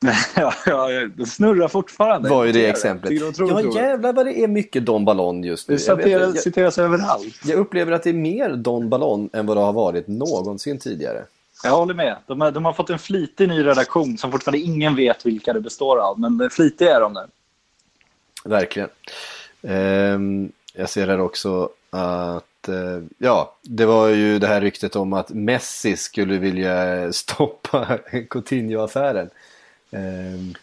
ja, 0.66 0.88
det 1.16 1.26
snurrar 1.26 1.68
fortfarande. 1.68 2.30
var 2.30 2.44
ju 2.44 2.52
det 2.52 2.68
exemplet. 2.68 3.10
det 3.10 3.44
Ja 3.44 3.74
jävlar 3.74 4.12
vad 4.12 4.26
det 4.26 4.44
är 4.44 4.48
mycket 4.48 4.86
Don 4.86 5.04
Ballon 5.04 5.44
just 5.44 5.68
nu. 5.68 5.74
Det 5.74 5.80
citeras, 5.80 6.34
jag, 6.34 6.38
citeras 6.38 6.78
överallt. 6.78 7.40
jag 7.44 7.58
upplever 7.58 7.92
att 7.92 8.02
det 8.02 8.10
är 8.10 8.14
mer 8.14 8.50
Don 8.50 8.88
Ballon 8.88 9.30
än 9.32 9.46
vad 9.46 9.56
det 9.56 9.60
har 9.60 9.72
varit 9.72 10.08
någonsin 10.08 10.78
tidigare. 10.78 11.24
Jag 11.62 11.70
håller 11.70 11.94
med. 11.94 12.16
De 12.26 12.40
har, 12.40 12.50
de 12.50 12.64
har 12.64 12.72
fått 12.72 12.90
en 12.90 12.98
flitig 12.98 13.48
ny 13.48 13.64
redaktion 13.66 14.18
som 14.18 14.32
fortfarande 14.32 14.58
ingen 14.58 14.96
vet 14.96 15.26
vilka 15.26 15.52
det 15.52 15.60
består 15.60 15.98
av. 15.98 16.20
Men 16.20 16.50
flitiga 16.50 16.96
är 16.96 17.00
de 17.00 17.12
nu. 17.12 17.26
Verkligen. 18.44 18.88
Ehm, 19.62 20.52
jag 20.74 20.88
ser 20.88 21.08
här 21.08 21.20
också 21.20 21.70
att 21.90 22.68
eh, 22.68 23.02
ja, 23.18 23.56
det 23.62 23.86
var 23.86 24.08
ju 24.08 24.38
det 24.38 24.46
här 24.46 24.60
ryktet 24.60 24.96
om 24.96 25.12
att 25.12 25.30
Messi 25.30 25.96
skulle 25.96 26.38
vilja 26.38 27.12
stoppa 27.12 27.98
Coutinho-affären. 28.30 29.30
Ehm, 29.90 30.54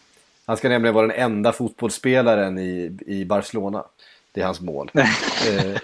han 0.45 0.57
ska 0.57 0.69
nämligen 0.69 0.95
vara 0.95 1.07
den 1.07 1.15
enda 1.15 1.53
fotbollsspelaren 1.53 2.59
i, 2.59 2.97
i 3.05 3.25
Barcelona. 3.25 3.83
Det 4.31 4.41
är 4.41 4.45
hans 4.45 4.61
mål. 4.61 4.91
Ehm, 4.93 5.77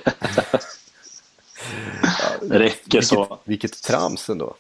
Det 2.42 2.60
räcker 2.60 3.02
så. 3.02 3.20
vilket, 3.20 3.40
vilket 3.44 3.84
trams 3.84 4.30
ändå. 4.30 4.54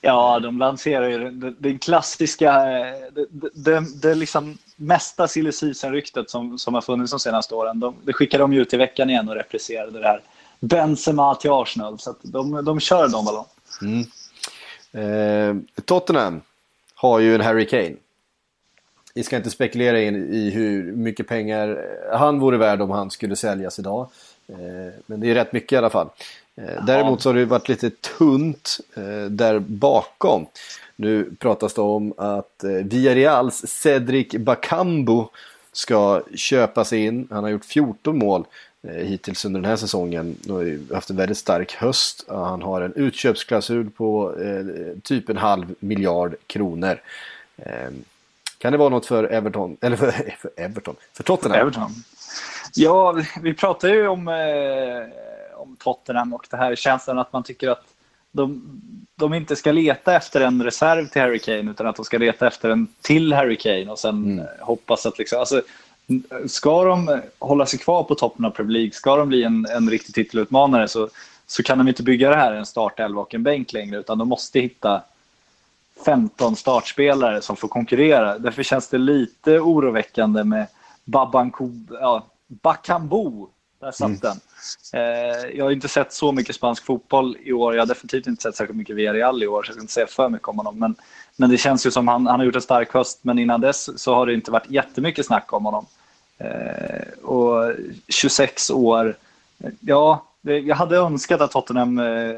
Ja, 0.00 0.38
de 0.40 0.58
lanserar 0.58 1.08
ju 1.08 1.18
den, 1.18 1.56
den 1.58 1.78
klassiska, 1.78 2.52
det, 3.52 3.80
det, 3.94 4.14
liksom 4.14 4.58
mesta 4.76 5.28
silly 5.28 5.52
season-ryktet 5.52 6.30
som, 6.30 6.58
som 6.58 6.74
har 6.74 6.80
funnits 6.80 7.10
de 7.10 7.20
senaste 7.20 7.54
åren. 7.54 7.80
De, 7.80 7.94
det 8.02 8.12
skickade 8.12 8.44
de 8.44 8.52
ut 8.52 8.74
i 8.74 8.76
veckan 8.76 9.10
igen 9.10 9.28
och 9.28 9.34
repriserade 9.34 9.98
det 10.00 10.06
här. 10.06 10.20
Benzema 10.60 11.34
till 11.34 11.50
Arsenal, 11.50 11.98
så 11.98 12.14
de, 12.22 12.64
de 12.64 12.80
kör 12.80 13.08
de 13.08 13.24
ballong. 13.24 13.46
Eh, 14.92 15.56
Tottenham 15.84 16.40
har 16.94 17.18
ju 17.18 17.34
en 17.34 17.40
Harry 17.40 17.66
Kane. 17.66 17.96
Vi 19.16 19.22
ska 19.22 19.36
inte 19.36 19.50
spekulera 19.50 20.00
in 20.00 20.34
i 20.34 20.50
hur 20.50 20.92
mycket 20.92 21.28
pengar 21.28 21.78
han 22.12 22.38
vore 22.38 22.56
värd 22.56 22.80
om 22.80 22.90
han 22.90 23.10
skulle 23.10 23.36
säljas 23.36 23.78
idag. 23.78 24.08
Eh, 24.48 24.94
men 25.06 25.20
det 25.20 25.30
är 25.30 25.34
rätt 25.34 25.52
mycket 25.52 25.72
i 25.72 25.76
alla 25.76 25.90
fall. 25.90 26.08
Eh, 26.56 26.84
däremot 26.86 27.22
så 27.22 27.28
har 27.28 27.34
det 27.34 27.44
varit 27.44 27.68
lite 27.68 27.90
tunt 27.90 28.78
eh, 28.94 29.24
där 29.30 29.58
bakom. 29.58 30.46
Nu 30.96 31.30
pratas 31.38 31.74
det 31.74 31.80
om 31.80 32.14
att 32.16 32.64
Villarreals 32.82 33.66
Cedric 33.66 34.32
Bakambu 34.32 35.24
ska 35.72 36.22
köpas 36.34 36.92
in. 36.92 37.28
Han 37.30 37.44
har 37.44 37.50
gjort 37.50 37.64
14 37.64 38.18
mål 38.18 38.44
hittills 38.88 39.44
under 39.44 39.60
den 39.60 39.70
här 39.70 39.76
säsongen. 39.76 40.36
Han 40.46 40.56
har 40.56 40.62
ju 40.62 40.80
haft 40.94 41.10
en 41.10 41.16
väldigt 41.16 41.38
stark 41.38 41.72
höst. 41.72 42.24
Han 42.28 42.62
har 42.62 42.80
en 42.80 42.92
utköpsklausul 42.94 43.90
på 43.90 44.34
typ 45.02 45.28
en 45.28 45.36
halv 45.36 45.74
miljard 45.80 46.34
kronor. 46.46 47.00
Kan 48.58 48.72
det 48.72 48.78
vara 48.78 48.88
något 48.88 49.06
för 49.06 49.24
Everton? 49.24 49.76
Eller 49.80 49.96
för, 49.96 50.10
för 50.38 50.50
Everton? 50.56 50.96
För 51.12 51.22
Tottenham? 51.22 51.60
Everton. 51.60 51.90
Ja, 52.74 53.22
vi 53.42 53.54
pratar 53.54 53.88
ju 53.88 54.08
om, 54.08 54.28
eh, 54.28 55.60
om 55.60 55.76
Tottenham 55.76 56.34
och 56.34 56.46
det 56.50 56.56
här 56.56 56.74
känslan 56.74 57.18
att 57.18 57.32
man 57.32 57.42
tycker 57.42 57.68
att 57.68 57.84
de, 58.32 58.62
de 59.14 59.34
inte 59.34 59.56
ska 59.56 59.72
leta 59.72 60.14
efter 60.14 60.40
en 60.40 60.64
reserv 60.64 61.06
till 61.06 61.22
Harry 61.22 61.38
Kane 61.38 61.70
utan 61.70 61.86
att 61.86 61.96
de 61.96 62.04
ska 62.04 62.18
leta 62.18 62.46
efter 62.46 62.70
en 62.70 62.86
till 63.00 63.32
Harry 63.32 63.56
Kane 63.56 63.90
och 63.90 63.98
sen 63.98 64.38
eh, 64.38 64.66
hoppas 64.66 65.06
att 65.06 65.18
liksom, 65.18 65.38
alltså, 65.38 65.62
ska 66.46 66.84
de 66.84 67.20
hålla 67.38 67.66
sig 67.66 67.78
kvar 67.78 68.02
på 68.02 68.14
toppen 68.14 68.44
av 68.44 68.50
Premier 68.50 68.72
League, 68.72 68.92
ska 68.92 69.16
de 69.16 69.28
bli 69.28 69.42
en, 69.42 69.66
en 69.66 69.90
riktig 69.90 70.14
titelutmanare 70.14 70.88
så, 70.88 71.08
så 71.46 71.62
kan 71.62 71.78
de 71.78 71.88
inte 71.88 72.02
bygga 72.02 72.30
det 72.30 72.36
här 72.36 72.52
en 72.52 72.66
startelva 72.66 73.20
och 73.20 73.34
en 73.34 73.42
bänk 73.42 73.72
längre 73.72 73.98
utan 73.98 74.18
de 74.18 74.28
måste 74.28 74.60
hitta 74.60 75.02
15 76.04 76.56
startspelare 76.56 77.42
som 77.42 77.56
får 77.56 77.68
konkurrera. 77.68 78.38
Därför 78.38 78.62
känns 78.62 78.88
det 78.88 78.98
lite 78.98 79.60
oroväckande 79.60 80.44
med 80.44 80.66
Babanko, 81.04 81.70
ja, 81.90 82.26
Bakambu. 82.46 83.46
Där 83.80 83.92
satt 83.92 84.22
den. 84.22 84.36
Eh, 84.92 85.50
jag 85.54 85.64
har 85.64 85.70
inte 85.70 85.88
sett 85.88 86.12
så 86.12 86.32
mycket 86.32 86.56
spansk 86.56 86.84
fotboll 86.84 87.36
i 87.40 87.52
år. 87.52 87.74
Jag 87.74 87.82
har 87.82 87.86
definitivt 87.86 88.26
inte 88.26 88.42
sett 88.42 88.56
särskilt 88.56 88.78
mycket 88.78 88.96
Villarreal 88.96 89.42
i 89.42 89.46
år, 89.46 89.62
så 89.62 89.68
jag 89.68 89.74
ska 89.74 89.80
inte 89.80 89.92
säga 89.92 90.06
för 90.06 90.28
mycket 90.28 90.48
om 90.48 90.56
honom. 90.56 90.78
Men, 90.78 90.94
men 91.36 91.50
det 91.50 91.58
känns 91.58 91.86
ju 91.86 91.90
som 91.90 92.08
han, 92.08 92.26
han 92.26 92.40
har 92.40 92.46
gjort 92.46 92.54
en 92.54 92.62
stark 92.62 92.94
höst, 92.94 93.18
men 93.22 93.38
innan 93.38 93.60
dess 93.60 94.02
så 94.02 94.14
har 94.14 94.26
det 94.26 94.34
inte 94.34 94.50
varit 94.50 94.70
jättemycket 94.70 95.26
snack 95.26 95.52
om 95.52 95.64
honom. 95.64 95.86
Eh, 96.38 97.24
och 97.24 97.74
26 98.08 98.70
år, 98.70 99.16
ja, 99.80 100.24
jag 100.42 100.76
hade 100.76 100.96
önskat 100.96 101.40
att 101.40 101.50
Tottenham 101.50 101.98
eh, 101.98 102.36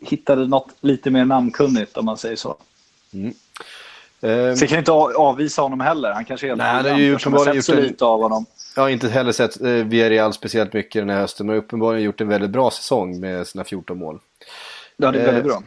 hittade 0.00 0.46
något 0.46 0.68
lite 0.80 1.10
mer 1.10 1.24
namnkunnigt 1.24 1.96
om 1.96 2.04
man 2.04 2.16
säger 2.18 2.36
så. 2.36 2.56
Ehm, 3.12 4.56
Så 4.56 4.62
jag 4.64 4.68
kan 4.68 4.78
inte 4.78 4.92
avvisa 4.92 5.62
honom 5.62 5.80
heller. 5.80 6.12
Han 6.12 6.24
kanske 6.24 6.46
är 6.46 6.48
helt 6.48 6.58
Nej, 6.58 6.72
har 6.74 6.82
briljant 6.82 7.00
ju 7.02 7.14
uppenbarligen 7.14 7.56
gjort 7.56 7.68
en- 7.68 7.76
lite 7.82 8.04
av 8.04 8.20
honom. 8.22 8.46
Jag 8.76 8.82
har 8.82 8.88
inte 8.88 9.08
heller 9.08 9.32
sett 9.32 9.60
eh, 9.60 9.68
Villarreal 9.70 10.32
speciellt 10.32 10.72
mycket 10.72 11.02
den 11.02 11.10
här 11.10 11.20
hösten, 11.20 11.46
men 11.46 11.56
uppenbarligen 11.56 12.04
gjort 12.04 12.20
en 12.20 12.28
väldigt 12.28 12.50
bra 12.50 12.70
säsong 12.70 13.20
med 13.20 13.46
sina 13.46 13.64
14 13.64 13.98
mål. 13.98 14.18
Ja, 14.96 15.10
det 15.12 15.18
är 15.18 15.20
Eh, 15.20 15.26
väldigt 15.26 15.44
bra. 15.44 15.62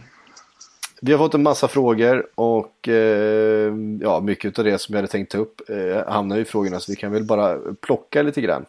Vi 1.02 1.12
har 1.12 1.20
fått 1.20 1.34
en 1.34 1.44
massa 1.44 1.68
frågor 1.68 2.26
och 2.36 2.88
eh, 2.88 3.74
ja, 4.02 4.20
mycket 4.24 4.60
av 4.60 4.66
det 4.66 4.78
som 4.82 4.94
jag 4.94 4.98
hade 4.98 5.08
tänkt 5.08 5.32
ta 5.32 5.38
upp 5.38 5.62
eh, 5.70 6.14
hamnar 6.14 6.38
i 6.38 6.46
frågorna 6.46 6.80
så 6.80 6.92
vi 6.92 6.96
kan 6.96 7.12
väl 7.12 7.24
bara 7.24 7.58
plocka 7.82 8.22
lite 8.22 8.42
grann. 8.42 8.66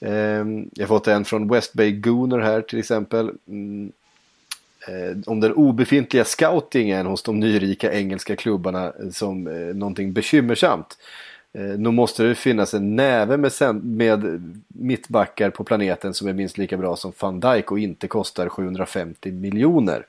Eh, 0.00 0.12
jag 0.72 0.80
har 0.80 0.86
fått 0.86 1.08
en 1.08 1.24
från 1.24 1.48
West 1.48 1.72
Bay 1.72 1.92
Gooner 1.92 2.38
här 2.38 2.60
till 2.60 2.78
exempel. 2.78 3.30
Eh, 4.88 5.16
om 5.26 5.40
den 5.40 5.52
obefintliga 5.52 6.24
scoutingen 6.24 7.06
hos 7.06 7.22
de 7.22 7.40
nyrika 7.40 7.92
engelska 7.92 8.36
klubbarna 8.36 8.86
eh, 8.86 9.10
som 9.12 9.46
eh, 9.46 9.74
någonting 9.74 10.12
bekymmersamt. 10.12 10.98
Eh, 11.52 11.62
nog 11.62 11.94
måste 11.94 12.22
det 12.22 12.34
finnas 12.34 12.74
en 12.74 12.96
näve 12.96 13.36
med, 13.36 13.52
med 13.84 14.42
mittbackar 14.68 15.50
på 15.50 15.64
planeten 15.64 16.14
som 16.14 16.28
är 16.28 16.32
minst 16.32 16.58
lika 16.58 16.76
bra 16.76 16.96
som 16.96 17.12
van 17.18 17.40
Dijk 17.40 17.72
och 17.72 17.78
inte 17.78 18.08
kostar 18.08 18.48
750 18.48 19.32
miljoner. 19.32 20.06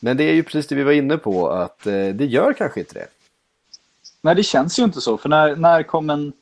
Men 0.00 0.16
det 0.16 0.24
är 0.24 0.34
ju 0.34 0.42
precis 0.42 0.66
det 0.66 0.74
vi 0.74 0.82
var 0.82 0.92
inne 0.92 1.16
på 1.16 1.48
att 1.48 1.86
eh, 1.86 2.08
det 2.08 2.26
gör 2.26 2.52
kanske 2.52 2.80
inte 2.80 2.94
det. 2.94 3.06
Nej, 4.20 4.34
det 4.34 4.42
känns 4.42 4.78
ju 4.78 4.84
inte 4.84 5.00
så. 5.00 5.18
För 5.18 5.28
när, 5.28 5.56
när 5.56 5.82
kom 5.82 6.10
en... 6.10 6.32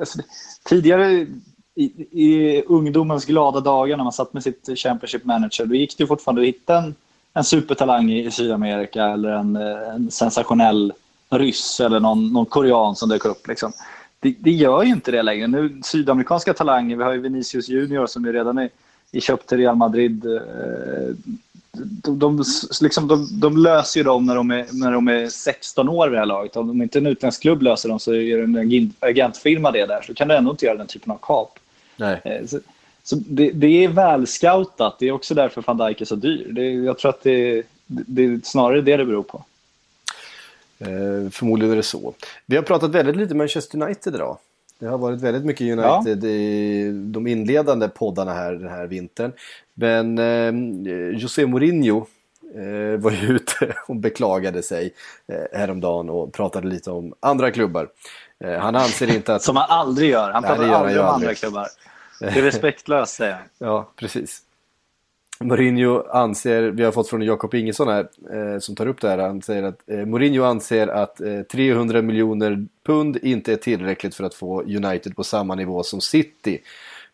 Alltså, 0.00 0.18
tidigare 0.64 1.26
i, 1.74 1.84
i 2.24 2.62
ungdomens 2.62 3.24
glada 3.24 3.60
dagar 3.60 3.96
när 3.96 4.04
man 4.04 4.12
satt 4.12 4.32
med 4.32 4.42
sitt 4.42 4.78
Championship 4.78 5.24
Manager, 5.24 5.66
då 5.66 5.74
gick 5.74 5.98
det 5.98 6.06
fortfarande 6.06 6.42
att 6.42 6.48
hitta 6.48 6.78
en, 6.78 6.94
en 7.34 7.44
supertalang 7.44 8.10
i, 8.10 8.30
Sydamerika 8.30 9.04
eller 9.04 9.30
en, 9.30 9.56
en 9.56 10.10
sensationell 10.10 10.92
ryss 11.30 11.80
eller 11.80 12.00
någon, 12.00 12.32
någon 12.32 12.46
korean 12.46 12.96
som 12.96 13.08
dök 13.08 13.24
upp. 13.24 13.48
Liksom. 13.48 13.72
Det, 14.20 14.34
det 14.38 14.50
gör 14.50 14.82
ju 14.82 14.90
inte 14.90 15.10
det 15.10 15.22
längre. 15.22 15.46
Nu, 15.46 15.80
sydamerikanska 15.84 16.54
talanger, 16.54 16.96
vi 16.96 17.04
har 17.04 17.12
ju 17.12 17.20
Vinicius 17.20 17.68
Junior 17.68 18.06
som 18.06 18.24
ju 18.24 18.32
redan 18.32 18.58
är, 18.58 18.70
är 19.12 19.20
köpt 19.20 19.48
till 19.48 19.58
Real 19.58 19.76
Madrid. 19.76 20.26
Eh, 20.26 21.14
de, 21.72 22.18
de, 22.18 22.44
liksom, 22.80 23.08
de, 23.08 23.40
de 23.40 23.56
löser 23.56 24.00
ju 24.00 24.04
dem 24.04 24.26
när 24.26 24.34
de, 24.34 24.50
är, 24.50 24.66
när 24.72 24.92
de 24.92 25.08
är 25.08 25.28
16 25.28 25.88
år 25.88 26.08
vid 26.08 26.16
det 26.16 26.18
här 26.18 26.26
laget. 26.26 26.56
Om 26.56 26.82
inte 26.82 26.98
en 26.98 27.06
utländsk 27.06 27.42
klubb 27.42 27.62
löser 27.62 27.88
dem 27.88 27.98
så 27.98 28.14
är 28.14 28.36
det 28.36 28.42
en 28.42 28.92
agentfirma 29.00 29.70
det 29.70 29.86
där. 29.86 30.02
Så 30.02 30.14
kan 30.14 30.28
du 30.28 30.34
ändå 30.34 30.50
inte 30.50 30.66
göra 30.66 30.78
den 30.78 30.86
typen 30.86 31.12
av 31.12 31.18
kap. 31.22 31.59
Nej. 32.00 32.20
Eh, 32.24 32.46
Så, 32.46 32.60
så 33.02 33.16
det, 33.16 33.50
det 33.50 33.84
är 33.84 33.88
välscoutat. 33.88 34.96
Det 34.98 35.08
är 35.08 35.12
också 35.12 35.34
därför 35.34 35.62
van 35.66 35.78
Dijk 35.78 36.00
är 36.00 36.04
så 36.04 36.14
dyr. 36.14 36.46
Det, 36.52 36.70
jag 36.70 36.98
tror 36.98 37.08
att 37.08 37.22
det, 37.22 37.62
det 37.86 38.24
är 38.24 38.40
snarare 38.44 38.80
det 38.80 38.96
det 38.96 39.04
beror 39.04 39.22
på. 39.22 39.44
Eh, 40.78 41.30
förmodligen 41.30 41.72
är 41.72 41.76
det 41.76 41.82
så. 41.82 42.14
Vi 42.46 42.56
har 42.56 42.62
pratat 42.62 42.90
väldigt 42.90 43.16
lite 43.16 43.34
Manchester 43.34 43.82
United 43.82 44.14
idag. 44.14 44.38
Det 44.78 44.86
har 44.86 44.98
varit 44.98 45.20
väldigt 45.20 45.44
mycket 45.44 45.78
United 45.78 46.24
i 46.24 46.90
de 47.12 47.26
inledande 47.26 47.88
poddarna 47.88 48.32
här 48.34 48.52
den 48.52 48.68
här 48.68 48.86
vintern. 48.86 49.32
Men 49.74 50.18
eh, 50.18 51.18
José 51.20 51.46
Mourinho 51.46 52.06
eh, 52.54 53.00
var 53.00 53.10
ju 53.10 53.26
ute 53.36 53.74
och 53.86 53.96
beklagade 53.96 54.62
sig 54.62 54.92
eh, 55.26 55.58
häromdagen 55.58 56.10
och 56.10 56.32
pratade 56.32 56.68
lite 56.68 56.90
om 56.90 57.14
andra 57.20 57.50
klubbar. 57.50 57.88
Eh, 58.44 58.58
han 58.58 58.76
anser 58.76 59.14
inte 59.14 59.34
att... 59.34 59.42
Som 59.50 59.56
han 59.56 59.66
aldrig 59.70 60.10
gör. 60.10 60.30
Han 60.30 60.42
Nej, 60.42 60.48
pratar 60.50 60.64
gör 60.66 60.72
han 60.72 60.80
aldrig 60.80 60.96
ju 60.96 61.00
om 61.02 61.06
aldrig. 61.06 61.28
andra 61.28 61.34
klubbar. 61.34 61.66
Det 62.20 62.26
är 62.26 62.42
respektlöst, 62.42 63.14
säger 63.14 63.32
han. 63.32 63.42
Ja, 63.58 63.92
precis. 63.96 64.42
Mourinho 65.44 66.02
anser, 66.02 66.62
vi 66.62 66.84
har 66.84 66.92
fått 66.92 67.08
från 67.08 67.22
Jakob 67.22 67.54
Ingesson 67.54 67.88
här 67.88 68.08
eh, 68.32 68.58
som 68.58 68.76
tar 68.76 68.86
upp 68.86 69.00
det 69.00 69.08
här. 69.08 69.18
Han 69.18 69.42
säger 69.42 69.62
att 69.62 69.90
eh, 69.90 70.06
Mourinho 70.06 70.44
anser 70.44 70.88
att 70.88 71.20
eh, 71.20 71.42
300 71.42 72.02
miljoner 72.02 72.66
pund 72.86 73.16
inte 73.22 73.52
är 73.52 73.56
tillräckligt 73.56 74.14
för 74.14 74.24
att 74.24 74.34
få 74.34 74.62
United 74.62 75.16
på 75.16 75.24
samma 75.24 75.54
nivå 75.54 75.82
som 75.82 76.00
City. 76.00 76.58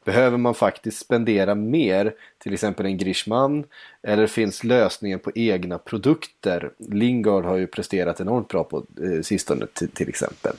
Behöver 0.05 0.39
man 0.39 0.55
faktiskt 0.55 0.99
spendera 0.99 1.55
mer, 1.55 2.15
till 2.39 2.53
exempel 2.53 2.87
en 2.87 2.99
Grishman, 2.99 3.65
eller 4.03 4.27
finns 4.27 4.65
lösningen 4.65 5.19
på 5.19 5.31
egna 5.35 5.79
produkter? 5.79 6.71
Lingard 6.79 7.45
har 7.45 7.57
ju 7.57 7.67
presterat 7.67 8.21
enormt 8.21 8.49
bra 8.49 8.65
på 8.65 8.85
eh, 9.03 9.23
sistone 9.23 9.67
till, 9.73 9.89
till 9.89 10.09
exempel. 10.09 10.53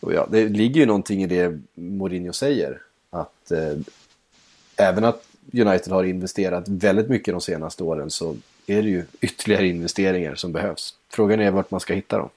Och 0.00 0.12
ja, 0.12 0.28
det 0.30 0.48
ligger 0.48 0.80
ju 0.80 0.86
någonting 0.86 1.22
i 1.22 1.26
det 1.26 1.60
Mourinho 1.74 2.32
säger. 2.32 2.80
Att 3.10 3.50
eh, 3.50 3.78
även 4.76 5.04
att 5.04 5.24
United 5.52 5.92
har 5.92 6.04
investerat 6.04 6.68
väldigt 6.68 7.08
mycket 7.08 7.34
de 7.34 7.40
senaste 7.40 7.84
åren 7.84 8.10
så 8.10 8.36
är 8.66 8.82
det 8.82 8.88
ju 8.88 9.04
ytterligare 9.20 9.66
investeringar 9.66 10.34
som 10.34 10.52
behövs. 10.52 10.94
Frågan 11.10 11.40
är 11.40 11.50
vart 11.50 11.70
man 11.70 11.80
ska 11.80 11.94
hitta 11.94 12.18
dem. 12.18 12.28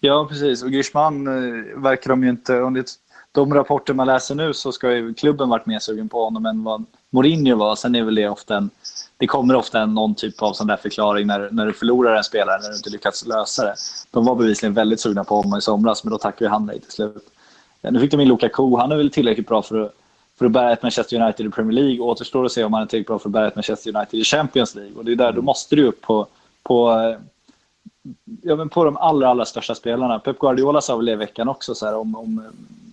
Ja, 0.00 0.26
precis. 0.30 0.62
Och 0.62 0.70
Griezmann 0.70 1.26
eh, 1.26 1.80
verkar 1.80 2.10
de 2.10 2.22
ju 2.24 2.30
inte... 2.30 2.54
Enligt 2.54 2.94
de 3.32 3.54
rapporter 3.54 3.94
man 3.94 4.06
läser 4.06 4.34
nu 4.34 4.54
så 4.54 4.72
ska 4.72 4.92
ju 4.92 5.14
klubben 5.14 5.48
varit 5.48 5.66
mer 5.66 5.78
sugen 5.78 6.08
på 6.08 6.24
honom 6.24 6.46
än 6.46 6.64
vad 6.64 6.84
Mourinho 7.10 7.56
var. 7.56 7.76
Sen 7.76 7.94
är 7.94 8.02
väl 8.02 8.14
det 8.14 8.28
ofta 8.28 8.56
en... 8.56 8.70
Det 9.16 9.26
kommer 9.26 9.56
ofta 9.56 9.80
en, 9.80 9.94
någon 9.94 10.14
typ 10.14 10.42
av 10.42 10.52
sån 10.52 10.66
där 10.66 10.76
förklaring 10.76 11.26
när, 11.26 11.48
när 11.50 11.66
du 11.66 11.72
förlorar 11.72 12.16
en 12.16 12.24
spelare, 12.24 12.62
när 12.62 12.68
du 12.68 12.76
inte 12.76 12.90
lyckats 12.90 13.26
lösa 13.26 13.64
det. 13.64 13.74
De 14.10 14.24
var 14.24 14.34
bevisligen 14.34 14.74
väldigt 14.74 15.00
sugna 15.00 15.24
på 15.24 15.36
honom 15.36 15.58
i 15.58 15.60
somras, 15.60 16.04
men 16.04 16.10
då 16.10 16.18
tackade 16.18 16.44
ju 16.44 16.48
han 16.48 16.66
nej 16.66 16.80
till 16.80 16.90
slut. 16.90 17.30
Nu 17.82 18.00
fick 18.00 18.10
de 18.10 18.20
in 18.20 18.28
Lukaku. 18.28 18.76
Han 18.76 18.92
är 18.92 18.96
väl 18.96 19.10
tillräckligt 19.10 19.48
bra 19.48 19.62
för 19.62 19.80
att, 19.80 19.94
för 20.38 20.46
att 20.46 20.52
bära 20.52 20.72
ett 20.72 20.82
Manchester 20.82 21.22
United 21.22 21.46
i 21.46 21.50
Premier 21.50 21.82
League. 21.82 22.00
Återstår 22.00 22.44
att 22.44 22.52
se 22.52 22.64
om 22.64 22.72
han 22.72 22.82
är 22.82 22.86
tillräckligt 22.86 23.06
bra 23.06 23.18
för 23.18 23.28
att 23.28 23.32
bära 23.32 23.46
ett 23.46 23.56
Manchester 23.56 23.96
United 23.96 24.20
i 24.20 24.24
Champions 24.24 24.74
League. 24.74 24.94
Och 24.96 25.04
det 25.04 25.12
är 25.12 25.16
där, 25.16 25.32
då 25.32 25.42
måste 25.42 25.76
du 25.76 25.86
upp 25.86 26.00
på, 26.00 26.26
på 26.62 26.90
eh, 26.90 27.16
ja, 28.42 28.56
men 28.56 28.68
på 28.68 28.84
de 28.84 28.96
allra, 28.96 29.28
allra 29.28 29.44
största 29.44 29.74
spelarna. 29.74 30.18
Pep 30.18 30.38
Guardiola 30.38 30.80
sa 30.80 30.96
väl 30.96 31.06
det 31.06 31.12
i 31.12 31.16
veckan 31.16 31.48
också, 31.48 31.74
så 31.74 31.86
här, 31.86 31.96
om, 31.96 32.16
om, 32.16 32.42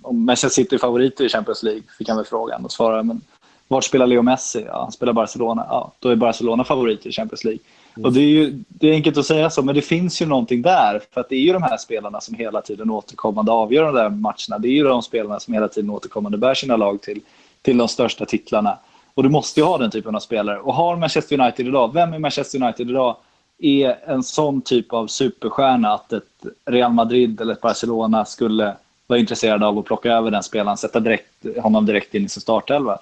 om 0.02 0.26
Manchester 0.26 0.50
City 0.64 0.76
är 0.76 0.80
favoriter 0.80 1.26
i 1.26 1.30
Champions 1.30 1.64
League, 1.64 1.84
fick 1.98 2.08
han 2.08 2.18
väl 2.18 2.26
frågan. 2.26 2.66
Och 2.66 2.72
svarade, 2.72 3.04
men 3.04 3.22
vart 3.68 3.84
spelar 3.84 4.08
Leo 4.08 4.22
Messi? 4.22 4.64
Ja, 4.68 4.82
han 4.82 4.92
spelar 4.92 5.14
Barcelona. 5.14 5.66
Ja, 5.70 5.92
då 6.00 6.10
är 6.10 6.16
Barcelona 6.16 6.64
favoriter 6.64 7.10
i 7.10 7.12
Champions 7.12 7.44
League. 7.44 7.60
Och 8.04 8.14
det 8.14 8.20
är 8.20 8.30
ju 8.30 8.64
det 8.68 8.90
är 8.90 8.94
enkelt 8.94 9.18
att 9.18 9.26
säga 9.26 9.50
så, 9.50 9.62
men 9.62 9.76
det 9.76 9.82
finns 9.82 10.22
ju 10.22 10.26
någonting 10.26 10.62
där. 10.62 11.02
För 11.14 11.22
att 11.22 11.30
det 11.30 11.36
är 11.36 11.40
ju 11.40 11.54
de 11.54 11.64
här 11.64 11.78
spelarna 11.78 12.22
som 12.22 12.36
hela 12.36 12.62
tiden 12.62 12.90
återkommande 12.90 13.52
avgör 13.52 13.84
de 13.84 13.96
där 13.96 14.10
matcherna. 14.10 14.60
Det 14.60 14.68
är 14.68 14.72
ju 14.72 14.84
de 14.84 15.02
spelarna 15.02 15.40
som 15.40 15.54
hela 15.54 15.68
tiden 15.68 15.90
återkommande 15.90 16.38
bär 16.38 16.54
sina 16.54 16.76
lag 16.76 17.02
till, 17.02 17.22
till 17.62 17.78
de 17.78 17.88
största 17.88 18.26
titlarna. 18.26 18.78
Och 19.14 19.24
du 19.24 19.30
måste 19.30 19.60
ju 19.60 19.66
ha 19.66 19.78
den 19.78 19.92
typen 19.92 20.16
av 20.16 20.20
spelare. 20.20 20.60
Och 20.60 20.74
har 20.74 20.96
Manchester 20.96 21.42
United 21.42 21.68
idag, 21.68 21.94
vem 21.94 22.14
i 22.14 22.20
Manchester 22.20 22.64
United 22.64 22.90
idag 22.90 23.16
är 23.60 24.10
en 24.10 24.24
sån 24.24 24.62
typ 24.62 24.94
av 24.94 25.08
superstjärna 25.08 25.94
att 25.94 26.14
ett 26.14 26.24
Real 26.66 26.94
Madrid 26.94 27.42
eller 27.42 27.54
ett 27.54 27.62
Barcelona 27.62 28.26
skulle 28.26 28.76
vara 29.08 29.20
intresserade 29.20 29.66
av 29.66 29.78
att 29.78 29.86
plocka 29.86 30.12
över 30.12 30.32
den 30.32 30.44
spelaren, 30.44 30.78
sätta 30.78 31.00
direkt, 31.00 31.46
honom 31.62 31.86
direkt 31.86 32.16
in 32.16 32.26
i 32.26 32.30
sin 32.30 32.42
startelva. 32.42 33.00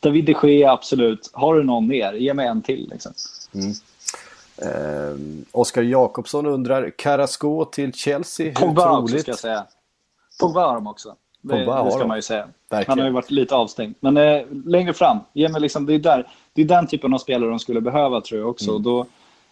David 0.00 0.24
de 0.24 0.34
Gea, 0.42 0.72
absolut. 0.72 1.30
Har 1.32 1.54
du 1.54 1.64
någon 1.64 1.86
mer? 1.86 2.12
Ge 2.12 2.34
mig 2.34 2.46
en 2.46 2.62
till. 2.62 2.88
Liksom. 2.90 3.12
Mm. 3.54 3.72
Eh, 4.62 5.16
Oskar 5.52 5.82
Jakobsson 5.82 6.46
undrar, 6.46 6.90
Carrasco 6.90 7.64
till 7.64 7.92
Chelsea, 7.92 8.46
hur 8.46 8.54
Pogba 8.54 8.98
också, 8.98 9.06
troligt? 9.06 9.22
ska 9.22 9.30
jag 9.30 9.38
säga. 9.38 9.66
Pogba 10.40 10.66
har 10.66 10.74
de 10.74 10.86
också. 10.86 11.14
Det, 11.42 11.54
Pogba 11.54 11.84
det 11.84 11.90
ska 11.90 12.06
man 12.06 12.18
ju 12.18 12.22
säga. 12.22 12.48
Verkligen. 12.70 12.90
Han 12.90 12.98
har 12.98 13.06
ju 13.06 13.12
varit 13.12 13.30
lite 13.30 13.54
avstängd. 13.54 13.94
Men 14.00 14.16
eh, 14.16 14.42
längre 14.66 14.92
fram, 14.92 15.18
ge 15.32 15.48
mig 15.48 15.60
liksom, 15.60 15.86
det, 15.86 15.94
är 15.94 15.98
där, 15.98 16.28
det 16.52 16.62
är 16.62 16.66
den 16.66 16.86
typen 16.86 17.14
av 17.14 17.18
spelare 17.18 17.50
de 17.50 17.58
skulle 17.58 17.80
behöva 17.80 18.20
tror 18.20 18.40
jag 18.40 18.50
också. 18.50 18.70
Mm. 18.70 18.82
Då, 18.82 19.06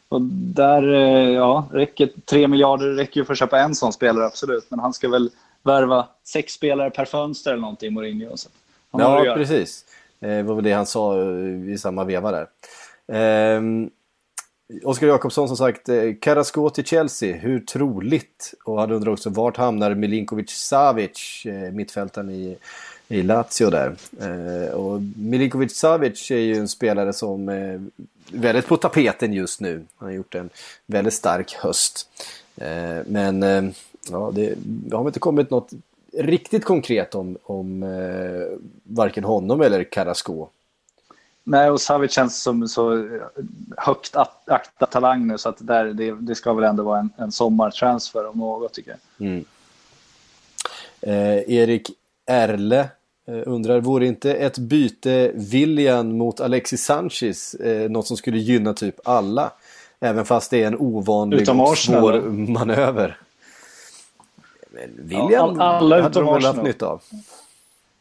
och 0.09 0.21
där, 0.23 0.93
eh, 0.95 1.31
ja, 1.31 1.69
räcker 1.73 2.11
3 2.25 2.49
miljarder 2.49 2.87
räcker 2.87 3.21
ju 3.21 3.25
för 3.25 3.33
att 3.33 3.39
köpa 3.39 3.61
en 3.61 3.75
sån 3.75 3.93
spelare, 3.93 4.27
absolut. 4.27 4.67
Men 4.69 4.79
han 4.79 4.93
ska 4.93 5.09
väl 5.09 5.31
värva 5.63 6.07
sex 6.25 6.53
spelare 6.53 6.91
per 6.91 7.05
fönster 7.05 7.51
eller 7.51 7.61
någonting, 7.61 7.95
Mourinho. 7.95 8.37
Så 8.37 8.49
han 8.91 9.01
Ja, 9.01 9.35
precis. 9.35 9.85
Eh, 10.21 10.29
Det 10.29 10.43
var 10.43 10.55
väl 10.55 10.65
det 10.65 10.73
han 10.73 10.87
sa 10.87 11.21
eh, 11.21 11.71
i 11.71 11.79
samma 11.79 12.05
veva 12.05 12.31
där. 12.31 12.47
Eh, 13.13 13.61
Oskar 14.85 15.07
Jakobsson 15.07 15.49
som 15.49 15.57
sagt, 15.57 15.89
eh, 15.89 15.95
Karasko 15.97 16.21
Carrasco 16.21 16.71
till 16.71 16.85
Chelsea, 16.85 17.37
hur 17.37 17.61
troligt? 17.61 18.55
Och 18.65 18.81
han 18.81 18.91
undrar 18.91 19.13
också 19.13 19.31
vart 19.31 19.57
hamnar 19.57 19.95
Milinkovic 19.95 20.51
Savic, 20.51 21.47
eh, 21.47 21.73
mittfältaren 21.73 22.31
i 22.31 22.57
i 23.09 23.23
Lazio 23.23 23.71
där. 23.71 23.97
Eh, 24.21 24.75
och 24.75 25.01
Milinkovic 25.17 25.77
Savic 25.77 26.31
är 26.31 26.37
ju 26.37 26.55
en 26.57 26.69
spelare 26.69 27.13
som 27.13 27.49
är 27.49 27.87
väldigt 28.33 28.67
på 28.67 28.77
tapeten 28.77 29.33
just 29.33 29.61
nu. 29.61 29.85
Han 29.97 30.09
har 30.09 30.15
gjort 30.15 30.35
en 30.35 30.51
väldigt 30.87 31.15
stark 31.15 31.53
höst. 31.53 32.09
Men 33.07 33.43
ja, 34.11 34.31
det, 34.35 34.55
det 34.57 34.97
har 34.97 35.07
inte 35.07 35.21
kommit 35.21 35.51
något 35.51 35.71
riktigt 36.13 36.65
konkret 36.65 37.15
om, 37.15 37.37
om 37.43 37.85
varken 38.85 39.25
honom 39.25 39.61
eller 39.61 39.85
Carrasco. 39.85 40.49
Nej, 41.49 41.71
och 41.71 41.81
Savic 41.81 42.13
känns 42.13 42.43
som 42.43 42.69
så 42.69 43.09
högt 43.77 44.17
at- 44.17 44.49
aktad 44.49 44.87
talang 44.87 45.27
nu 45.27 45.39
så 45.39 45.49
att 45.49 45.57
där, 45.67 45.85
det, 45.85 46.11
det 46.21 46.35
ska 46.35 46.53
väl 46.53 46.65
ändå 46.65 46.83
vara 46.83 46.99
en, 46.99 47.11
en 47.17 47.33
sommartransfer 47.33 48.27
om 48.27 48.39
något 48.39 48.73
tycker 48.75 48.97
jag. 49.19 49.27
Mm. 49.29 49.45
Eh, 51.01 51.53
Erik 51.57 51.91
Erle 52.27 52.79
eh, 53.29 53.43
undrar, 53.47 53.81
vore 53.81 54.07
inte 54.07 54.35
ett 54.35 54.59
byte 54.59 55.31
William 55.35 56.19
mot 56.19 56.41
Alexis 56.41 56.85
Sanchez 56.85 57.55
eh, 57.55 57.91
något 57.91 58.07
som 58.07 58.17
skulle 58.17 58.39
gynna 58.39 58.75
typ 58.75 59.01
alla? 59.09 59.51
Även 60.01 60.25
fast 60.25 60.51
det 60.51 60.63
är 60.63 60.67
en 60.67 60.77
ovanlig 60.79 61.41
Utom 61.41 61.61
och 61.61 61.73
Arsenal, 61.73 62.01
svår 62.01 62.13
då? 62.13 62.31
manöver. 62.31 63.19
Men 64.71 64.91
William 64.97 65.31
Ja, 65.33 65.43
all- 65.43 65.61
alla 65.61 66.03
hade 66.03 66.21
de 66.21 66.25
väl 66.25 66.35
haft 66.35 66.47
Arsenal. 66.47 66.65
nytta 66.67 66.87
av. 66.87 67.03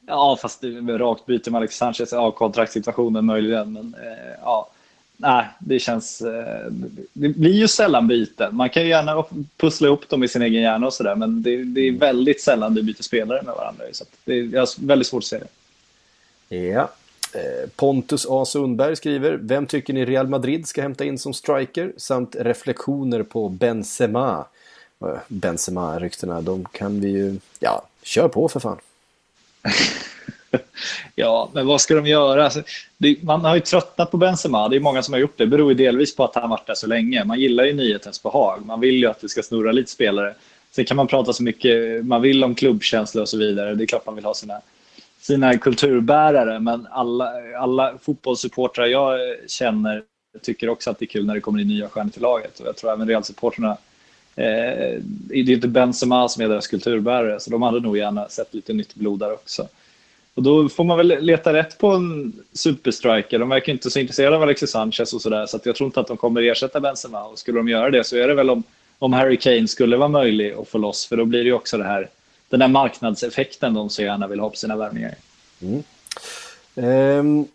Ja, 0.08 0.38
fast 0.42 0.62
det 0.62 0.68
med 0.68 1.02
rakt 1.02 1.26
byte 1.26 1.52
med 1.52 1.58
Alex 1.58 1.78
Sanchez, 1.78 2.12
ja, 2.12 2.32
kontraktssituationen 2.32 3.26
möjligen, 3.26 3.74
men 3.74 3.96
eh, 4.04 4.34
ja. 4.42 4.70
Nej, 5.18 5.46
det 5.60 5.80
känns... 5.80 6.22
Eh, 6.22 6.72
det 7.14 7.30
blir 7.30 7.54
ju 7.54 7.68
sällan 7.68 8.08
byten. 8.08 8.56
Man 8.56 8.70
kan 8.70 8.84
ju 8.84 8.90
gärna 8.90 9.26
pussla 9.58 9.88
ihop 9.88 10.10
dem 10.10 10.24
i 10.24 10.28
sin 10.28 10.42
egen 10.42 10.62
hjärna 10.62 10.88
och 10.88 10.94
sådär, 10.94 11.16
men 11.16 11.44
det, 11.44 11.64
det 11.64 11.82
är 11.82 11.92
väldigt 11.92 12.42
sällan 12.42 12.74
du 12.74 12.84
byter 12.84 13.04
spelare 13.04 13.42
med 13.42 13.56
varandra. 13.56 13.84
Så 13.92 14.04
att 14.04 14.10
det 14.26 14.34
är 14.34 14.54
jag 14.54 14.62
har 14.62 14.88
väldigt 14.88 15.08
svårt 15.08 15.24
att 15.24 15.28
se 15.28 15.40
det. 15.40 15.48
Ja. 16.58 16.90
Eh, 17.34 17.70
Pontus 17.76 18.26
A. 18.30 18.46
Sundberg 18.46 18.96
skriver, 18.96 19.40
vem 19.42 19.66
tycker 19.66 19.94
ni 19.94 20.06
Real 20.06 20.28
Madrid 20.28 20.68
ska 20.68 20.82
hämta 20.82 21.06
in 21.06 21.20
som 21.20 21.34
striker? 21.34 21.94
Samt 21.98 22.36
reflektioner 22.40 23.24
på 23.24 23.50
Benzema. 23.50 24.46
Benzema-ryktena, 25.28 26.42
de 26.42 26.66
kan 26.66 27.00
vi 27.00 27.08
ju... 27.08 27.40
Ja, 27.60 27.88
kör 28.04 28.28
på 28.28 28.50
för 28.50 28.60
fan. 28.60 28.78
Ja, 31.16 31.50
men 31.54 31.68
vad 31.68 31.82
ska 31.82 31.96
de 31.96 32.06
göra? 32.06 32.44
Alltså, 32.44 32.64
det, 32.98 33.24
man 33.24 33.46
har 33.46 33.56
ju 33.56 33.62
tröttnat 33.62 34.12
på 34.12 34.18
Benzema. 34.18 34.70
Det 34.70 34.76
är 34.76 34.80
många 34.80 35.04
som 35.04 35.14
har 35.14 35.20
gjort 35.20 35.38
det. 35.38 35.44
Det 35.44 35.50
beror 35.50 35.72
ju 35.72 35.78
delvis 35.78 36.16
på 36.16 36.24
att 36.24 36.36
han 36.36 36.50
varit 36.50 36.68
där 36.68 36.76
så 36.76 36.88
länge. 36.88 37.24
Man 37.24 37.40
gillar 37.40 37.66
ju 37.66 37.74
nyhetens 37.74 38.24
behag. 38.24 38.66
Man 38.66 38.80
vill 38.80 38.96
ju 38.96 39.06
att 39.06 39.22
det 39.22 39.30
ska 39.30 39.44
snurra 39.44 39.72
lite 39.72 39.92
spelare. 39.92 40.34
Sen 40.72 40.86
kan 40.86 40.98
man 40.98 41.08
prata 41.08 41.34
så 41.34 41.44
mycket 41.44 42.06
man 42.06 42.22
vill 42.22 42.44
om 42.44 42.56
klubbkänsla 42.56 43.22
och 43.22 43.30
så 43.30 43.38
vidare. 43.38 43.76
Det 43.76 43.84
är 43.84 43.88
klart 43.88 44.06
man 44.06 44.16
vill 44.16 44.26
ha 44.26 44.34
sina, 44.34 44.62
sina 45.22 45.58
kulturbärare. 45.58 46.60
Men 46.60 46.88
alla, 46.92 47.32
alla 47.60 47.98
fotbollssupportrar 48.02 48.86
jag 48.86 49.20
känner 49.48 50.04
tycker 50.42 50.70
också 50.70 50.90
att 50.90 51.00
det 51.00 51.06
är 51.06 51.08
kul 51.08 51.26
när 51.26 51.34
det 51.34 51.42
kommer 51.42 51.62
in 51.62 51.68
nya 51.68 51.90
stjärnor 51.90 52.10
till 52.10 52.22
laget. 52.22 52.60
Och 52.60 52.68
jag 52.68 52.78
tror 52.78 52.94
även 52.94 53.08
Real-supportrarna 53.08 53.78
Eh, 54.36 55.02
det 55.02 55.36
är 55.36 55.50
inte 55.50 55.68
Benzema 55.68 56.30
som 56.30 56.44
är 56.44 56.50
deras 56.50 56.68
kulturbärare, 56.68 57.40
så 57.40 57.50
de 57.50 57.62
hade 57.62 57.80
nog 57.80 57.98
gärna 57.98 58.30
sett 58.30 58.54
lite 58.54 58.74
nytt 58.74 58.96
blod 58.96 59.20
där 59.20 59.34
också. 59.34 59.68
Och 60.34 60.44
då 60.44 60.70
får 60.70 60.84
man 60.84 60.98
väl 60.98 61.08
leta 61.08 61.54
rätt 61.54 61.78
på 61.78 61.88
en 61.88 62.34
superstriker. 62.54 63.40
De 63.40 63.50
verkar 63.50 63.74
inte 63.74 63.92
så 63.92 64.00
intresserade 64.00 64.36
av 64.36 64.42
Alexis 64.42 64.72
Sanchez 64.72 65.14
och 65.14 65.22
sådär, 65.22 65.46
så 65.46 65.58
att 65.58 65.66
jag 65.66 65.76
tror 65.76 65.88
inte 65.88 66.00
att 66.00 66.08
de 66.08 66.18
kommer 66.18 66.42
ersätta 66.42 66.80
Benzema. 66.80 67.24
Och 67.24 67.40
skulle 67.40 67.60
de 67.60 67.70
göra 67.70 67.90
det 67.90 68.04
så 68.04 68.18
är 68.18 68.28
det 68.28 68.34
väl 68.34 68.50
om, 68.50 68.64
om 69.00 69.14
Harry 69.14 69.38
Kane 69.38 69.68
skulle 69.68 69.98
vara 69.98 70.10
möjlig 70.10 70.54
att 70.54 70.68
få 70.68 70.78
loss, 70.78 71.06
för 71.06 71.18
då 71.18 71.26
blir 71.26 71.40
det 71.40 71.46
ju 71.46 71.54
också 71.54 71.78
det 71.78 71.84
här, 71.84 72.10
den 72.50 72.60
där 72.60 72.68
marknadseffekten 72.68 73.74
de 73.74 73.90
så 73.90 74.02
gärna 74.02 74.28
vill 74.28 74.40
ha 74.40 74.50
på 74.50 74.56
sina 74.56 74.76
värvningar. 74.76 75.16
Mm. 75.62 75.84
Ehm, 76.76 77.46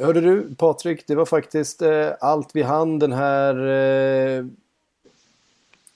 hörde 0.00 0.20
du 0.20 0.54
Patrik, 0.54 1.06
det 1.06 1.14
var 1.14 1.26
faktiskt 1.26 1.82
eh, 1.82 2.10
allt 2.20 2.50
vi 2.54 2.62
hann 2.62 2.98
den 2.98 3.12
här 3.12 3.68
eh, 3.68 4.44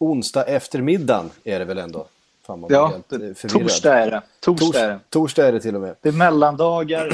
onsdag 0.02 0.44
eftermiddagen 0.44 1.30
är 1.44 1.58
det 1.58 1.64
väl 1.64 1.78
ändå? 1.78 2.06
Fan, 2.46 2.66
Ja, 2.68 2.92
eh, 3.12 3.48
torsdag 3.48 3.98
är 3.98 4.10
det. 4.10 4.22
Torsdag 4.40 4.80
är 4.80 4.88
det. 4.88 4.94
Tors, 4.94 5.02
torsdag 5.10 5.46
är 5.46 5.52
det 5.52 5.60
till 5.60 5.74
och 5.74 5.80
med. 5.80 5.94
Det 6.00 6.08
är 6.08 6.12
mellandagar 6.12 7.06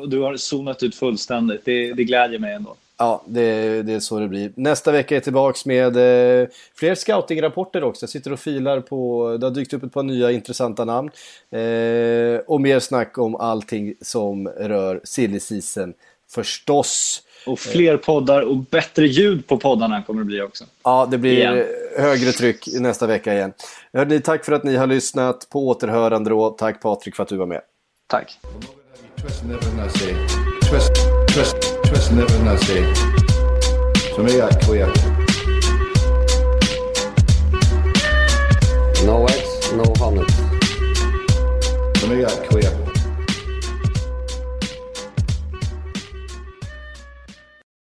och 0.00 0.08
du 0.08 0.20
har 0.20 0.36
zonat 0.36 0.82
ut 0.82 0.94
fullständigt. 0.94 1.64
Det, 1.64 1.92
det 1.92 2.04
glädjer 2.04 2.38
mig 2.38 2.54
ändå. 2.54 2.74
Ja, 3.00 3.22
det, 3.26 3.82
det 3.82 3.92
är 3.92 4.00
så 4.00 4.18
det 4.18 4.28
blir. 4.28 4.52
Nästa 4.54 4.92
vecka 4.92 5.16
är 5.16 5.20
tillbaks 5.20 5.66
med 5.66 5.96
eh, 5.96 6.48
fler 6.74 6.94
scoutingrapporter 6.94 7.84
också. 7.84 8.02
Jag 8.02 8.10
sitter 8.10 8.32
och 8.32 8.40
filar 8.40 8.80
på, 8.80 9.36
det 9.40 9.46
har 9.46 9.50
dykt 9.50 9.72
upp 9.72 9.82
ett 9.82 9.92
par 9.92 10.02
nya 10.02 10.30
intressanta 10.30 10.84
namn. 10.84 11.10
Eh, 11.50 12.40
och 12.46 12.60
mer 12.60 12.78
snack 12.80 13.18
om 13.18 13.36
allting 13.36 13.94
som 14.00 14.48
rör 14.48 15.00
silly 15.04 15.40
season 15.40 15.94
förstås. 16.30 17.22
Och 17.46 17.58
fler 17.58 17.96
poddar 17.96 18.42
och 18.42 18.56
bättre 18.56 19.06
ljud 19.06 19.46
på 19.46 19.56
poddarna 19.56 20.02
kommer 20.02 20.20
det 20.20 20.24
bli 20.26 20.42
också. 20.42 20.64
Ja, 20.84 21.08
det 21.10 21.18
blir 21.18 21.32
Igen. 21.32 21.66
högre 21.96 22.32
tryck 22.32 22.68
nästa 22.80 23.06
vecka 23.06 23.34
igen. 23.34 23.52
Hörrni, 23.92 24.20
tack 24.20 24.44
för 24.44 24.52
att 24.52 24.64
ni 24.64 24.76
har 24.76 24.86
lyssnat. 24.86 25.48
På 25.50 25.68
återhörande 25.68 26.30
då. 26.30 26.50
Tack 26.50 26.82
Patrik 26.82 27.16
för 27.16 27.22
att 27.22 27.28
du 27.28 27.36
var 27.36 27.46
med. 27.46 27.60
Tack. 28.06 28.38
No 39.06 39.26
eggs, 39.28 39.72
no 39.72 40.04
honey. 40.04 40.24
To 42.00 42.06
make 42.06 42.22
that 42.22 42.48
clear. 42.48 42.77